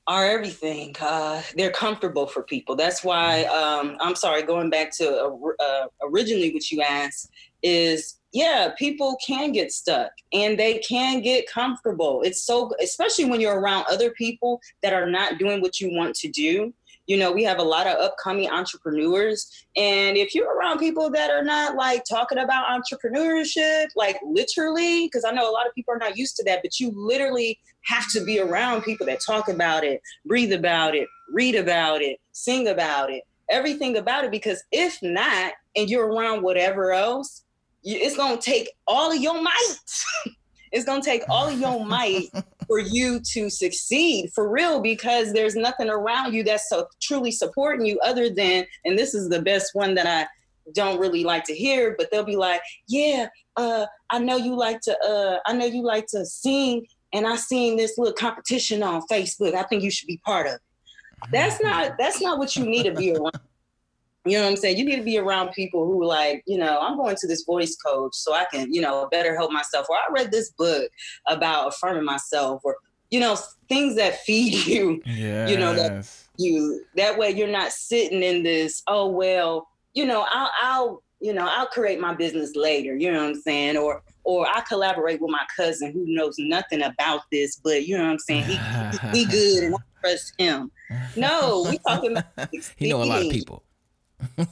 are 0.06 0.26
everything. 0.26 0.94
Uh, 1.00 1.42
they're 1.56 1.70
comfortable 1.70 2.26
for 2.26 2.42
people. 2.42 2.74
That's 2.74 3.04
why 3.04 3.44
um, 3.44 3.96
I'm 4.00 4.16
sorry. 4.16 4.42
Going 4.42 4.70
back 4.70 4.90
to 4.96 5.08
uh, 5.08 5.62
uh, 5.62 5.86
originally 6.02 6.52
what 6.52 6.70
you 6.70 6.82
asked 6.82 7.30
is 7.62 8.18
yeah, 8.32 8.70
people 8.78 9.16
can 9.24 9.52
get 9.52 9.72
stuck 9.72 10.10
and 10.32 10.58
they 10.58 10.78
can 10.78 11.20
get 11.20 11.48
comfortable. 11.48 12.22
It's 12.22 12.42
so, 12.42 12.72
especially 12.82 13.26
when 13.26 13.40
you're 13.40 13.60
around 13.60 13.84
other 13.90 14.10
people 14.10 14.60
that 14.82 14.94
are 14.94 15.08
not 15.08 15.38
doing 15.38 15.60
what 15.60 15.80
you 15.80 15.94
want 15.94 16.14
to 16.16 16.28
do. 16.28 16.72
You 17.12 17.18
know, 17.18 17.30
we 17.30 17.44
have 17.44 17.58
a 17.58 17.62
lot 17.62 17.86
of 17.86 17.98
upcoming 17.98 18.48
entrepreneurs. 18.48 19.66
And 19.76 20.16
if 20.16 20.34
you're 20.34 20.56
around 20.56 20.78
people 20.78 21.10
that 21.10 21.30
are 21.30 21.44
not 21.44 21.76
like 21.76 22.04
talking 22.08 22.38
about 22.38 22.64
entrepreneurship, 22.68 23.88
like 23.94 24.18
literally, 24.24 25.08
because 25.08 25.22
I 25.22 25.30
know 25.30 25.42
a 25.46 25.52
lot 25.52 25.66
of 25.66 25.74
people 25.74 25.92
are 25.92 25.98
not 25.98 26.16
used 26.16 26.36
to 26.36 26.44
that, 26.44 26.60
but 26.62 26.80
you 26.80 26.90
literally 26.96 27.58
have 27.82 28.10
to 28.12 28.24
be 28.24 28.40
around 28.40 28.80
people 28.80 29.04
that 29.04 29.20
talk 29.20 29.50
about 29.50 29.84
it, 29.84 30.00
breathe 30.24 30.54
about 30.54 30.94
it, 30.94 31.06
read 31.30 31.54
about 31.54 32.00
it, 32.00 32.18
sing 32.32 32.68
about 32.68 33.10
it, 33.10 33.24
everything 33.50 33.98
about 33.98 34.24
it. 34.24 34.30
Because 34.30 34.64
if 34.72 34.98
not, 35.02 35.52
and 35.76 35.90
you're 35.90 36.10
around 36.10 36.40
whatever 36.42 36.92
else, 36.92 37.44
it's 37.84 38.16
gonna 38.16 38.40
take 38.40 38.70
all 38.86 39.12
of 39.12 39.20
your 39.20 39.38
might. 39.42 39.76
it's 40.72 40.86
gonna 40.86 41.02
take 41.02 41.24
all 41.28 41.48
of 41.48 41.60
your 41.60 41.84
might 41.84 42.30
for 42.72 42.78
you 42.78 43.20
to 43.20 43.50
succeed 43.50 44.30
for 44.34 44.48
real 44.48 44.80
because 44.80 45.34
there's 45.34 45.54
nothing 45.54 45.90
around 45.90 46.32
you 46.32 46.42
that's 46.42 46.70
so 46.70 46.86
truly 47.02 47.30
supporting 47.30 47.84
you 47.84 48.00
other 48.02 48.30
than 48.30 48.64
and 48.86 48.98
this 48.98 49.12
is 49.12 49.28
the 49.28 49.42
best 49.42 49.74
one 49.74 49.94
that 49.94 50.06
I 50.06 50.26
don't 50.74 50.98
really 50.98 51.22
like 51.22 51.44
to 51.44 51.54
hear, 51.54 51.94
but 51.98 52.10
they'll 52.10 52.24
be 52.24 52.36
like, 52.36 52.62
Yeah, 52.88 53.28
uh, 53.58 53.84
I 54.08 54.20
know 54.20 54.36
you 54.36 54.56
like 54.56 54.80
to 54.82 54.98
uh, 55.06 55.40
I 55.44 55.52
know 55.52 55.66
you 55.66 55.82
like 55.82 56.06
to 56.12 56.24
sing 56.24 56.86
and 57.12 57.26
I 57.26 57.36
seen 57.36 57.76
this 57.76 57.98
little 57.98 58.14
competition 58.14 58.82
on 58.82 59.02
Facebook. 59.02 59.54
I 59.54 59.64
think 59.64 59.82
you 59.82 59.90
should 59.90 60.06
be 60.06 60.22
part 60.24 60.46
of 60.46 60.54
it. 60.54 60.60
That's 61.30 61.62
not 61.62 61.98
that's 61.98 62.22
not 62.22 62.38
what 62.38 62.56
you 62.56 62.64
need 62.64 62.84
to 62.84 62.94
be 62.94 63.12
around. 63.12 63.38
You 64.24 64.38
know 64.38 64.44
what 64.44 64.50
I'm 64.50 64.56
saying? 64.56 64.76
You 64.76 64.84
need 64.84 64.96
to 64.96 65.02
be 65.02 65.18
around 65.18 65.50
people 65.50 65.84
who 65.84 66.04
like, 66.04 66.44
you 66.46 66.56
know, 66.56 66.78
I'm 66.80 66.96
going 66.96 67.16
to 67.16 67.26
this 67.26 67.42
voice 67.42 67.74
coach 67.76 68.14
so 68.14 68.32
I 68.32 68.46
can, 68.52 68.72
you 68.72 68.80
know, 68.80 69.08
better 69.10 69.34
help 69.34 69.50
myself. 69.50 69.86
Or 69.90 69.96
I 69.96 70.12
read 70.12 70.30
this 70.30 70.50
book 70.50 70.88
about 71.26 71.68
affirming 71.68 72.04
myself 72.04 72.60
or, 72.62 72.76
you 73.10 73.18
know, 73.18 73.36
things 73.68 73.96
that 73.96 74.20
feed 74.20 74.54
you. 74.66 75.02
Yeah. 75.04 75.48
You 75.48 75.58
know, 75.58 75.74
that 75.74 76.06
you 76.38 76.84
that 76.96 77.18
way 77.18 77.30
you're 77.30 77.48
not 77.48 77.72
sitting 77.72 78.22
in 78.22 78.44
this, 78.44 78.82
oh 78.86 79.08
well, 79.08 79.68
you 79.92 80.06
know, 80.06 80.24
I'll 80.30 80.50
I'll, 80.62 81.02
you 81.20 81.32
know, 81.32 81.48
I'll 81.50 81.66
create 81.66 82.00
my 82.00 82.14
business 82.14 82.54
later. 82.54 82.94
You 82.94 83.12
know 83.12 83.22
what 83.22 83.30
I'm 83.30 83.40
saying? 83.42 83.76
Or 83.76 84.02
or 84.22 84.46
I 84.46 84.60
collaborate 84.60 85.20
with 85.20 85.32
my 85.32 85.44
cousin 85.56 85.92
who 85.92 86.04
knows 86.06 86.36
nothing 86.38 86.82
about 86.82 87.22
this, 87.32 87.56
but 87.56 87.88
you 87.88 87.98
know 87.98 88.04
what 88.04 88.12
I'm 88.12 88.18
saying? 88.20 88.44
He, 88.44 88.56
he 89.12 89.24
good 89.30 89.64
and 89.64 89.74
I 89.74 89.78
trust 90.00 90.34
him. 90.38 90.70
No, 91.16 91.66
we 91.68 91.78
talking 91.78 92.12
about 92.12 92.50
he 92.76 92.88
know 92.88 93.02
a 93.02 93.04
lot 93.04 93.22
of 93.22 93.32
people 93.32 93.64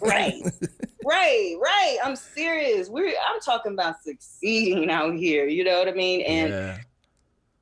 right. 0.01 0.43
Right 1.05 1.57
right. 1.61 1.99
I'm 2.05 2.17
serious. 2.17 2.89
We're 2.89 3.09
i'm 3.09 3.41
talking 3.45 3.73
about 3.73 4.03
succeeding 4.03 4.91
out 4.91 5.15
here 5.15 5.47
you 5.47 5.65
know 5.65 5.79
what 5.79 5.89
i 5.89 5.93
mean? 5.93 6.23
And 6.23 6.51
yeah. 6.51 6.79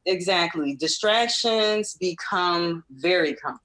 exactly. 0.06 0.74
Distractions 0.74 1.94
become 1.94 2.84
very 2.90 3.34
comfortable. 3.34 3.64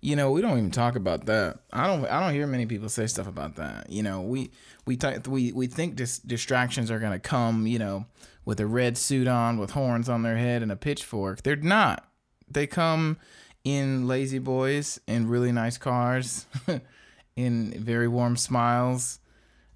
You 0.00 0.16
know 0.16 0.30
we 0.30 0.40
don't 0.40 0.58
even 0.58 0.70
talk 0.70 0.96
about 0.96 1.26
that. 1.26 1.60
I 1.72 1.86
don't 1.86 2.04
i 2.06 2.20
don't 2.20 2.34
hear 2.34 2.46
many 2.46 2.66
people 2.66 2.88
say 2.88 3.06
stuff 3.06 3.26
about 3.26 3.56
that. 3.56 3.90
You 3.90 4.02
know 4.02 4.22
we 4.22 4.50
we 4.86 4.96
t- 4.96 5.18
we 5.28 5.52
we 5.52 5.66
think 5.66 5.96
dis- 5.96 6.18
distractions 6.18 6.90
are 6.90 6.98
going 6.98 7.12
to 7.12 7.20
come 7.20 7.66
you 7.66 7.78
know 7.78 8.06
with 8.44 8.58
a 8.60 8.66
red 8.66 8.98
suit 8.98 9.28
on 9.28 9.58
with 9.58 9.70
horns 9.70 10.08
on 10.08 10.22
their 10.22 10.36
head 10.36 10.62
and 10.62 10.72
a 10.72 10.76
pitchfork. 10.76 11.42
They're 11.42 11.56
not. 11.56 12.08
They 12.50 12.66
come 12.66 13.18
in 13.64 14.08
lazy 14.08 14.38
boys 14.38 15.00
in 15.06 15.28
really 15.28 15.52
nice 15.52 15.78
cars 15.78 16.46
in 17.36 17.72
very 17.72 18.08
warm 18.08 18.36
smiles. 18.36 19.18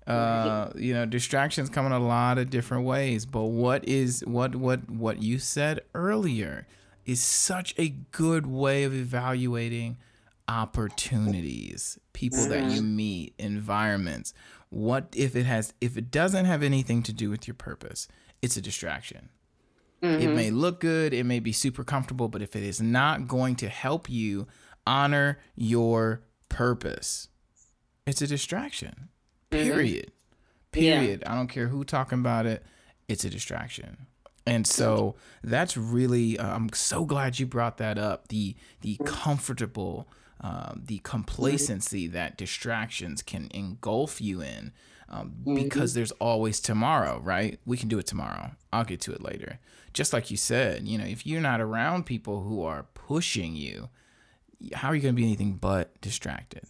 Uh, 0.06 0.70
you 0.76 0.94
know, 0.94 1.04
distractions 1.04 1.68
come 1.68 1.84
in 1.84 1.92
a 1.92 1.98
lot 1.98 2.38
of 2.38 2.48
different 2.48 2.84
ways. 2.84 3.26
But 3.26 3.44
what 3.44 3.86
is 3.88 4.22
what 4.26 4.54
what 4.54 4.88
what 4.88 5.20
you 5.20 5.38
said 5.38 5.80
earlier 5.94 6.66
is 7.04 7.20
such 7.20 7.74
a 7.76 7.88
good 7.88 8.46
way 8.46 8.84
of 8.84 8.94
evaluating 8.94 9.96
opportunities, 10.48 11.98
people 12.12 12.46
that 12.48 12.64
you 12.64 12.80
mm-hmm. 12.80 12.96
meet, 12.96 13.34
environments. 13.38 14.32
What 14.70 15.08
if 15.14 15.34
it 15.34 15.46
has 15.46 15.72
if 15.80 15.96
it 15.96 16.10
doesn't 16.10 16.44
have 16.44 16.62
anything 16.62 17.02
to 17.04 17.12
do 17.12 17.30
with 17.30 17.46
your 17.46 17.54
purpose? 17.54 18.08
It's 18.42 18.56
a 18.56 18.62
distraction. 18.62 19.30
Mm-hmm. 20.02 20.22
It 20.22 20.34
may 20.34 20.50
look 20.50 20.80
good, 20.80 21.14
it 21.14 21.24
may 21.24 21.40
be 21.40 21.52
super 21.52 21.82
comfortable, 21.82 22.28
but 22.28 22.42
if 22.42 22.54
it 22.54 22.62
is 22.62 22.80
not 22.80 23.26
going 23.26 23.56
to 23.56 23.68
help 23.68 24.10
you 24.10 24.46
honor 24.86 25.38
your 25.56 26.22
purpose, 26.48 27.28
it's 28.06 28.22
a 28.22 28.26
distraction. 28.26 29.08
Mm-hmm. 29.50 29.64
Period. 29.64 30.12
Period. 30.72 31.22
Yeah. 31.22 31.32
I 31.32 31.36
don't 31.36 31.48
care 31.48 31.68
who 31.68 31.84
talking 31.84 32.18
about 32.18 32.46
it. 32.46 32.64
It's 33.08 33.24
a 33.24 33.30
distraction. 33.30 34.06
And 34.46 34.66
so 34.66 35.16
that's 35.42 35.76
really 35.76 36.38
uh, 36.38 36.54
I'm 36.54 36.70
so 36.72 37.04
glad 37.04 37.38
you 37.38 37.46
brought 37.46 37.78
that 37.78 37.98
up. 37.98 38.28
The 38.28 38.54
the 38.80 38.94
mm-hmm. 38.96 39.04
comfortable 39.04 40.08
uh, 40.40 40.74
the 40.76 40.98
complacency 40.98 42.06
that 42.08 42.36
distractions 42.36 43.22
can 43.22 43.48
engulf 43.52 44.20
you 44.20 44.42
in 44.42 44.72
um, 45.08 45.30
mm-hmm. 45.40 45.54
because 45.54 45.94
there's 45.94 46.12
always 46.12 46.60
tomorrow, 46.60 47.20
right? 47.20 47.58
We 47.64 47.76
can 47.76 47.88
do 47.88 47.98
it 47.98 48.06
tomorrow. 48.06 48.52
I'll 48.72 48.84
get 48.84 49.00
to 49.02 49.12
it 49.12 49.22
later. 49.22 49.58
Just 49.92 50.12
like 50.12 50.30
you 50.30 50.36
said, 50.36 50.86
you 50.86 50.98
know, 50.98 51.04
if 51.04 51.26
you're 51.26 51.40
not 51.40 51.60
around 51.60 52.04
people 52.04 52.42
who 52.42 52.62
are 52.62 52.86
pushing 52.94 53.56
you, 53.56 53.88
how 54.74 54.88
are 54.88 54.94
you 54.94 55.00
going 55.00 55.14
to 55.14 55.20
be 55.20 55.24
anything 55.24 55.54
but 55.54 55.98
distracted? 56.00 56.64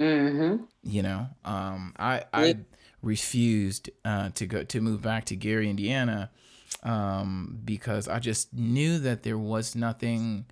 Mm-hmm. 0.00 0.64
You 0.82 1.02
know, 1.02 1.26
um, 1.44 1.94
I 1.98 2.24
I 2.32 2.56
refused 3.02 3.90
uh, 4.04 4.30
to 4.30 4.46
go 4.46 4.62
to 4.64 4.80
move 4.80 5.02
back 5.02 5.24
to 5.26 5.36
Gary, 5.36 5.70
Indiana, 5.70 6.30
um, 6.82 7.60
because 7.64 8.08
I 8.08 8.18
just 8.18 8.52
knew 8.52 8.98
that 8.98 9.22
there 9.22 9.38
was 9.38 9.74
nothing, 9.74 10.46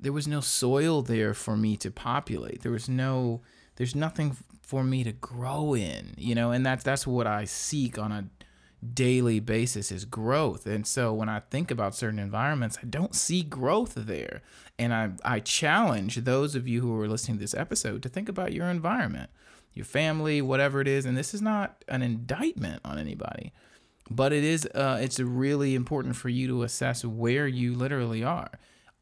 there 0.00 0.12
was 0.12 0.26
no 0.26 0.40
soil 0.40 1.02
there 1.02 1.34
for 1.34 1.56
me 1.56 1.76
to 1.78 1.90
populate. 1.90 2.62
There 2.62 2.72
was 2.72 2.88
no, 2.88 3.42
there's 3.76 3.94
nothing 3.94 4.36
for 4.62 4.82
me 4.82 5.04
to 5.04 5.12
grow 5.12 5.74
in. 5.74 6.14
You 6.16 6.34
know, 6.34 6.50
and 6.50 6.66
that's 6.66 6.82
that's 6.82 7.06
what 7.06 7.26
I 7.28 7.44
seek 7.44 7.98
on 7.98 8.10
a 8.10 8.28
daily 8.94 9.40
basis 9.40 9.90
is 9.90 10.04
growth. 10.04 10.66
And 10.66 10.86
so 10.86 11.12
when 11.12 11.28
I 11.28 11.40
think 11.40 11.70
about 11.70 11.94
certain 11.94 12.18
environments, 12.18 12.78
I 12.82 12.86
don't 12.86 13.14
see 13.14 13.42
growth 13.42 13.94
there. 13.96 14.42
And 14.78 14.92
I, 14.92 15.10
I 15.24 15.40
challenge 15.40 16.16
those 16.16 16.54
of 16.54 16.68
you 16.68 16.80
who 16.80 17.00
are 17.00 17.08
listening 17.08 17.38
to 17.38 17.40
this 17.42 17.54
episode 17.54 18.02
to 18.02 18.08
think 18.08 18.28
about 18.28 18.52
your 18.52 18.66
environment, 18.66 19.30
your 19.72 19.84
family, 19.84 20.42
whatever 20.42 20.80
it 20.80 20.88
is. 20.88 21.06
And 21.06 21.16
this 21.16 21.32
is 21.32 21.40
not 21.40 21.84
an 21.88 22.02
indictment 22.02 22.82
on 22.84 22.98
anybody, 22.98 23.52
but 24.10 24.32
it 24.32 24.44
is, 24.44 24.66
uh, 24.74 24.98
it's 25.00 25.18
really 25.18 25.74
important 25.74 26.16
for 26.16 26.28
you 26.28 26.46
to 26.48 26.62
assess 26.62 27.04
where 27.04 27.46
you 27.46 27.74
literally 27.74 28.22
are. 28.22 28.50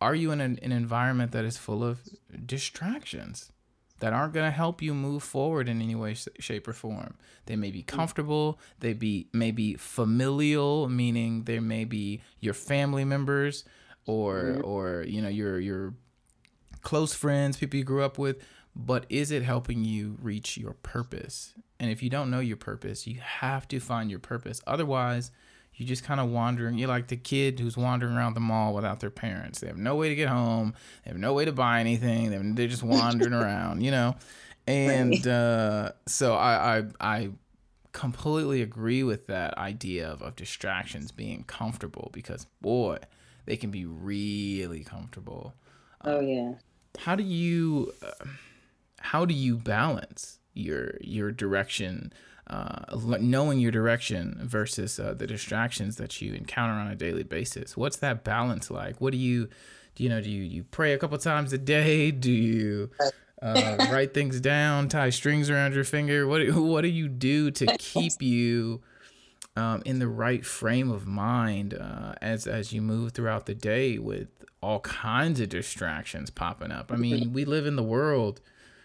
Are 0.00 0.14
you 0.14 0.30
in 0.30 0.40
an, 0.40 0.58
an 0.62 0.72
environment 0.72 1.32
that 1.32 1.44
is 1.44 1.56
full 1.56 1.82
of 1.82 2.00
distractions? 2.46 3.50
that 4.00 4.12
aren't 4.12 4.34
going 4.34 4.44
to 4.44 4.50
help 4.50 4.82
you 4.82 4.92
move 4.92 5.22
forward 5.22 5.68
in 5.68 5.80
any 5.80 5.94
way, 5.94 6.14
shape, 6.38 6.66
or 6.68 6.72
form. 6.72 7.14
They 7.46 7.56
may 7.56 7.70
be 7.70 7.82
mm. 7.82 7.86
comfortable. 7.86 8.58
They 8.80 8.92
be 8.92 9.28
may 9.32 9.50
be 9.50 9.74
familial, 9.76 10.88
meaning 10.88 11.44
they 11.44 11.60
may 11.60 11.84
be 11.84 12.20
your 12.40 12.54
family 12.54 13.04
members 13.04 13.64
or 14.06 14.42
mm-hmm. 14.42 14.64
or 14.64 15.04
you 15.06 15.22
know 15.22 15.28
your 15.28 15.58
your 15.60 15.94
close 16.82 17.14
friends, 17.14 17.56
people 17.56 17.78
you 17.78 17.84
grew 17.84 18.02
up 18.02 18.18
with. 18.18 18.38
But 18.76 19.06
is 19.08 19.30
it 19.30 19.44
helping 19.44 19.84
you 19.84 20.16
reach 20.20 20.56
your 20.56 20.72
purpose? 20.72 21.54
And 21.78 21.90
if 21.90 22.02
you 22.02 22.10
don't 22.10 22.30
know 22.30 22.40
your 22.40 22.56
purpose, 22.56 23.06
you 23.06 23.20
have 23.20 23.68
to 23.68 23.78
find 23.78 24.10
your 24.10 24.18
purpose. 24.18 24.60
Otherwise, 24.66 25.30
you 25.74 25.86
just 25.86 26.04
kind 26.04 26.20
of 26.20 26.28
wandering. 26.28 26.78
You're 26.78 26.88
like 26.88 27.08
the 27.08 27.16
kid 27.16 27.60
who's 27.60 27.76
wandering 27.76 28.16
around 28.16 28.34
the 28.34 28.40
mall 28.40 28.74
without 28.74 29.00
their 29.00 29.10
parents. 29.10 29.60
They 29.60 29.68
have 29.68 29.76
no 29.76 29.94
way 29.94 30.08
to 30.08 30.14
get 30.14 30.28
home. 30.28 30.74
They 31.04 31.10
have 31.10 31.18
no 31.18 31.32
way 31.34 31.44
to 31.44 31.52
buy 31.52 31.80
anything. 31.80 32.30
They're, 32.30 32.42
they're 32.42 32.68
just 32.68 32.82
wandering 32.82 33.32
around, 33.34 33.82
you 33.82 33.90
know. 33.90 34.16
And 34.66 35.26
uh, 35.26 35.92
so 36.06 36.34
I, 36.34 36.78
I 36.78 36.84
I 37.00 37.30
completely 37.92 38.60
agree 38.62 39.02
with 39.02 39.26
that 39.26 39.56
idea 39.58 40.08
of, 40.08 40.22
of 40.22 40.36
distractions 40.36 41.12
being 41.12 41.44
comfortable 41.44 42.10
because 42.12 42.46
boy, 42.60 42.98
they 43.46 43.56
can 43.56 43.70
be 43.70 43.84
really 43.84 44.84
comfortable. 44.84 45.54
Oh 46.04 46.20
yeah. 46.20 46.54
How 46.98 47.16
do 47.16 47.22
you 47.22 47.92
uh, 48.02 48.24
how 49.00 49.24
do 49.24 49.34
you 49.34 49.56
balance 49.56 50.38
your 50.54 50.94
your 51.00 51.32
direction? 51.32 52.12
uh, 52.46 52.84
knowing 53.20 53.58
your 53.58 53.70
direction 53.70 54.38
versus 54.42 55.00
uh, 55.00 55.14
the 55.14 55.26
distractions 55.26 55.96
that 55.96 56.20
you 56.20 56.34
encounter 56.34 56.74
on 56.74 56.88
a 56.88 56.94
daily 56.94 57.22
basis. 57.22 57.76
What's 57.76 57.96
that 57.98 58.22
balance 58.22 58.70
like? 58.70 59.00
What 59.00 59.12
do 59.12 59.18
you, 59.18 59.48
do 59.94 60.04
you 60.04 60.10
know, 60.10 60.20
do 60.20 60.30
you, 60.30 60.42
you 60.42 60.64
pray 60.64 60.92
a 60.92 60.98
couple 60.98 61.16
times 61.18 61.52
a 61.52 61.58
day? 61.58 62.10
Do 62.10 62.30
you 62.30 62.90
uh, 63.40 63.86
write 63.90 64.12
things 64.12 64.40
down, 64.40 64.88
tie 64.88 65.10
strings 65.10 65.48
around 65.48 65.74
your 65.74 65.84
finger? 65.84 66.26
What, 66.26 66.46
what 66.54 66.82
do 66.82 66.88
you 66.88 67.08
do 67.08 67.50
to 67.52 67.76
keep 67.78 68.20
you 68.20 68.82
um, 69.56 69.82
in 69.84 69.98
the 69.98 70.08
right 70.08 70.44
frame 70.44 70.90
of 70.90 71.06
mind 71.06 71.74
uh, 71.74 72.14
as, 72.20 72.46
as 72.46 72.72
you 72.72 72.82
move 72.82 73.12
throughout 73.12 73.46
the 73.46 73.54
day 73.54 73.98
with 73.98 74.28
all 74.60 74.80
kinds 74.80 75.40
of 75.40 75.48
distractions 75.48 76.30
popping 76.30 76.72
up? 76.72 76.90
I 76.90 76.96
mean, 76.96 77.32
we 77.32 77.44
live 77.44 77.66
in 77.66 77.76
the 77.76 77.82
world, 77.82 78.40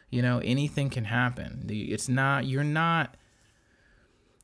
you 0.10 0.22
know, 0.22 0.40
anything 0.44 0.90
can 0.90 1.06
happen. 1.06 1.66
It's 1.70 2.10
not, 2.10 2.46
you're 2.46 2.64
not, 2.64 3.16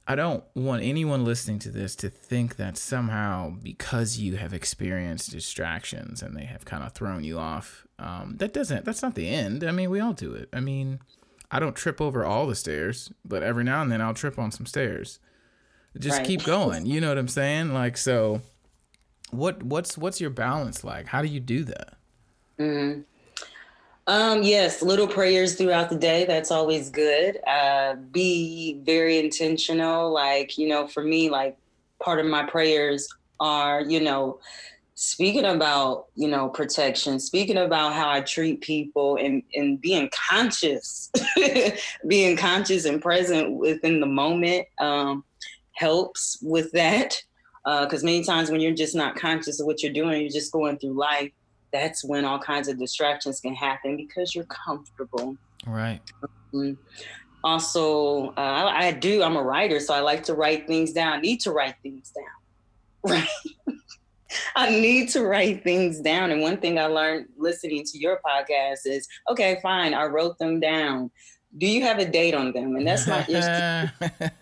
I 0.08 0.16
don't 0.16 0.44
want 0.56 0.84
anyone 0.84 1.26
listening 1.26 1.60
to 1.60 1.70
this 1.72 1.96
to 1.98 2.10
think 2.10 2.58
that 2.58 2.78
somehow 2.78 3.56
because 3.62 4.20
you 4.20 4.36
have 4.38 4.54
experienced 4.54 5.32
distractions 5.32 6.22
and 6.22 6.36
they 6.38 6.46
have 6.46 6.64
kind 6.64 6.84
of 6.84 6.94
thrown 6.94 7.24
you 7.24 7.40
off, 7.40 7.86
um, 7.98 8.36
that 8.38 8.54
doesn't, 8.54 8.86
that's 8.86 9.02
not 9.02 9.16
the 9.16 9.28
end. 9.28 9.64
I 9.64 9.72
mean, 9.72 9.90
we 9.90 10.00
all 10.00 10.14
do 10.14 10.34
it. 10.34 10.50
I 10.54 10.60
mean, 10.60 11.00
I 11.52 11.60
don't 11.60 11.76
trip 11.76 12.00
over 12.02 12.24
all 12.24 12.48
the 12.48 12.56
stairs, 12.56 13.12
but 13.24 13.44
every 13.44 13.64
now 13.64 13.82
and 13.82 13.92
then 13.92 14.02
I'll 14.02 14.14
trip 14.14 14.38
on 14.40 14.52
some 14.52 14.66
stairs. 14.66 15.20
Just 15.98 16.20
right. 16.20 16.28
keep 16.28 16.44
going. 16.44 16.86
You 16.86 17.02
know 17.02 17.10
what 17.10 17.18
I'm 17.18 17.28
saying? 17.28 17.74
Like, 17.74 17.98
so 17.98 18.42
what, 19.32 19.64
what's, 19.64 19.98
what's 19.98 20.20
your 20.20 20.30
balance 20.30 20.84
like? 20.84 21.08
How 21.08 21.22
do 21.22 21.28
you 21.28 21.40
do 21.40 21.64
that? 21.66 21.94
Mm-hmm. 22.60 23.02
Um, 24.08 24.44
yes, 24.44 24.84
little 24.84 25.08
prayers 25.08 25.56
throughout 25.56 25.90
the 25.90 25.96
day. 25.96 26.26
That's 26.26 26.52
always 26.52 26.90
good. 26.90 27.40
Uh, 27.48 27.96
be 28.12 28.80
very 28.84 29.18
intentional. 29.18 30.12
Like, 30.12 30.58
you 30.58 30.68
know, 30.68 30.88
for 30.88 31.04
me, 31.04 31.30
like 31.30 31.58
part 32.00 32.20
of 32.20 32.28
my 32.28 32.44
prayers 32.44 33.08
are, 33.40 33.82
you 33.82 34.00
know, 34.00 34.40
speaking 34.94 35.46
about, 35.46 36.06
you 36.16 36.28
know, 36.28 36.50
protection, 36.50 37.20
speaking 37.20 37.58
about 37.58 37.94
how 37.94 38.10
I 38.10 38.22
treat 38.22 38.62
people 38.62 39.18
and, 39.18 39.42
and 39.56 39.82
being 39.82 40.10
conscious, 40.30 41.12
being 42.08 42.38
conscious 42.38 42.86
and 42.86 43.02
present 43.02 43.54
within 43.54 44.00
the 44.00 44.06
moment 44.06 44.68
um, 44.78 45.24
helps 45.76 46.40
with 46.42 46.72
that. 46.74 47.16
Because 47.64 48.04
uh, 48.04 48.06
many 48.06 48.24
times 48.24 48.52
when 48.52 48.62
you're 48.62 48.76
just 48.76 48.96
not 48.96 49.16
conscious 49.16 49.60
of 49.60 49.66
what 49.66 49.82
you're 49.82 49.94
doing, 49.94 50.22
you're 50.22 50.30
just 50.30 50.52
going 50.52 50.78
through 50.78 50.94
life 50.94 51.32
that's 51.76 52.06
when 52.06 52.24
all 52.24 52.40
kinds 52.40 52.70
of 52.70 52.80
distractions 52.80 53.42
can 53.42 53.54
happen 53.54 53.98
because 53.98 54.34
you're 54.34 54.46
comfortable. 54.46 55.36
Right. 55.68 56.00
Um, 56.54 56.78
also, 57.44 58.30
uh, 58.30 58.32
I, 58.38 58.88
I, 58.88 58.92
do. 58.92 59.22
I'm 59.22 59.36
a 59.36 59.44
writer, 59.44 59.80
so 59.82 59.94
I 59.94 60.00
like 60.00 60.24
to 60.24 60.36
write 60.36 60.68
things 60.68 60.94
down. 60.94 61.14
I 61.14 61.20
need 61.20 61.42
to 61.42 61.52
write 61.52 61.76
things 61.84 62.12
down. 62.12 62.24
Right. 63.08 63.28
I 64.56 64.72
need 64.72 65.10
to 65.10 65.24
write 65.24 65.64
things 65.64 66.00
down. 66.00 66.32
And 66.32 66.42
one 66.42 66.58
thing 66.58 66.80
I 66.80 66.88
learned 66.88 67.28
listening 67.38 67.84
to 67.86 68.00
your 68.00 68.20
podcast 68.26 68.80
is 68.86 69.08
okay, 69.30 69.60
fine, 69.62 69.94
I 69.94 70.06
wrote 70.06 70.40
them 70.40 70.60
down 70.60 71.12
do 71.58 71.68
you 71.68 71.84
have 71.84 72.00
a 72.00 72.06
date 72.06 72.34
on 72.34 72.52
them? 72.52 72.76
And 72.76 72.88
that's 72.88 73.08
my 73.08 73.20
issue. 73.28 73.90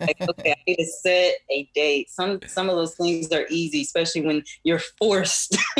like, 0.00 0.20
okay, 0.20 0.52
I 0.52 0.56
need 0.66 0.76
to 0.76 0.86
set 0.86 1.34
a 1.50 1.68
date. 1.74 2.10
Some 2.10 2.40
some 2.46 2.68
of 2.68 2.76
those 2.76 2.94
things 2.94 3.30
are 3.32 3.46
easy, 3.48 3.82
especially 3.82 4.22
when 4.22 4.42
you're 4.64 4.80
forced. 4.98 5.56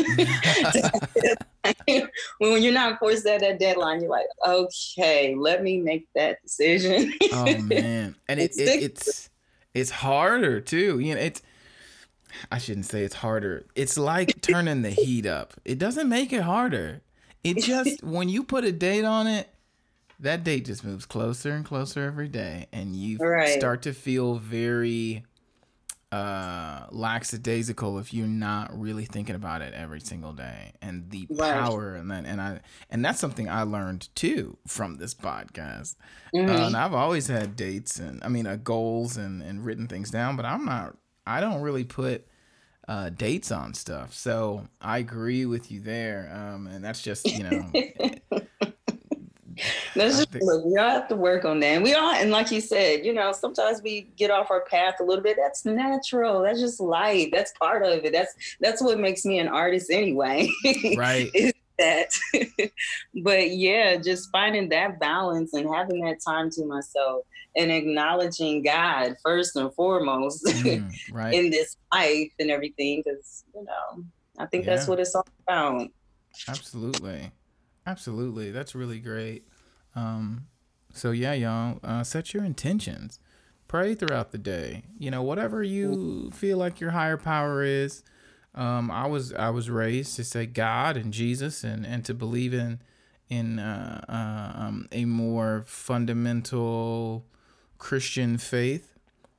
when 2.38 2.62
you're 2.62 2.72
not 2.72 2.98
forced 2.98 3.26
at 3.26 3.40
that 3.40 3.58
deadline, 3.58 4.00
you're 4.00 4.10
like, 4.10 4.26
okay, 4.46 5.34
let 5.34 5.62
me 5.62 5.80
make 5.80 6.06
that 6.14 6.40
decision. 6.42 7.12
oh 7.32 7.58
man, 7.58 8.14
and 8.28 8.40
it, 8.40 8.52
it, 8.56 8.82
it's 8.82 9.30
it's 9.72 9.90
harder 9.90 10.60
too. 10.60 10.98
You 11.00 11.14
know, 11.14 11.20
it's. 11.20 11.42
I 12.50 12.58
shouldn't 12.58 12.86
say 12.86 13.04
it's 13.04 13.14
harder. 13.14 13.64
It's 13.76 13.96
like 13.96 14.40
turning 14.40 14.82
the 14.82 14.90
heat 14.90 15.24
up. 15.24 15.54
It 15.64 15.78
doesn't 15.78 16.08
make 16.08 16.32
it 16.32 16.42
harder. 16.42 17.00
It 17.44 17.58
just 17.58 18.02
when 18.04 18.28
you 18.28 18.42
put 18.42 18.64
a 18.64 18.72
date 18.72 19.04
on 19.04 19.28
it, 19.28 19.48
that 20.20 20.44
date 20.44 20.66
just 20.66 20.84
moves 20.84 21.06
closer 21.06 21.52
and 21.52 21.64
closer 21.64 22.04
every 22.04 22.28
day, 22.28 22.66
and 22.72 22.94
you 22.94 23.18
right. 23.18 23.58
start 23.58 23.82
to 23.82 23.92
feel 23.92 24.36
very 24.36 25.24
uh 26.14 26.86
lackadaisical 26.92 27.98
if 27.98 28.14
you're 28.14 28.26
not 28.28 28.70
really 28.78 29.04
thinking 29.04 29.34
about 29.34 29.62
it 29.62 29.74
every 29.74 29.98
single 29.98 30.32
day 30.32 30.72
and 30.80 31.10
the 31.10 31.26
right. 31.28 31.52
power 31.54 31.96
and 31.96 32.08
then 32.08 32.24
and 32.24 32.40
i 32.40 32.60
and 32.88 33.04
that's 33.04 33.18
something 33.18 33.48
i 33.48 33.64
learned 33.64 34.08
too 34.14 34.56
from 34.64 34.98
this 34.98 35.12
podcast 35.12 35.96
mm-hmm. 36.32 36.48
uh, 36.48 36.66
and 36.66 36.76
i've 36.76 36.94
always 36.94 37.26
had 37.26 37.56
dates 37.56 37.98
and 37.98 38.22
i 38.22 38.28
mean 38.28 38.46
uh, 38.46 38.54
goals 38.62 39.16
and 39.16 39.42
and 39.42 39.64
written 39.64 39.88
things 39.88 40.08
down 40.08 40.36
but 40.36 40.44
i'm 40.44 40.64
not 40.64 40.96
i 41.26 41.40
don't 41.40 41.62
really 41.62 41.84
put 41.84 42.24
uh, 42.86 43.08
dates 43.08 43.50
on 43.50 43.74
stuff 43.74 44.14
so 44.14 44.68
i 44.80 44.98
agree 44.98 45.46
with 45.46 45.72
you 45.72 45.80
there 45.80 46.30
um 46.32 46.68
and 46.68 46.84
that's 46.84 47.02
just 47.02 47.26
you 47.26 47.42
know 47.42 47.72
That's 49.94 50.16
just 50.16 50.30
think... 50.30 50.44
look, 50.44 50.64
we 50.64 50.76
all 50.76 50.90
have 50.90 51.08
to 51.08 51.16
work 51.16 51.44
on 51.44 51.60
that. 51.60 51.66
And 51.66 51.84
we 51.84 51.94
all 51.94 52.14
and 52.14 52.30
like 52.30 52.50
you 52.50 52.60
said, 52.60 53.04
you 53.04 53.12
know, 53.12 53.32
sometimes 53.32 53.82
we 53.82 54.02
get 54.16 54.30
off 54.30 54.50
our 54.50 54.64
path 54.64 54.96
a 55.00 55.04
little 55.04 55.22
bit. 55.22 55.36
That's 55.40 55.64
natural. 55.64 56.42
That's 56.42 56.60
just 56.60 56.80
life. 56.80 57.28
That's 57.32 57.52
part 57.60 57.84
of 57.84 58.04
it. 58.04 58.12
That's 58.12 58.34
that's 58.60 58.82
what 58.82 58.98
makes 58.98 59.24
me 59.24 59.38
an 59.38 59.48
artist 59.48 59.90
anyway. 59.90 60.48
Right. 60.96 61.30
that. 61.78 62.10
but 63.22 63.50
yeah, 63.50 63.96
just 63.96 64.30
finding 64.30 64.68
that 64.70 65.00
balance 65.00 65.54
and 65.54 65.68
having 65.72 66.04
that 66.04 66.18
time 66.24 66.50
to 66.50 66.64
myself 66.64 67.24
and 67.56 67.70
acknowledging 67.70 68.62
God 68.62 69.16
first 69.22 69.56
and 69.56 69.72
foremost 69.74 70.44
mm, 70.46 70.92
right. 71.12 71.34
in 71.34 71.50
this 71.50 71.76
life 71.92 72.32
and 72.38 72.50
everything. 72.50 73.02
Cause, 73.02 73.44
you 73.54 73.64
know, 73.64 74.04
I 74.38 74.46
think 74.46 74.66
yeah. 74.66 74.74
that's 74.74 74.88
what 74.88 75.00
it's 75.00 75.14
all 75.14 75.26
about. 75.46 75.88
Absolutely. 76.48 77.30
Absolutely. 77.86 78.50
That's 78.50 78.74
really 78.74 78.98
great. 78.98 79.46
Um, 79.94 80.46
so 80.92 81.10
yeah, 81.10 81.32
y'all, 81.32 81.80
uh, 81.82 82.04
set 82.04 82.32
your 82.32 82.44
intentions. 82.44 83.18
Pray 83.66 83.94
throughout 83.94 84.30
the 84.30 84.38
day. 84.38 84.84
You 84.98 85.10
know, 85.10 85.22
whatever 85.22 85.62
you 85.62 86.30
feel 86.32 86.58
like 86.58 86.80
your 86.80 86.90
higher 86.90 87.16
power 87.16 87.62
is. 87.62 88.02
Um, 88.54 88.90
I 88.90 89.06
was 89.06 89.32
I 89.32 89.50
was 89.50 89.68
raised 89.68 90.14
to 90.16 90.24
say 90.24 90.46
God 90.46 90.96
and 90.96 91.12
Jesus 91.12 91.64
and, 91.64 91.84
and 91.84 92.04
to 92.04 92.14
believe 92.14 92.54
in 92.54 92.80
in 93.28 93.58
uh, 93.58 94.04
uh, 94.08 94.62
um, 94.64 94.88
a 94.92 95.04
more 95.04 95.64
fundamental 95.66 97.26
Christian 97.78 98.38
faith. 98.38 98.92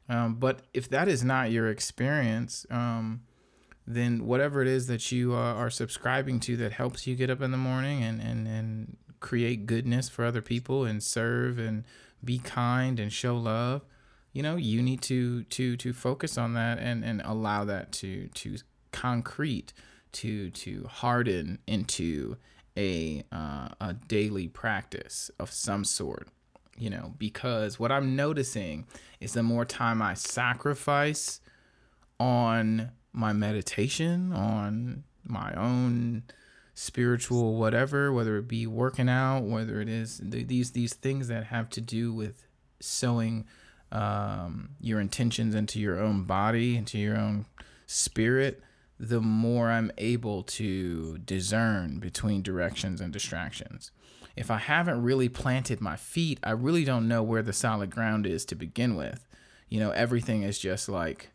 Um, 0.09 0.35
but 0.35 0.61
if 0.73 0.89
that 0.89 1.07
is 1.07 1.23
not 1.23 1.51
your 1.51 1.69
experience, 1.69 2.65
um, 2.69 3.21
then 3.87 4.25
whatever 4.25 4.61
it 4.61 4.67
is 4.67 4.87
that 4.87 5.11
you 5.11 5.33
uh, 5.33 5.53
are 5.53 5.69
subscribing 5.69 6.39
to 6.41 6.57
that 6.57 6.73
helps 6.73 7.07
you 7.07 7.15
get 7.15 7.29
up 7.29 7.41
in 7.41 7.51
the 7.51 7.57
morning 7.57 8.03
and, 8.03 8.21
and, 8.21 8.47
and 8.47 8.97
create 9.19 9.65
goodness 9.65 10.09
for 10.09 10.25
other 10.25 10.41
people 10.41 10.85
and 10.85 11.01
serve 11.01 11.57
and 11.57 11.83
be 12.23 12.39
kind 12.39 12.99
and 12.99 13.11
show 13.13 13.35
love 13.35 13.85
you 14.33 14.41
know 14.41 14.55
you 14.55 14.81
need 14.81 15.01
to 15.01 15.43
to 15.43 15.77
to 15.77 15.93
focus 15.93 16.37
on 16.37 16.53
that 16.53 16.79
and 16.79 17.03
and 17.03 17.21
allow 17.23 17.63
that 17.63 17.91
to 17.91 18.27
to 18.29 18.57
concrete 18.91 19.73
to 20.11 20.49
to 20.51 20.87
harden 20.89 21.59
into 21.67 22.37
a 22.77 23.23
uh, 23.31 23.69
a 23.79 23.93
daily 24.07 24.47
practice 24.47 25.29
of 25.39 25.51
some 25.51 25.83
sort 25.83 26.27
you 26.77 26.89
know 26.89 27.13
because 27.17 27.79
what 27.79 27.91
i'm 27.91 28.15
noticing 28.15 28.85
is 29.19 29.33
the 29.33 29.43
more 29.43 29.65
time 29.65 30.01
i 30.01 30.13
sacrifice 30.13 31.39
on 32.19 32.91
my 33.15 33.33
meditation, 33.33 34.33
on 34.33 35.03
my 35.25 35.53
own 35.53 36.23
spiritual 36.75 37.55
whatever, 37.55 38.11
whether 38.11 38.37
it 38.37 38.47
be 38.47 38.67
working 38.67 39.09
out, 39.09 39.43
whether 39.43 39.81
it 39.81 39.89
is 39.89 40.19
these 40.21 40.71
these 40.71 40.93
things 40.93 41.29
that 41.29 41.45
have 41.45 41.69
to 41.71 41.81
do 41.81 42.13
with 42.13 42.45
sowing 42.79 43.45
um, 43.91 44.69
your 44.81 44.99
intentions 44.99 45.55
into 45.55 45.79
your 45.79 45.99
own 45.99 46.23
body, 46.23 46.75
into 46.75 46.99
your 46.99 47.17
own 47.17 47.45
spirit, 47.87 48.61
the 48.99 49.21
more 49.21 49.71
I'm 49.71 49.91
able 49.97 50.43
to 50.43 51.17
discern 51.19 51.99
between 51.99 52.41
directions 52.41 52.99
and 52.99 53.11
distractions. 53.11 53.91
If 54.35 54.51
I 54.51 54.57
haven't 54.57 55.01
really 55.01 55.29
planted 55.29 55.79
my 55.79 55.95
feet, 55.95 56.39
I 56.43 56.51
really 56.51 56.83
don't 56.83 57.07
know 57.07 57.23
where 57.23 57.41
the 57.41 57.53
solid 57.53 57.89
ground 57.89 58.27
is 58.27 58.43
to 58.45 58.55
begin 58.55 58.95
with. 58.97 59.25
You 59.69 59.79
know, 59.79 59.91
everything 59.91 60.43
is 60.43 60.59
just 60.59 60.89
like 60.89 61.31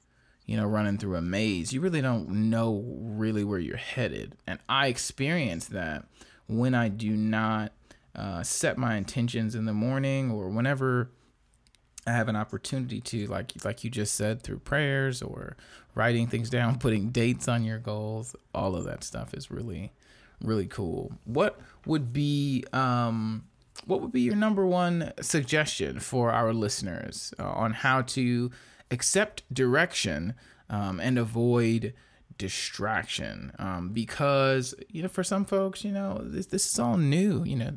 you 0.50 0.56
know, 0.56 0.66
running 0.66 0.98
through 0.98 1.14
a 1.14 1.22
maze. 1.22 1.72
You 1.72 1.80
really 1.80 2.02
don't 2.02 2.28
know 2.28 2.82
really 2.84 3.44
where 3.44 3.60
you're 3.60 3.76
headed. 3.76 4.34
And 4.48 4.58
I 4.68 4.88
experience 4.88 5.66
that 5.66 6.06
when 6.48 6.74
I 6.74 6.88
do 6.88 7.10
not 7.10 7.72
uh, 8.16 8.42
set 8.42 8.76
my 8.76 8.96
intentions 8.96 9.54
in 9.54 9.64
the 9.64 9.72
morning 9.72 10.28
or 10.28 10.48
whenever 10.48 11.12
I 12.04 12.10
have 12.10 12.26
an 12.26 12.34
opportunity 12.34 13.00
to, 13.00 13.28
like 13.28 13.64
like 13.64 13.84
you 13.84 13.90
just 13.90 14.16
said, 14.16 14.42
through 14.42 14.58
prayers 14.58 15.22
or 15.22 15.56
writing 15.94 16.26
things 16.26 16.50
down, 16.50 16.78
putting 16.80 17.10
dates 17.10 17.46
on 17.46 17.62
your 17.62 17.78
goals. 17.78 18.34
All 18.52 18.74
of 18.74 18.82
that 18.86 19.04
stuff 19.04 19.32
is 19.32 19.52
really, 19.52 19.92
really 20.42 20.66
cool. 20.66 21.12
What 21.26 21.60
would 21.86 22.12
be 22.12 22.64
um, 22.72 23.44
what 23.86 24.00
would 24.00 24.10
be 24.10 24.22
your 24.22 24.34
number 24.34 24.66
one 24.66 25.12
suggestion 25.20 26.00
for 26.00 26.32
our 26.32 26.52
listeners 26.52 27.32
uh, 27.38 27.44
on 27.44 27.70
how 27.72 28.02
to 28.02 28.50
accept 28.90 29.42
direction 29.52 30.34
um, 30.68 31.00
and 31.00 31.18
avoid 31.18 31.94
distraction 32.40 33.52
um, 33.58 33.90
because 33.90 34.74
you 34.88 35.02
know 35.02 35.08
for 35.08 35.22
some 35.22 35.44
folks 35.44 35.84
you 35.84 35.92
know 35.92 36.18
this, 36.24 36.46
this 36.46 36.72
is 36.72 36.78
all 36.78 36.96
new 36.96 37.44
you 37.44 37.54
know 37.54 37.70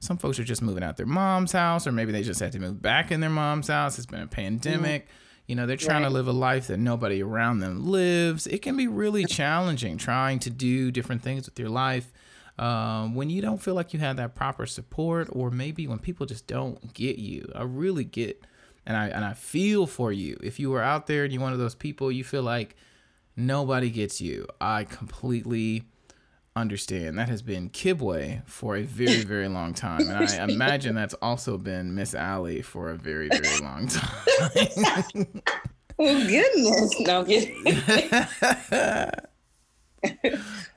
some 0.00 0.18
folks 0.18 0.38
are 0.38 0.44
just 0.44 0.60
moving 0.60 0.84
out 0.84 0.98
their 0.98 1.06
mom's 1.06 1.52
house 1.52 1.86
or 1.86 1.92
maybe 1.92 2.12
they 2.12 2.22
just 2.22 2.38
had 2.38 2.52
to 2.52 2.58
move 2.58 2.82
back 2.82 3.10
in 3.10 3.20
their 3.20 3.30
mom's 3.30 3.68
house 3.68 3.96
it's 3.96 4.04
been 4.04 4.20
a 4.20 4.26
pandemic 4.26 5.06
mm-hmm. 5.06 5.14
you 5.46 5.56
know 5.56 5.64
they're 5.64 5.78
trying 5.78 6.02
right. 6.02 6.08
to 6.10 6.14
live 6.14 6.28
a 6.28 6.32
life 6.32 6.66
that 6.66 6.76
nobody 6.76 7.22
around 7.22 7.60
them 7.60 7.86
lives 7.90 8.46
it 8.46 8.60
can 8.60 8.76
be 8.76 8.86
really 8.86 9.24
challenging 9.24 9.96
trying 9.96 10.38
to 10.38 10.50
do 10.50 10.90
different 10.90 11.22
things 11.22 11.46
with 11.46 11.58
your 11.58 11.70
life 11.70 12.12
um, 12.58 13.14
when 13.14 13.30
you 13.30 13.40
don't 13.40 13.62
feel 13.62 13.74
like 13.74 13.94
you 13.94 14.00
have 14.00 14.18
that 14.18 14.34
proper 14.34 14.66
support 14.66 15.26
or 15.32 15.50
maybe 15.50 15.86
when 15.86 15.98
people 15.98 16.26
just 16.26 16.46
don't 16.46 16.92
get 16.92 17.16
you 17.16 17.50
i 17.54 17.62
really 17.62 18.04
get 18.04 18.44
and 18.86 18.96
I 18.96 19.08
and 19.08 19.24
I 19.24 19.34
feel 19.34 19.86
for 19.86 20.12
you. 20.12 20.38
If 20.42 20.58
you 20.58 20.74
are 20.74 20.82
out 20.82 21.06
there 21.06 21.24
and 21.24 21.32
you're 21.32 21.42
one 21.42 21.52
of 21.52 21.58
those 21.58 21.74
people, 21.74 22.10
you 22.10 22.24
feel 22.24 22.42
like 22.42 22.76
nobody 23.36 23.90
gets 23.90 24.20
you. 24.20 24.46
I 24.60 24.84
completely 24.84 25.84
understand. 26.56 27.18
That 27.18 27.28
has 27.28 27.42
been 27.42 27.70
Kibwe 27.70 28.46
for 28.46 28.76
a 28.76 28.82
very, 28.82 29.22
very 29.24 29.48
long 29.48 29.74
time. 29.74 30.08
And 30.08 30.12
I 30.28 30.44
imagine 30.44 30.94
that's 30.94 31.14
also 31.14 31.58
been 31.58 31.94
Miss 31.94 32.14
Allie 32.14 32.62
for 32.62 32.90
a 32.90 32.96
very, 32.96 33.28
very 33.28 33.60
long 33.60 33.86
time. 33.88 35.42
oh 35.98 36.26
goodness. 36.26 37.00
No 37.00 37.24
kidding. 37.24 37.62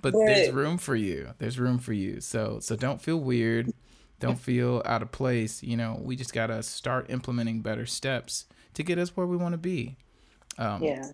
but 0.02 0.14
there's 0.14 0.52
room 0.52 0.78
for 0.78 0.96
you. 0.96 1.34
There's 1.40 1.60
room 1.60 1.80
for 1.80 1.94
you. 1.94 2.22
So 2.22 2.60
so 2.60 2.76
don't 2.76 3.02
feel 3.02 3.18
weird 3.18 3.74
don't 4.20 4.40
feel 4.40 4.82
out 4.86 5.02
of 5.02 5.12
place. 5.12 5.62
You 5.64 5.78
know, 5.78 6.00
we 6.02 6.16
just 6.16 6.34
got 6.34 6.48
to 6.48 6.64
start 6.64 7.10
implementing 7.10 7.62
better 7.62 7.86
steps 7.86 8.46
to 8.74 8.84
get 8.84 8.98
us 8.98 9.16
where 9.16 9.28
we 9.28 9.38
want 9.38 9.54
to 9.54 9.58
be. 9.58 9.98
Um, 10.58 10.84
yeah. 10.84 11.06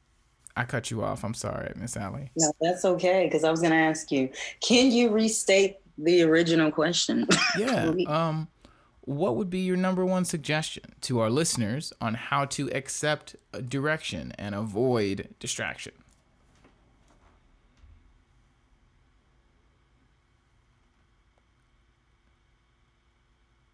I 0.55 0.65
cut 0.65 0.91
you 0.91 1.03
off. 1.03 1.23
I'm 1.23 1.33
sorry, 1.33 1.71
Miss 1.75 1.95
Allie. 1.95 2.31
No, 2.35 2.51
that's 2.59 2.85
okay. 2.85 3.25
Because 3.25 3.43
I 3.43 3.51
was 3.51 3.61
going 3.61 3.71
to 3.71 3.77
ask 3.77 4.11
you, 4.11 4.29
can 4.61 4.91
you 4.91 5.09
restate 5.09 5.77
the 5.97 6.23
original 6.23 6.71
question? 6.71 7.27
yeah. 7.57 7.91
um, 8.07 8.47
what 9.01 9.35
would 9.35 9.49
be 9.49 9.59
your 9.59 9.77
number 9.77 10.05
one 10.05 10.25
suggestion 10.25 10.83
to 11.01 11.19
our 11.19 11.29
listeners 11.29 11.91
on 12.01 12.13
how 12.13 12.45
to 12.45 12.69
accept 12.71 13.35
direction 13.67 14.33
and 14.37 14.53
avoid 14.53 15.29
distraction? 15.39 15.93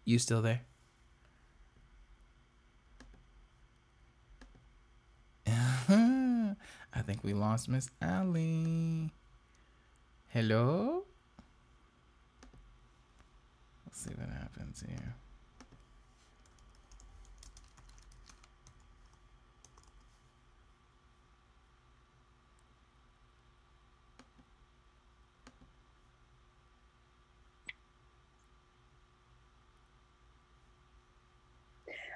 You 0.08 0.18
still 0.18 0.40
there? 0.40 0.62
I 5.46 6.54
think 7.02 7.22
we 7.22 7.34
lost 7.34 7.68
Miss 7.68 7.90
Allie. 8.00 9.10
Hello? 10.28 11.04
Let's 13.84 14.00
see 14.00 14.14
what 14.16 14.30
happens 14.30 14.82
here. 14.88 15.14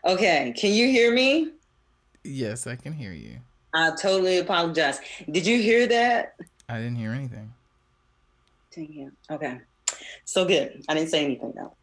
Okay, 0.04 0.52
can 0.56 0.72
you 0.72 0.88
hear 0.88 1.12
me? 1.12 1.52
Yes, 2.24 2.66
I 2.66 2.76
can 2.76 2.92
hear 2.92 3.12
you. 3.12 3.38
I 3.74 3.90
totally 3.90 4.38
apologize. 4.38 5.00
Did 5.30 5.46
you 5.46 5.60
hear 5.62 5.86
that? 5.86 6.34
I 6.68 6.78
didn't 6.78 6.96
hear 6.96 7.12
anything. 7.12 7.52
Dang 8.74 9.12
it. 9.28 9.32
Okay. 9.32 9.60
So 10.24 10.44
good. 10.44 10.82
I 10.88 10.94
didn't 10.94 11.10
say 11.10 11.24
anything 11.24 11.52
though. 11.54 11.74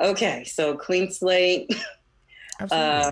okay, 0.00 0.44
so 0.44 0.76
clean 0.76 1.10
slate. 1.10 1.74
Absolutely. 2.60 2.88
Uh, 2.88 3.10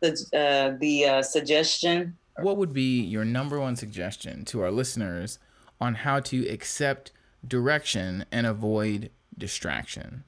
the 0.00 0.10
uh, 0.38 0.76
the 0.78 1.04
uh, 1.06 1.22
suggestion. 1.22 2.16
What 2.38 2.56
would 2.56 2.72
be 2.72 3.00
your 3.00 3.24
number 3.24 3.58
one 3.58 3.74
suggestion 3.74 4.44
to 4.46 4.62
our 4.62 4.70
listeners 4.70 5.40
on 5.80 5.96
how 5.96 6.20
to 6.20 6.46
accept 6.48 7.10
direction 7.46 8.24
and 8.30 8.46
avoid 8.46 9.10
distraction? 9.36 10.22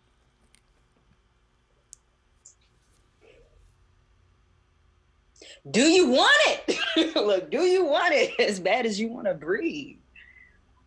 Do 5.68 5.82
you 5.82 6.08
want 6.08 6.40
it? 6.46 7.14
Look, 7.16 7.50
do 7.50 7.62
you 7.62 7.84
want 7.84 8.14
it 8.14 8.38
as 8.40 8.60
bad 8.60 8.86
as 8.86 8.98
you 8.98 9.08
want 9.08 9.26
to 9.26 9.34
breathe? 9.34 9.96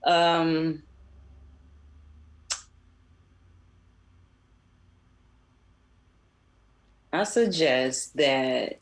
Um, 0.05 0.83
I 7.11 7.23
suggest 7.23 8.17
that, 8.17 8.79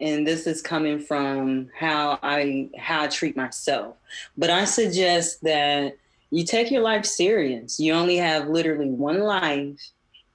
and 0.00 0.26
this 0.26 0.46
is 0.46 0.60
coming 0.60 1.00
from 1.00 1.70
how 1.76 2.18
I 2.22 2.68
how 2.78 3.04
I 3.04 3.06
treat 3.08 3.36
myself, 3.36 3.96
but 4.36 4.50
I 4.50 4.64
suggest 4.64 5.42
that 5.42 5.96
you 6.30 6.44
take 6.44 6.70
your 6.70 6.82
life 6.82 7.06
serious. 7.06 7.80
You 7.80 7.94
only 7.94 8.16
have 8.16 8.48
literally 8.48 8.90
one 8.90 9.20
life 9.20 9.80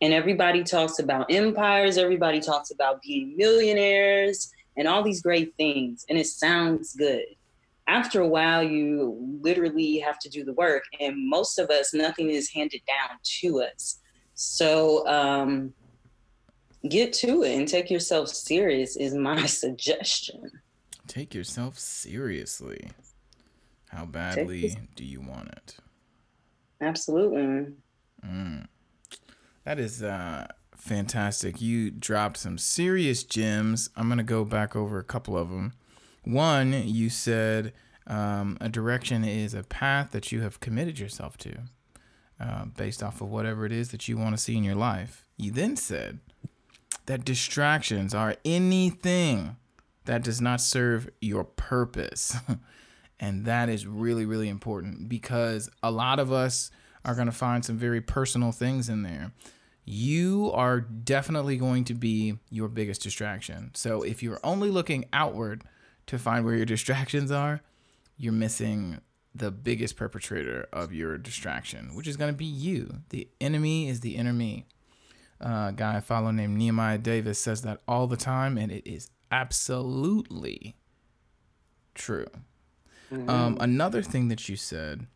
and 0.03 0.13
everybody 0.13 0.65
talks 0.65 0.99
about 0.99 1.31
empires, 1.31 1.97
everybody 1.97 2.41
talks 2.41 2.71
about 2.71 3.01
being 3.01 3.37
millionaires 3.37 4.51
and 4.75 4.85
all 4.85 5.01
these 5.01 5.21
great 5.21 5.53
things, 5.55 6.05
and 6.09 6.17
it 6.17 6.25
sounds 6.25 6.93
good. 6.93 7.23
After 7.87 8.19
a 8.19 8.27
while, 8.27 8.61
you 8.61 9.17
literally 9.41 9.99
have 9.99 10.19
to 10.19 10.29
do 10.29 10.43
the 10.43 10.51
work, 10.55 10.83
and 10.99 11.15
most 11.29 11.57
of 11.57 11.69
us, 11.69 11.93
nothing 11.93 12.29
is 12.29 12.51
handed 12.51 12.81
down 12.85 13.17
to 13.39 13.61
us. 13.61 14.01
So, 14.33 15.07
um, 15.07 15.73
get 16.89 17.13
to 17.13 17.43
it 17.43 17.57
and 17.57 17.65
take 17.65 17.89
yourself 17.89 18.27
serious 18.27 18.97
is 18.97 19.13
my 19.13 19.45
suggestion. 19.45 20.51
Take 21.07 21.33
yourself 21.33 21.79
seriously. 21.79 22.89
How 23.87 24.03
badly 24.05 24.75
do 24.95 25.05
you 25.05 25.21
want 25.21 25.47
it? 25.47 25.77
Absolutely. 26.81 27.67
Mm. 28.25 28.67
That 29.65 29.79
is 29.79 30.03
uh, 30.03 30.47
fantastic. 30.75 31.61
You 31.61 31.91
dropped 31.91 32.37
some 32.37 32.57
serious 32.57 33.23
gems. 33.23 33.89
I'm 33.95 34.07
going 34.07 34.17
to 34.17 34.23
go 34.23 34.43
back 34.43 34.75
over 34.75 34.99
a 34.99 35.03
couple 35.03 35.37
of 35.37 35.49
them. 35.49 35.73
One, 36.23 36.73
you 36.73 37.09
said 37.09 37.73
um, 38.07 38.57
a 38.59 38.69
direction 38.69 39.23
is 39.23 39.53
a 39.53 39.63
path 39.63 40.11
that 40.11 40.31
you 40.31 40.41
have 40.41 40.59
committed 40.59 40.99
yourself 40.99 41.37
to 41.37 41.55
uh, 42.39 42.65
based 42.65 43.01
off 43.01 43.21
of 43.21 43.29
whatever 43.29 43.65
it 43.65 43.71
is 43.71 43.91
that 43.91 44.07
you 44.07 44.17
want 44.17 44.35
to 44.35 44.41
see 44.41 44.57
in 44.57 44.63
your 44.63 44.75
life. 44.75 45.25
You 45.37 45.51
then 45.51 45.75
said 45.75 46.19
that 47.05 47.25
distractions 47.25 48.13
are 48.13 48.35
anything 48.43 49.55
that 50.05 50.23
does 50.23 50.41
not 50.41 50.59
serve 50.59 51.09
your 51.21 51.43
purpose. 51.43 52.35
and 53.19 53.45
that 53.45 53.69
is 53.69 53.87
really, 53.87 54.25
really 54.25 54.49
important 54.49 55.07
because 55.07 55.69
a 55.81 55.91
lot 55.91 56.19
of 56.19 56.31
us 56.31 56.71
are 57.05 57.15
going 57.15 57.27
to 57.27 57.31
find 57.31 57.63
some 57.63 57.77
very 57.77 58.01
personal 58.01 58.51
things 58.51 58.89
in 58.89 59.03
there. 59.03 59.31
You 59.85 60.51
are 60.53 60.79
definitely 60.79 61.57
going 61.57 61.83
to 61.85 61.93
be 61.93 62.37
your 62.49 62.69
biggest 62.69 63.01
distraction. 63.01 63.71
So 63.73 64.01
if 64.01 64.23
you're 64.23 64.39
only 64.43 64.69
looking 64.69 65.05
outward 65.11 65.63
to 66.07 66.17
find 66.17 66.45
where 66.45 66.55
your 66.55 66.65
distractions 66.75 67.31
are, 67.31 67.61
you're 68.17 68.33
missing 68.33 69.01
the 69.35 69.51
biggest 69.51 69.97
perpetrator 69.97 70.67
of 70.71 70.93
your 70.93 71.17
distraction, 71.17 71.95
which 71.95 72.07
is 72.07 72.17
going 72.17 72.31
to 72.31 72.37
be 72.37 72.45
you. 72.45 73.01
The 73.09 73.27
enemy 73.41 73.89
is 73.89 74.01
the 74.01 74.15
enemy. 74.15 74.67
Uh, 75.41 75.67
a 75.69 75.73
guy 75.75 75.97
I 75.97 75.99
follow 75.99 76.31
named 76.31 76.57
Nehemiah 76.57 76.99
Davis 76.99 77.39
says 77.39 77.63
that 77.63 77.81
all 77.87 78.07
the 78.07 78.15
time, 78.15 78.57
and 78.57 78.71
it 78.71 78.87
is 78.89 79.09
absolutely 79.31 80.75
true. 81.95 82.27
Mm-hmm. 83.11 83.29
Um, 83.29 83.57
another 83.59 84.01
thing 84.01 84.27
that 84.29 84.47
you 84.47 84.55
said 84.55 85.07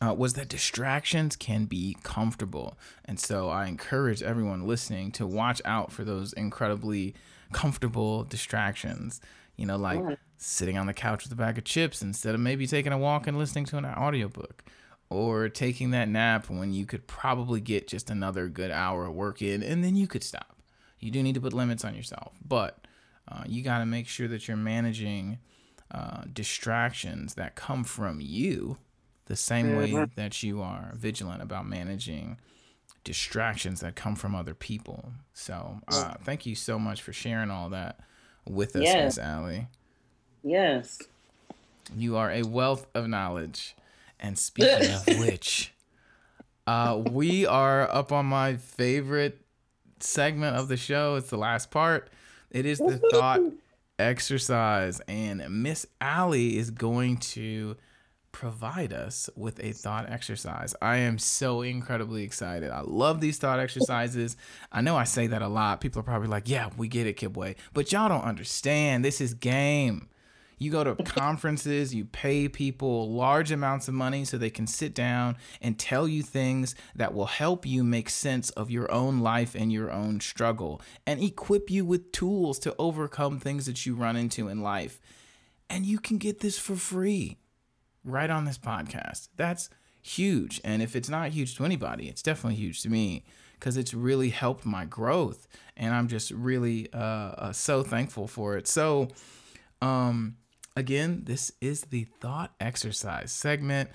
uh, 0.00 0.14
was 0.14 0.34
that 0.34 0.48
distractions 0.48 1.36
can 1.36 1.64
be 1.64 1.96
comfortable. 2.02 2.78
And 3.04 3.18
so 3.18 3.48
I 3.48 3.66
encourage 3.66 4.22
everyone 4.22 4.66
listening 4.66 5.10
to 5.12 5.26
watch 5.26 5.62
out 5.64 5.90
for 5.90 6.04
those 6.04 6.32
incredibly 6.34 7.14
comfortable 7.52 8.24
distractions. 8.24 9.20
You 9.56 9.64
know, 9.64 9.76
like 9.76 10.00
yeah. 10.00 10.16
sitting 10.36 10.76
on 10.76 10.86
the 10.86 10.92
couch 10.92 11.24
with 11.24 11.32
a 11.32 11.36
bag 11.36 11.56
of 11.56 11.64
chips 11.64 12.02
instead 12.02 12.34
of 12.34 12.40
maybe 12.40 12.66
taking 12.66 12.92
a 12.92 12.98
walk 12.98 13.26
and 13.26 13.38
listening 13.38 13.64
to 13.66 13.78
an 13.78 13.86
audiobook 13.86 14.64
or 15.08 15.48
taking 15.48 15.92
that 15.92 16.08
nap 16.08 16.50
when 16.50 16.74
you 16.74 16.84
could 16.84 17.06
probably 17.06 17.60
get 17.60 17.88
just 17.88 18.10
another 18.10 18.48
good 18.48 18.70
hour 18.70 19.06
of 19.06 19.14
work 19.14 19.40
in 19.40 19.62
and 19.62 19.82
then 19.82 19.96
you 19.96 20.06
could 20.06 20.22
stop. 20.22 20.56
You 20.98 21.10
do 21.10 21.22
need 21.22 21.36
to 21.36 21.40
put 21.40 21.52
limits 21.52 21.84
on 21.84 21.94
yourself, 21.94 22.36
but 22.46 22.86
uh, 23.28 23.44
you 23.46 23.62
got 23.62 23.78
to 23.78 23.86
make 23.86 24.08
sure 24.08 24.28
that 24.28 24.46
you're 24.46 24.56
managing 24.56 25.38
uh, 25.90 26.22
distractions 26.32 27.34
that 27.34 27.54
come 27.54 27.84
from 27.84 28.20
you 28.20 28.76
the 29.26 29.36
same 29.36 29.68
mm-hmm. 29.68 29.96
way 29.96 30.06
that 30.16 30.42
you 30.42 30.62
are 30.62 30.92
vigilant 30.94 31.42
about 31.42 31.66
managing 31.66 32.38
distractions 33.04 33.80
that 33.80 33.94
come 33.94 34.16
from 34.16 34.34
other 34.34 34.54
people. 34.54 35.12
So, 35.32 35.80
uh, 35.88 36.14
thank 36.24 36.46
you 36.46 36.54
so 36.54 36.78
much 36.78 37.02
for 37.02 37.12
sharing 37.12 37.50
all 37.50 37.68
that 37.70 38.00
with 38.48 38.74
us, 38.74 38.82
yes. 38.82 39.04
Miss 39.04 39.18
Allie. 39.18 39.68
Yes. 40.42 40.98
You 41.96 42.16
are 42.16 42.30
a 42.30 42.42
wealth 42.42 42.86
of 42.94 43.08
knowledge. 43.08 43.76
And 44.18 44.38
speaking 44.38 44.90
of 44.90 45.06
which, 45.18 45.72
uh, 46.66 47.00
we 47.10 47.46
are 47.46 47.82
up 47.92 48.12
on 48.12 48.26
my 48.26 48.56
favorite 48.56 49.40
segment 50.00 50.56
of 50.56 50.68
the 50.68 50.76
show. 50.76 51.16
It's 51.16 51.30
the 51.30 51.38
last 51.38 51.70
part. 51.70 52.10
It 52.50 52.66
is 52.66 52.78
the 52.78 52.98
thought 53.10 53.40
exercise. 53.98 55.00
And 55.06 55.62
Miss 55.62 55.86
Allie 56.00 56.58
is 56.58 56.70
going 56.70 57.18
to 57.18 57.76
provide 58.36 58.92
us 58.92 59.30
with 59.34 59.58
a 59.64 59.72
thought 59.72 60.10
exercise. 60.10 60.74
I 60.82 60.98
am 60.98 61.16
so 61.16 61.62
incredibly 61.62 62.22
excited. 62.22 62.70
I 62.70 62.82
love 62.82 63.22
these 63.22 63.38
thought 63.38 63.58
exercises. 63.58 64.36
I 64.70 64.82
know 64.82 64.94
I 64.94 65.04
say 65.04 65.26
that 65.28 65.40
a 65.40 65.48
lot. 65.48 65.80
People 65.80 66.00
are 66.00 66.02
probably 66.02 66.28
like, 66.28 66.46
yeah, 66.46 66.68
we 66.76 66.86
get 66.86 67.06
it, 67.06 67.16
Kibwe. 67.16 67.56
But 67.72 67.92
y'all 67.92 68.10
don't 68.10 68.24
understand. 68.24 69.02
This 69.02 69.22
is 69.22 69.32
game. 69.32 70.10
You 70.58 70.70
go 70.70 70.84
to 70.84 71.02
conferences, 71.02 71.94
you 71.94 72.04
pay 72.04 72.46
people 72.46 73.10
large 73.10 73.52
amounts 73.52 73.88
of 73.88 73.94
money 73.94 74.26
so 74.26 74.36
they 74.36 74.50
can 74.50 74.66
sit 74.66 74.94
down 74.94 75.38
and 75.62 75.78
tell 75.78 76.06
you 76.06 76.22
things 76.22 76.74
that 76.94 77.14
will 77.14 77.24
help 77.24 77.64
you 77.64 77.82
make 77.82 78.10
sense 78.10 78.50
of 78.50 78.70
your 78.70 78.92
own 78.92 79.20
life 79.20 79.54
and 79.54 79.72
your 79.72 79.90
own 79.90 80.20
struggle 80.20 80.82
and 81.06 81.22
equip 81.22 81.70
you 81.70 81.86
with 81.86 82.12
tools 82.12 82.58
to 82.58 82.76
overcome 82.78 83.40
things 83.40 83.64
that 83.64 83.86
you 83.86 83.94
run 83.94 84.14
into 84.14 84.46
in 84.48 84.60
life. 84.60 85.00
And 85.70 85.86
you 85.86 85.98
can 85.98 86.18
get 86.18 86.40
this 86.40 86.58
for 86.58 86.76
free 86.76 87.38
right 88.06 88.30
on 88.30 88.44
this 88.44 88.58
podcast. 88.58 89.28
That's 89.36 89.68
huge. 90.00 90.60
And 90.64 90.80
if 90.80 90.96
it's 90.96 91.08
not 91.08 91.30
huge 91.30 91.56
to 91.56 91.64
anybody, 91.64 92.08
it's 92.08 92.22
definitely 92.22 92.56
huge 92.56 92.82
to 92.82 92.88
me 92.88 93.24
because 93.58 93.76
it's 93.76 93.92
really 93.92 94.30
helped 94.30 94.64
my 94.64 94.84
growth. 94.84 95.48
And 95.76 95.94
I'm 95.94 96.08
just 96.08 96.30
really 96.30 96.88
uh, 96.92 96.98
uh, 96.98 97.52
so 97.52 97.82
thankful 97.82 98.28
for 98.28 98.56
it. 98.56 98.68
So, 98.68 99.08
um, 99.82 100.36
again, 100.76 101.22
this 101.24 101.52
is 101.60 101.82
the 101.82 102.04
thought 102.20 102.54
exercise 102.60 103.32
segment. 103.32 103.90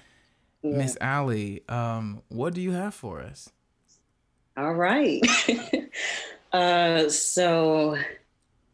Yeah. 0.62 0.78
Miss 0.78 0.97
Allie, 1.01 1.64
um, 1.70 2.22
what 2.28 2.53
do 2.53 2.62
you 2.62 2.72
have 2.72 2.93
for 2.93 3.22
us? 3.22 3.49
All 4.57 4.74
right. 4.74 5.22
uh, 6.53 7.09
so 7.09 7.97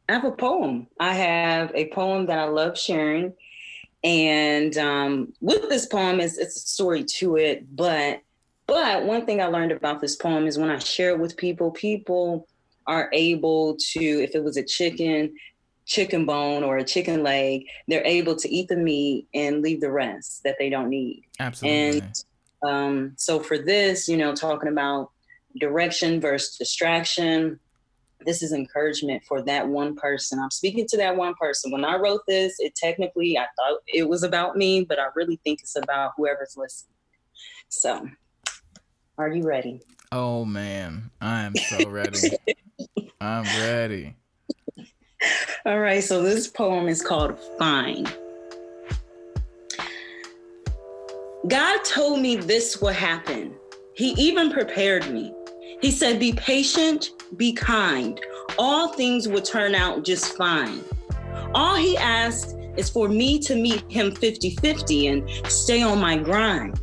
I 0.10 0.14
have 0.14 0.26
a 0.26 0.32
poem. 0.32 0.88
I 1.00 1.14
have 1.14 1.72
a 1.76 1.90
poem 1.90 2.26
that 2.26 2.40
I 2.40 2.46
love 2.46 2.78
sharing. 2.78 3.34
And 4.08 4.78
um, 4.78 5.34
with 5.42 5.68
this 5.68 5.86
poem, 5.86 6.22
is 6.22 6.38
it's 6.38 6.56
a 6.56 6.60
story 6.60 7.04
to 7.18 7.36
it, 7.36 7.76
but 7.76 8.22
but 8.66 9.04
one 9.04 9.26
thing 9.26 9.42
I 9.42 9.48
learned 9.48 9.74
about 9.74 10.00
this 10.00 10.16
poem 10.16 10.48
is 10.48 10.58
when 10.58 10.70
I 10.70 10.80
share 10.80 11.10
it 11.10 11.20
with 11.20 11.36
people, 11.36 11.72
people 11.72 12.48
are 12.86 13.10
able 13.12 13.76
to, 13.76 14.00
if 14.00 14.34
it 14.34 14.44
was 14.44 14.56
a 14.56 14.64
chicken, 14.64 15.34
chicken 15.86 16.26
bone 16.26 16.64
or 16.64 16.78
a 16.78 16.86
chicken 16.86 17.22
leg, 17.22 17.66
they're 17.90 18.06
able 18.06 18.38
to 18.38 18.50
eat 18.50 18.70
the 18.70 18.78
meat 18.78 19.28
and 19.34 19.62
leave 19.62 19.82
the 19.82 19.92
rest 19.92 20.42
that 20.46 20.56
they 20.58 20.70
don't 20.70 20.90
need. 20.90 21.24
Absolutely. 21.40 22.00
And 22.00 22.24
um, 22.66 23.14
so 23.18 23.42
for 23.42 23.58
this, 23.58 24.08
you 24.08 24.16
know, 24.16 24.34
talking 24.34 24.70
about 24.70 25.12
direction 25.60 26.22
versus 26.22 26.58
distraction, 26.58 27.60
this 28.26 28.42
is 28.42 28.52
encouragement 28.52 29.24
for 29.28 29.42
that 29.44 29.68
one 29.68 29.96
person. 29.96 30.40
I'm 30.40 30.52
speaking 30.52 30.88
to 30.90 30.98
that 30.98 31.16
one 31.16 31.36
person. 31.36 31.72
When 31.72 31.86
I 31.86 31.96
wrote 31.98 32.22
this, 32.28 32.56
it 32.60 32.76
technically 32.76 33.38
I 33.38 33.46
thought 33.56 33.80
it 33.88 34.08
was 34.08 34.24
about 34.24 34.58
me, 34.58 34.84
but 34.84 35.00
I 35.00 35.08
really 35.16 35.40
think 35.44 35.62
it's 35.62 35.76
about 35.76 36.14
whoever's 36.18 36.56
listening. 36.58 36.94
So, 37.70 38.10
are 39.18 39.30
you 39.30 39.44
ready? 39.44 39.82
Oh 40.12 40.46
man, 40.46 41.12
I 41.22 41.44
am 41.44 41.56
so 41.56 41.88
ready. 41.88 42.18
I'm 43.22 43.44
ready. 43.44 44.16
All 45.66 45.80
right, 45.80 46.04
so 46.04 46.22
this 46.24 46.48
poem 46.48 46.88
is 46.88 47.02
called 47.02 47.40
Fine. 47.58 48.08
God 51.48 51.84
told 51.84 52.20
me 52.20 52.36
this 52.36 52.82
would 52.82 52.96
happen. 52.96 53.56
He 53.96 54.12
even 54.12 54.52
prepared 54.52 55.10
me. 55.12 55.34
He 55.82 55.92
said, 55.92 56.20
Be 56.20 56.34
patient, 56.34 57.12
be 57.36 57.54
kind. 57.54 58.20
All 58.58 58.94
things 58.94 59.28
will 59.28 59.42
turn 59.42 59.76
out 59.76 60.04
just 60.04 60.36
fine. 60.36 60.82
All 61.54 61.76
he 61.76 61.96
asked 61.98 62.56
is 62.78 62.90
for 62.90 63.08
me 63.08 63.40
to 63.40 63.56
meet 63.56 63.84
him 63.90 64.12
50 64.12 64.56
50 64.56 65.08
and 65.08 65.30
stay 65.48 65.82
on 65.82 66.00
my 66.00 66.18
grind. 66.18 66.80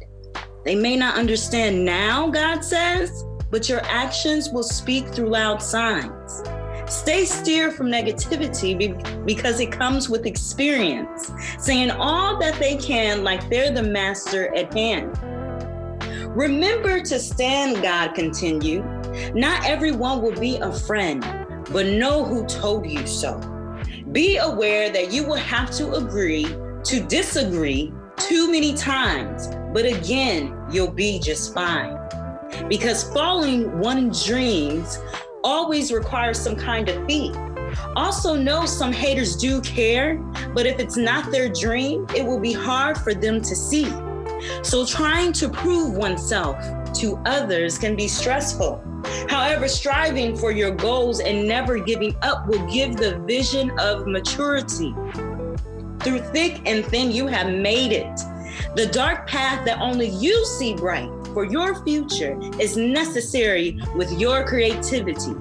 They 0.64 0.74
may 0.74 0.96
not 0.96 1.16
understand 1.16 1.84
now, 1.84 2.30
God 2.30 2.64
says, 2.64 3.24
but 3.50 3.68
your 3.68 3.80
actions 3.84 4.50
will 4.50 4.62
speak 4.62 5.08
through 5.08 5.28
loud 5.28 5.62
signs. 5.62 6.42
Stay 6.86 7.24
steer 7.24 7.70
from 7.70 7.86
negativity 7.86 9.24
because 9.24 9.60
it 9.60 9.72
comes 9.72 10.08
with 10.08 10.26
experience, 10.26 11.32
saying 11.58 11.90
all 11.90 12.38
that 12.38 12.58
they 12.58 12.76
can 12.76 13.24
like 13.24 13.48
they're 13.48 13.72
the 13.72 13.82
master 13.82 14.54
at 14.54 14.72
hand. 14.74 15.18
Remember 16.34 17.00
to 17.00 17.20
stand, 17.20 17.80
God 17.80 18.14
continued. 18.16 18.84
Not 19.36 19.64
everyone 19.64 20.20
will 20.20 20.34
be 20.34 20.56
a 20.56 20.72
friend, 20.72 21.22
but 21.70 21.86
know 21.86 22.24
who 22.24 22.44
told 22.46 22.90
you 22.90 23.06
so. 23.06 23.38
Be 24.10 24.38
aware 24.38 24.90
that 24.90 25.12
you 25.12 25.24
will 25.24 25.36
have 25.36 25.70
to 25.76 25.92
agree 25.92 26.46
to 26.84 27.00
disagree 27.06 27.92
too 28.16 28.50
many 28.50 28.74
times, 28.74 29.48
but 29.72 29.86
again, 29.86 30.56
you'll 30.72 30.90
be 30.90 31.20
just 31.20 31.54
fine. 31.54 31.96
Because 32.68 33.04
following 33.12 33.78
one's 33.78 34.26
dreams 34.26 34.98
always 35.44 35.92
requires 35.92 36.36
some 36.36 36.56
kind 36.56 36.88
of 36.88 37.06
fee. 37.06 37.32
Also, 37.94 38.34
know 38.34 38.66
some 38.66 38.92
haters 38.92 39.36
do 39.36 39.60
care, 39.60 40.16
but 40.52 40.66
if 40.66 40.80
it's 40.80 40.96
not 40.96 41.30
their 41.30 41.48
dream, 41.48 42.06
it 42.12 42.24
will 42.26 42.40
be 42.40 42.52
hard 42.52 42.98
for 42.98 43.14
them 43.14 43.40
to 43.40 43.54
see. 43.54 43.88
So, 44.62 44.84
trying 44.86 45.32
to 45.34 45.48
prove 45.48 45.94
oneself 45.94 46.56
to 46.94 47.16
others 47.26 47.78
can 47.78 47.96
be 47.96 48.08
stressful. 48.08 48.82
However, 49.28 49.68
striving 49.68 50.36
for 50.36 50.50
your 50.50 50.70
goals 50.70 51.20
and 51.20 51.46
never 51.46 51.78
giving 51.78 52.16
up 52.22 52.46
will 52.46 52.64
give 52.66 52.96
the 52.96 53.18
vision 53.20 53.70
of 53.78 54.06
maturity. 54.06 54.94
Through 56.00 56.20
thick 56.32 56.60
and 56.66 56.84
thin, 56.84 57.10
you 57.10 57.26
have 57.26 57.52
made 57.52 57.92
it. 57.92 58.20
The 58.76 58.86
dark 58.86 59.26
path 59.26 59.64
that 59.64 59.80
only 59.80 60.08
you 60.08 60.44
see 60.44 60.74
bright 60.74 61.10
for 61.32 61.44
your 61.44 61.82
future 61.84 62.38
is 62.60 62.76
necessary 62.76 63.80
with 63.96 64.12
your 64.18 64.44
creativity. 64.46 65.34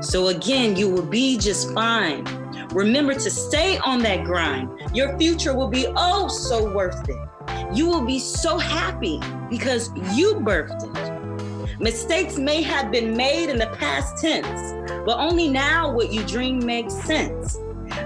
So, 0.00 0.28
again, 0.28 0.76
you 0.76 0.88
will 0.88 1.06
be 1.06 1.38
just 1.38 1.72
fine. 1.74 2.41
Remember 2.70 3.14
to 3.14 3.30
stay 3.30 3.78
on 3.78 4.00
that 4.00 4.24
grind. 4.24 4.70
Your 4.94 5.16
future 5.18 5.54
will 5.54 5.68
be 5.68 5.86
oh 5.96 6.28
so 6.28 6.72
worth 6.72 7.08
it. 7.08 7.16
You 7.74 7.86
will 7.86 8.04
be 8.04 8.18
so 8.18 8.58
happy 8.58 9.20
because 9.50 9.90
you 10.16 10.34
birthed 10.34 10.82
it. 10.84 11.80
Mistakes 11.80 12.38
may 12.38 12.62
have 12.62 12.92
been 12.92 13.16
made 13.16 13.50
in 13.50 13.58
the 13.58 13.66
past 13.78 14.22
tense, 14.22 14.72
but 15.04 15.18
only 15.18 15.48
now 15.48 15.92
what 15.92 16.12
you 16.12 16.24
dream 16.24 16.64
makes 16.64 16.94
sense. 16.94 17.56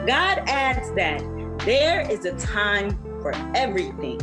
God 0.07 0.43
adds 0.47 0.93
that 0.95 1.21
there 1.65 2.11
is 2.11 2.25
a 2.25 2.37
time 2.39 2.99
for 3.21 3.33
everything. 3.55 4.19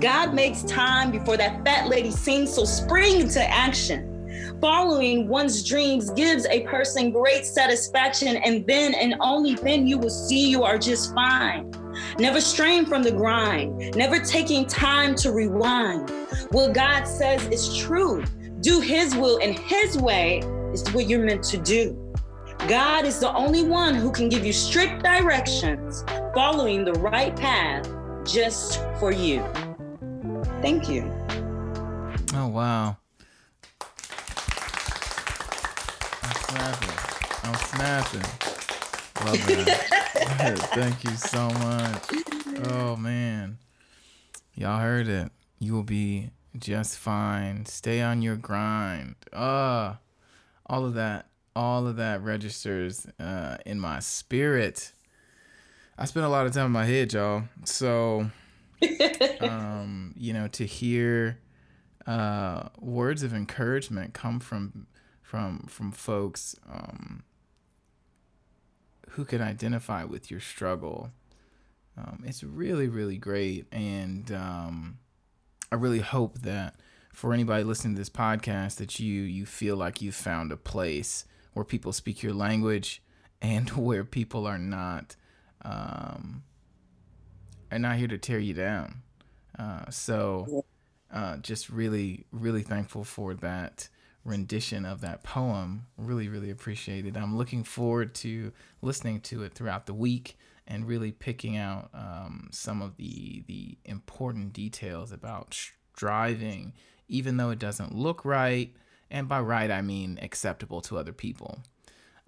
God 0.00 0.34
makes 0.34 0.62
time 0.62 1.10
before 1.10 1.36
that 1.36 1.64
fat 1.64 1.88
lady 1.88 2.10
sings, 2.10 2.52
so 2.52 2.64
spring 2.64 3.20
into 3.20 3.42
action. 3.42 4.17
Following 4.60 5.28
one's 5.28 5.62
dreams 5.62 6.10
gives 6.10 6.44
a 6.46 6.62
person 6.62 7.12
great 7.12 7.46
satisfaction, 7.46 8.36
and 8.38 8.66
then 8.66 8.94
and 8.94 9.14
only 9.20 9.54
then 9.54 9.86
you 9.86 9.98
will 9.98 10.10
see 10.10 10.50
you 10.50 10.64
are 10.64 10.78
just 10.78 11.14
fine. 11.14 11.72
Never 12.18 12.40
straying 12.40 12.86
from 12.86 13.02
the 13.02 13.12
grind, 13.12 13.96
never 13.96 14.18
taking 14.18 14.66
time 14.66 15.14
to 15.16 15.32
rewind. 15.32 16.10
What 16.50 16.74
God 16.74 17.04
says 17.04 17.46
is 17.48 17.76
true. 17.76 18.24
Do 18.60 18.80
His 18.80 19.14
will 19.14 19.38
in 19.38 19.52
His 19.52 19.96
way 19.96 20.40
is 20.72 20.86
what 20.92 21.08
you're 21.08 21.24
meant 21.24 21.44
to 21.44 21.58
do. 21.58 22.14
God 22.66 23.04
is 23.04 23.20
the 23.20 23.32
only 23.32 23.62
one 23.62 23.94
who 23.94 24.10
can 24.10 24.28
give 24.28 24.44
you 24.44 24.52
strict 24.52 25.04
directions, 25.04 26.04
following 26.34 26.84
the 26.84 26.94
right 26.94 27.34
path 27.36 27.88
just 28.24 28.82
for 28.98 29.12
you. 29.12 29.44
Thank 30.60 30.88
you. 30.88 31.04
Oh, 32.34 32.48
wow. 32.48 32.97
Snapping. 36.48 36.96
I'm 37.44 37.54
snapping. 37.54 38.22
Love 39.26 39.46
that. 39.46 40.58
Thank 40.74 41.04
you 41.04 41.10
so 41.10 41.48
much. 41.50 42.02
Oh 42.70 42.96
man. 42.96 43.58
Y'all 44.54 44.80
heard 44.80 45.08
it. 45.08 45.30
You 45.58 45.74
will 45.74 45.82
be 45.82 46.30
just 46.58 46.98
fine. 46.98 47.66
Stay 47.66 48.00
on 48.00 48.22
your 48.22 48.36
grind. 48.36 49.16
Uh 49.32 49.94
all 50.66 50.84
of 50.84 50.94
that. 50.94 51.26
All 51.54 51.86
of 51.86 51.96
that 51.96 52.22
registers 52.22 53.06
uh 53.20 53.58
in 53.66 53.78
my 53.78 54.00
spirit. 54.00 54.92
I 55.98 56.04
spend 56.04 56.24
a 56.26 56.28
lot 56.28 56.46
of 56.46 56.52
time 56.54 56.66
in 56.66 56.72
my 56.72 56.84
head, 56.84 57.12
y'all. 57.12 57.44
So 57.64 58.30
um, 59.40 60.14
you 60.16 60.32
know, 60.32 60.48
to 60.48 60.64
hear 60.64 61.40
uh 62.06 62.68
words 62.80 63.22
of 63.22 63.34
encouragement 63.34 64.14
come 64.14 64.40
from 64.40 64.86
from 65.28 65.58
from 65.68 65.92
folks 65.92 66.56
um 66.72 67.22
who 69.10 69.26
can 69.26 69.42
identify 69.42 70.04
with 70.04 70.30
your 70.30 70.40
struggle. 70.40 71.10
Um, 71.98 72.22
it's 72.24 72.42
really, 72.42 72.88
really 72.88 73.18
great. 73.18 73.66
And 73.72 74.30
um, 74.32 74.98
I 75.70 75.74
really 75.74 75.98
hope 75.98 76.38
that 76.42 76.76
for 77.12 77.32
anybody 77.34 77.64
listening 77.64 77.94
to 77.94 78.00
this 78.00 78.08
podcast 78.08 78.76
that 78.76 78.98
you 79.00 79.22
you 79.22 79.44
feel 79.44 79.76
like 79.76 80.00
you've 80.00 80.14
found 80.14 80.50
a 80.50 80.56
place 80.56 81.24
where 81.52 81.64
people 81.64 81.92
speak 81.92 82.22
your 82.22 82.32
language 82.32 83.02
and 83.42 83.68
where 83.76 84.04
people 84.04 84.46
are 84.46 84.58
not 84.58 85.16
um, 85.62 86.44
are 87.70 87.78
not 87.78 87.96
here 87.96 88.08
to 88.08 88.18
tear 88.18 88.38
you 88.38 88.54
down. 88.54 89.02
Uh, 89.58 89.90
so 89.90 90.64
uh, 91.12 91.36
just 91.38 91.68
really, 91.68 92.24
really 92.32 92.62
thankful 92.62 93.04
for 93.04 93.34
that 93.34 93.88
rendition 94.28 94.84
of 94.84 95.00
that 95.00 95.22
poem. 95.24 95.86
Really, 95.96 96.28
really 96.28 96.50
appreciate 96.50 97.06
it. 97.06 97.16
I'm 97.16 97.36
looking 97.36 97.64
forward 97.64 98.14
to 98.16 98.52
listening 98.82 99.20
to 99.22 99.42
it 99.42 99.54
throughout 99.54 99.86
the 99.86 99.94
week 99.94 100.36
and 100.66 100.86
really 100.86 101.12
picking 101.12 101.56
out 101.56 101.88
um, 101.94 102.48
some 102.52 102.82
of 102.82 102.96
the 102.96 103.42
the 103.46 103.78
important 103.84 104.52
details 104.52 105.10
about 105.10 105.58
striving, 105.94 106.74
even 107.08 107.38
though 107.38 107.50
it 107.50 107.58
doesn't 107.58 107.94
look 107.94 108.24
right. 108.24 108.74
And 109.10 109.26
by 109.26 109.40
right, 109.40 109.70
I 109.70 109.80
mean 109.80 110.18
acceptable 110.20 110.82
to 110.82 110.98
other 110.98 111.14
people. 111.14 111.60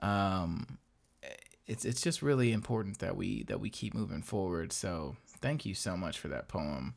Um, 0.00 0.78
it's 1.66 1.84
it's 1.84 2.00
just 2.00 2.22
really 2.22 2.52
important 2.52 2.98
that 2.98 3.16
we 3.16 3.44
that 3.44 3.60
we 3.60 3.70
keep 3.70 3.94
moving 3.94 4.22
forward. 4.22 4.72
So 4.72 5.16
thank 5.40 5.66
you 5.66 5.74
so 5.74 5.96
much 5.96 6.18
for 6.18 6.28
that 6.28 6.48
poem. 6.48 6.94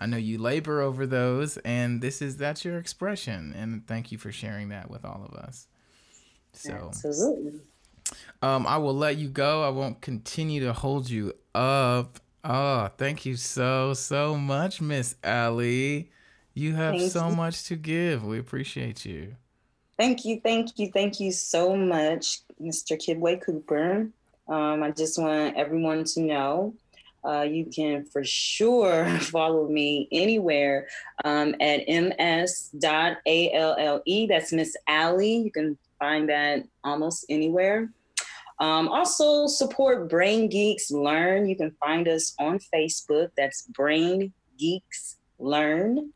I 0.00 0.06
know 0.06 0.16
you 0.16 0.38
labor 0.38 0.80
over 0.80 1.06
those, 1.06 1.58
and 1.58 2.00
this 2.00 2.22
is 2.22 2.38
that's 2.38 2.64
your 2.64 2.78
expression. 2.78 3.54
And 3.54 3.86
thank 3.86 4.10
you 4.10 4.16
for 4.16 4.32
sharing 4.32 4.70
that 4.70 4.90
with 4.90 5.04
all 5.04 5.28
of 5.30 5.34
us. 5.34 5.66
So, 6.54 6.72
absolutely. 6.72 7.60
Um, 8.40 8.66
I 8.66 8.78
will 8.78 8.94
let 8.94 9.18
you 9.18 9.28
go. 9.28 9.62
I 9.62 9.68
won't 9.68 10.00
continue 10.00 10.64
to 10.64 10.72
hold 10.72 11.10
you 11.10 11.34
up. 11.54 12.18
Oh, 12.42 12.88
thank 12.96 13.26
you 13.26 13.36
so 13.36 13.92
so 13.92 14.36
much, 14.36 14.80
Miss 14.80 15.16
Allie. 15.22 16.10
You 16.54 16.74
have 16.74 16.96
thank 16.96 17.12
so 17.12 17.28
you. 17.28 17.36
much 17.36 17.64
to 17.64 17.76
give. 17.76 18.24
We 18.24 18.38
appreciate 18.38 19.04
you. 19.04 19.36
Thank 19.98 20.24
you, 20.24 20.40
thank 20.42 20.78
you, 20.78 20.90
thank 20.90 21.20
you 21.20 21.30
so 21.30 21.76
much, 21.76 22.40
Mr. 22.58 22.96
Kibwe 22.96 23.44
Cooper. 23.44 24.08
Um, 24.48 24.82
I 24.82 24.92
just 24.92 25.18
want 25.20 25.58
everyone 25.58 26.04
to 26.04 26.20
know 26.22 26.74
uh, 27.24 27.42
you 27.42 27.66
can 27.66 28.04
for 28.04 28.24
sure 28.24 29.06
follow 29.20 29.68
me 29.68 30.08
anywhere 30.12 30.88
um, 31.24 31.54
at 31.60 31.86
ms.alle. 31.88 33.16
That's 34.28 34.52
Miss 34.52 34.76
Allie. 34.86 35.36
You 35.36 35.50
can 35.50 35.78
find 35.98 36.28
that 36.28 36.64
almost 36.84 37.26
anywhere. 37.28 37.90
Um, 38.58 38.88
also, 38.88 39.46
support 39.46 40.10
Brain 40.10 40.48
Geeks 40.48 40.90
Learn. 40.90 41.48
You 41.48 41.56
can 41.56 41.70
find 41.80 42.06
us 42.08 42.34
on 42.38 42.58
Facebook. 42.72 43.30
That's 43.36 43.62
Brain 43.62 44.32
Geeks 44.58 45.16
Learn 45.38 46.12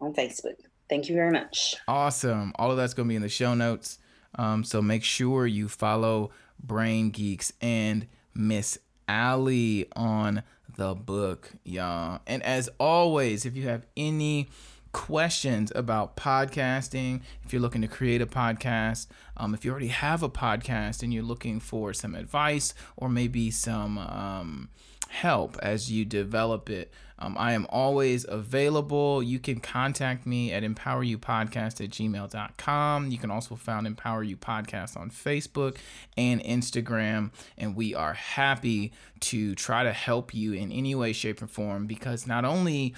on 0.00 0.14
Facebook. 0.14 0.56
Thank 0.90 1.08
you 1.08 1.14
very 1.14 1.30
much. 1.30 1.76
Awesome. 1.86 2.52
All 2.56 2.70
of 2.70 2.76
that's 2.76 2.92
going 2.92 3.08
to 3.08 3.12
be 3.12 3.16
in 3.16 3.22
the 3.22 3.28
show 3.28 3.54
notes. 3.54 3.98
Um, 4.36 4.64
so 4.64 4.82
make 4.82 5.04
sure 5.04 5.46
you 5.46 5.68
follow 5.68 6.30
Brain 6.58 7.10
Geeks 7.10 7.52
and 7.60 8.08
Miss 8.34 8.78
Allie 9.08 9.86
on 9.94 10.42
the 10.76 10.94
book, 10.94 11.52
y'all. 11.64 12.20
And 12.26 12.42
as 12.42 12.68
always, 12.78 13.46
if 13.46 13.56
you 13.56 13.68
have 13.68 13.86
any 13.96 14.48
questions 14.92 15.72
about 15.74 16.16
podcasting, 16.16 17.20
if 17.44 17.52
you're 17.52 17.60
looking 17.60 17.82
to 17.82 17.88
create 17.88 18.22
a 18.22 18.26
podcast, 18.26 19.08
um, 19.36 19.52
if 19.52 19.64
you 19.64 19.70
already 19.70 19.88
have 19.88 20.22
a 20.22 20.28
podcast 20.28 21.02
and 21.02 21.12
you're 21.12 21.22
looking 21.22 21.60
for 21.60 21.92
some 21.92 22.14
advice 22.14 22.74
or 22.96 23.08
maybe 23.08 23.50
some 23.50 23.98
um, 23.98 24.68
help 25.08 25.58
as 25.60 25.90
you 25.90 26.04
develop 26.04 26.70
it, 26.70 26.92
um, 27.18 27.36
I 27.38 27.52
am 27.52 27.66
always 27.68 28.26
available. 28.28 29.22
You 29.22 29.38
can 29.38 29.60
contact 29.60 30.26
me 30.26 30.52
at 30.52 30.62
empoweryoupodcast 30.62 31.82
at 31.82 31.90
gmail.com. 31.90 33.10
You 33.10 33.18
can 33.18 33.30
also 33.30 33.54
find 33.54 33.86
Empower 33.86 34.22
You 34.22 34.36
Podcast 34.36 34.96
on 34.96 35.10
Facebook 35.10 35.76
and 36.16 36.42
Instagram. 36.42 37.30
And 37.56 37.76
we 37.76 37.94
are 37.94 38.14
happy 38.14 38.92
to 39.20 39.54
try 39.54 39.84
to 39.84 39.92
help 39.92 40.34
you 40.34 40.52
in 40.52 40.72
any 40.72 40.94
way, 40.94 41.12
shape, 41.12 41.40
or 41.40 41.46
form 41.46 41.86
because 41.86 42.26
not 42.26 42.44
only 42.44 42.94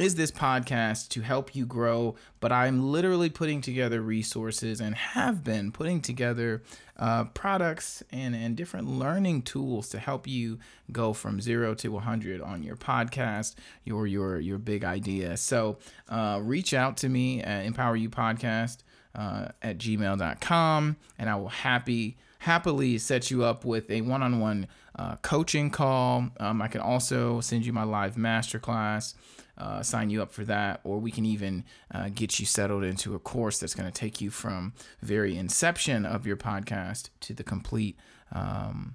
is 0.00 0.14
this 0.14 0.30
podcast 0.30 1.08
to 1.10 1.20
help 1.20 1.54
you 1.54 1.66
grow, 1.66 2.14
but 2.40 2.50
I'm 2.50 2.90
literally 2.90 3.28
putting 3.28 3.60
together 3.60 4.00
resources 4.00 4.80
and 4.80 4.94
have 4.94 5.44
been 5.44 5.72
putting 5.72 6.00
together 6.00 6.62
uh, 6.98 7.24
products 7.24 8.02
and, 8.10 8.34
and 8.34 8.56
different 8.56 8.88
learning 8.88 9.42
tools 9.42 9.90
to 9.90 9.98
help 9.98 10.26
you 10.26 10.58
go 10.90 11.12
from 11.12 11.38
zero 11.38 11.74
to 11.74 11.90
100 11.90 12.40
on 12.40 12.62
your 12.62 12.76
podcast, 12.76 13.56
your 13.84 14.06
your 14.06 14.40
your 14.40 14.56
big 14.56 14.84
idea. 14.84 15.36
So 15.36 15.76
uh, 16.08 16.40
reach 16.42 16.72
out 16.72 16.96
to 16.98 17.08
me 17.10 17.42
at 17.42 17.66
Empower 17.66 17.96
You 17.96 18.08
Podcast 18.08 18.78
uh, 19.14 19.48
at 19.60 19.76
gmail.com, 19.76 20.96
and 21.18 21.28
I 21.28 21.36
will 21.36 21.48
happy 21.48 22.16
happily 22.38 22.96
set 22.96 23.30
you 23.30 23.44
up 23.44 23.66
with 23.66 23.90
a 23.90 24.00
one-on-one 24.00 24.66
uh, 24.96 25.16
coaching 25.16 25.68
call. 25.68 26.30
Um, 26.38 26.62
I 26.62 26.68
can 26.68 26.80
also 26.80 27.42
send 27.42 27.66
you 27.66 27.74
my 27.74 27.82
live 27.82 28.14
masterclass 28.14 29.12
uh, 29.60 29.82
sign 29.82 30.10
you 30.10 30.22
up 30.22 30.32
for 30.32 30.44
that, 30.44 30.80
or 30.84 30.98
we 30.98 31.10
can 31.10 31.26
even 31.26 31.64
uh, 31.92 32.08
get 32.14 32.40
you 32.40 32.46
settled 32.46 32.82
into 32.82 33.14
a 33.14 33.18
course 33.18 33.58
that's 33.58 33.74
going 33.74 33.90
to 33.90 33.96
take 33.96 34.20
you 34.20 34.30
from 34.30 34.72
very 35.02 35.36
inception 35.36 36.06
of 36.06 36.26
your 36.26 36.36
podcast 36.36 37.10
to 37.20 37.34
the 37.34 37.44
complete 37.44 37.96
um, 38.32 38.94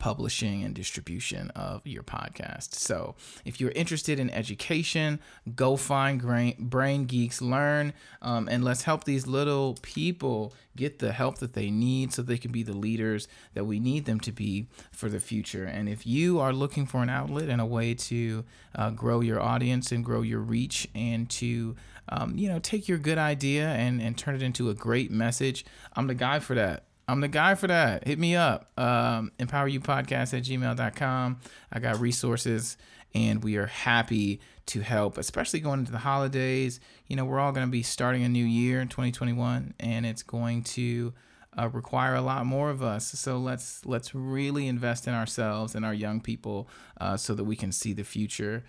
publishing 0.00 0.64
and 0.64 0.74
distribution 0.74 1.50
of 1.50 1.86
your 1.86 2.02
podcast. 2.02 2.74
So, 2.74 3.14
if 3.44 3.60
you're 3.60 3.70
interested 3.70 4.18
in 4.18 4.30
education, 4.30 5.20
go 5.54 5.76
find 5.76 6.20
Brain 6.58 7.04
Geeks 7.04 7.40
Learn, 7.40 7.92
um, 8.20 8.48
and 8.48 8.64
let's 8.64 8.82
help 8.82 9.04
these 9.04 9.28
little 9.28 9.76
people 9.82 10.52
get 10.76 10.98
the 10.98 11.12
help 11.12 11.38
that 11.38 11.52
they 11.52 11.70
need 11.70 12.12
so 12.12 12.22
they 12.22 12.38
can 12.38 12.50
be 12.50 12.62
the 12.62 12.76
leaders 12.76 13.28
that 13.54 13.64
we 13.64 13.78
need 13.78 14.06
them 14.06 14.18
to 14.20 14.32
be 14.32 14.66
for 14.90 15.08
the 15.08 15.20
future. 15.20 15.64
And 15.64 15.88
if 15.88 16.06
you 16.06 16.40
are 16.40 16.52
looking 16.52 16.86
for 16.86 17.02
an 17.02 17.10
outlet 17.10 17.48
and 17.48 17.60
a 17.60 17.66
way 17.66 17.94
to 17.94 18.44
uh, 18.74 18.90
grow 18.90 19.20
your 19.20 19.40
audience 19.40 19.92
and 19.92 20.04
grow 20.04 20.22
your 20.22 20.40
reach 20.40 20.88
and 20.94 21.28
to 21.30 21.76
um, 22.10 22.36
you 22.36 22.48
know, 22.48 22.58
take 22.58 22.88
your 22.88 22.98
good 22.98 23.18
idea 23.18 23.68
and, 23.68 24.02
and 24.02 24.18
turn 24.18 24.34
it 24.34 24.42
into 24.42 24.68
a 24.68 24.74
great 24.74 25.10
message. 25.10 25.64
I'm 25.94 26.08
the 26.08 26.14
guy 26.14 26.40
for 26.40 26.54
that. 26.54 26.84
I'm 27.10 27.20
the 27.20 27.28
guy 27.28 27.56
for 27.56 27.66
that. 27.66 28.06
Hit 28.06 28.20
me 28.20 28.36
up. 28.36 28.70
Um, 28.78 29.32
empoweryoupodcast 29.40 30.32
at 30.32 30.44
gmail.com. 30.44 31.40
I 31.72 31.80
got 31.80 31.98
resources 31.98 32.76
and 33.12 33.42
we 33.42 33.56
are 33.56 33.66
happy 33.66 34.40
to 34.66 34.80
help, 34.80 35.18
especially 35.18 35.58
going 35.58 35.80
into 35.80 35.90
the 35.90 35.98
holidays. 35.98 36.78
You 37.08 37.16
know, 37.16 37.24
we're 37.24 37.40
all 37.40 37.50
going 37.50 37.66
to 37.66 37.70
be 37.70 37.82
starting 37.82 38.22
a 38.22 38.28
new 38.28 38.44
year 38.44 38.80
in 38.80 38.86
2021 38.86 39.74
and 39.80 40.06
it's 40.06 40.22
going 40.22 40.62
to 40.62 41.12
uh, 41.58 41.68
require 41.70 42.14
a 42.14 42.22
lot 42.22 42.46
more 42.46 42.70
of 42.70 42.80
us. 42.80 43.08
So 43.08 43.38
let's 43.38 43.84
let's 43.84 44.14
really 44.14 44.68
invest 44.68 45.08
in 45.08 45.14
ourselves 45.14 45.74
and 45.74 45.84
our 45.84 45.94
young 45.94 46.20
people 46.20 46.68
uh, 47.00 47.16
so 47.16 47.34
that 47.34 47.42
we 47.42 47.56
can 47.56 47.72
see 47.72 47.92
the 47.92 48.04
future 48.04 48.62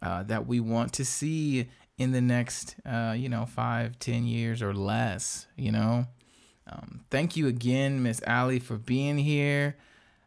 uh, 0.00 0.22
that 0.22 0.46
we 0.46 0.60
want 0.60 0.94
to 0.94 1.04
see 1.04 1.68
in 1.98 2.12
the 2.12 2.22
next, 2.22 2.76
uh, 2.86 3.14
you 3.14 3.28
know, 3.28 3.44
five, 3.44 3.98
ten 3.98 4.24
years 4.24 4.62
or 4.62 4.72
less. 4.72 5.46
You 5.56 5.72
know, 5.72 6.06
um, 6.66 7.04
thank 7.10 7.36
you 7.36 7.48
again, 7.48 8.02
Miss 8.02 8.20
Allie, 8.26 8.58
for 8.58 8.76
being 8.76 9.18
here. 9.18 9.76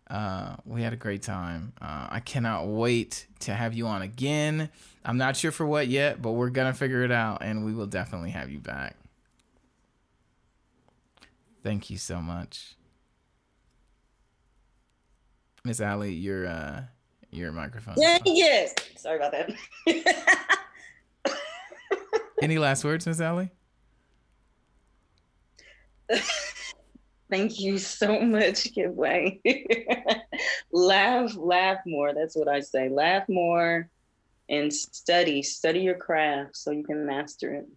Uh, 0.09 0.55
we 0.65 0.83
had 0.83 0.93
a 0.93 0.97
great 0.97 1.23
time. 1.23 1.73
Uh, 1.81 2.07
I 2.09 2.19
cannot 2.19 2.67
wait 2.67 3.25
to 3.39 3.53
have 3.53 3.73
you 3.73 3.87
on 3.87 4.01
again. 4.01 4.69
I'm 5.03 5.17
not 5.17 5.35
sure 5.35 5.51
for 5.51 5.65
what 5.65 5.87
yet, 5.87 6.21
but 6.21 6.31
we're 6.31 6.49
gonna 6.49 6.73
figure 6.73 7.03
it 7.03 7.11
out, 7.11 7.41
and 7.41 7.65
we 7.65 7.73
will 7.73 7.87
definitely 7.87 8.31
have 8.31 8.49
you 8.51 8.59
back. 8.59 8.95
Thank 11.63 11.89
you 11.89 11.97
so 11.97 12.21
much, 12.21 12.75
Miss 15.63 15.81
Allie. 15.81 16.13
Your 16.13 16.45
uh, 16.45 16.83
your 17.31 17.51
microphone. 17.51 17.95
Yeah, 17.97 18.19
yes. 18.25 18.75
Sorry 18.97 19.17
about 19.17 19.31
that. 19.31 20.59
Any 22.41 22.59
last 22.59 22.83
words, 22.83 23.07
Miss 23.07 23.19
Allie? 23.19 23.49
Thank 27.29 27.59
you 27.59 27.77
so 27.77 28.21
much, 28.21 28.71
Kibwe. 28.73 29.39
laugh, 30.71 31.35
laugh 31.35 31.79
more. 31.85 32.13
That's 32.13 32.35
what 32.35 32.47
I 32.47 32.59
say. 32.59 32.89
Laugh 32.89 33.27
more 33.27 33.89
and 34.49 34.71
study. 34.71 35.41
Study 35.41 35.79
your 35.79 35.95
craft 35.95 36.55
so 36.55 36.71
you 36.71 36.83
can 36.83 37.05
master 37.05 37.53
it. 37.53 37.67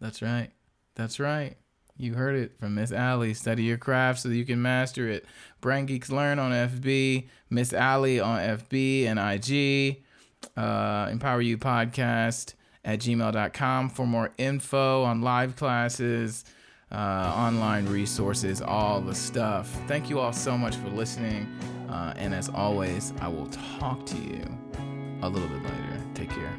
That's 0.00 0.22
right. 0.22 0.50
That's 0.96 1.20
right. 1.20 1.56
You 1.96 2.14
heard 2.14 2.34
it 2.34 2.58
from 2.58 2.74
Miss 2.74 2.90
Allie. 2.90 3.34
Study 3.34 3.62
your 3.62 3.78
craft 3.78 4.20
so 4.20 4.28
you 4.28 4.44
can 4.44 4.60
master 4.60 5.08
it. 5.08 5.24
Brain 5.60 5.86
Geeks 5.86 6.10
Learn 6.10 6.40
on 6.40 6.50
FB, 6.50 7.28
Miss 7.50 7.72
Allie 7.72 8.18
on 8.18 8.40
FB 8.40 9.06
and 9.06 9.18
IG, 9.20 10.02
uh, 10.56 11.08
Empower 11.10 11.40
You 11.40 11.56
Podcast 11.56 12.54
at 12.84 12.98
gmail.com 12.98 13.90
for 13.90 14.06
more 14.06 14.32
info 14.38 15.04
on 15.04 15.22
live 15.22 15.54
classes, 15.54 16.44
uh, 16.92 17.34
online 17.36 17.86
resources, 17.86 18.60
all 18.62 19.00
the 19.00 19.14
stuff. 19.14 19.68
Thank 19.86 20.10
you 20.10 20.18
all 20.18 20.32
so 20.32 20.56
much 20.56 20.76
for 20.76 20.88
listening. 20.88 21.46
Uh, 21.88 22.14
and 22.16 22.34
as 22.34 22.48
always, 22.48 23.12
I 23.20 23.28
will 23.28 23.48
talk 23.78 24.04
to 24.06 24.16
you 24.16 24.42
a 25.22 25.28
little 25.28 25.48
bit 25.48 25.62
later. 25.62 26.02
Take 26.14 26.30
care. 26.30 26.58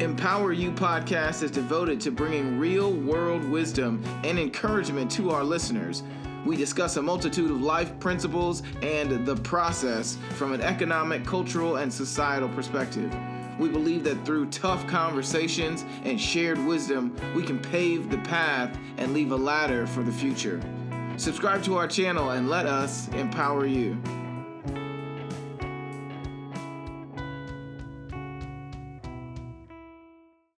Empower 0.00 0.52
You 0.52 0.70
podcast 0.70 1.42
is 1.42 1.50
devoted 1.50 2.00
to 2.02 2.12
bringing 2.12 2.56
real 2.56 2.92
world 2.92 3.42
wisdom 3.44 4.02
and 4.22 4.38
encouragement 4.38 5.10
to 5.12 5.30
our 5.30 5.42
listeners. 5.42 6.04
We 6.44 6.56
discuss 6.56 6.96
a 6.96 7.02
multitude 7.02 7.50
of 7.50 7.60
life 7.60 7.98
principles 7.98 8.62
and 8.80 9.26
the 9.26 9.34
process 9.36 10.16
from 10.34 10.52
an 10.52 10.60
economic, 10.60 11.24
cultural, 11.26 11.76
and 11.76 11.92
societal 11.92 12.48
perspective. 12.48 13.12
We 13.58 13.68
believe 13.68 14.04
that 14.04 14.24
through 14.24 14.46
tough 14.50 14.86
conversations 14.86 15.84
and 16.04 16.20
shared 16.20 16.58
wisdom, 16.64 17.16
we 17.34 17.42
can 17.42 17.58
pave 17.58 18.10
the 18.10 18.18
path 18.18 18.78
and 18.96 19.12
leave 19.12 19.32
a 19.32 19.36
ladder 19.36 19.86
for 19.86 20.02
the 20.02 20.12
future. 20.12 20.60
Subscribe 21.16 21.64
to 21.64 21.76
our 21.76 21.88
channel 21.88 22.30
and 22.30 22.48
let 22.48 22.66
us 22.66 23.08
empower 23.08 23.66
you. 23.66 24.00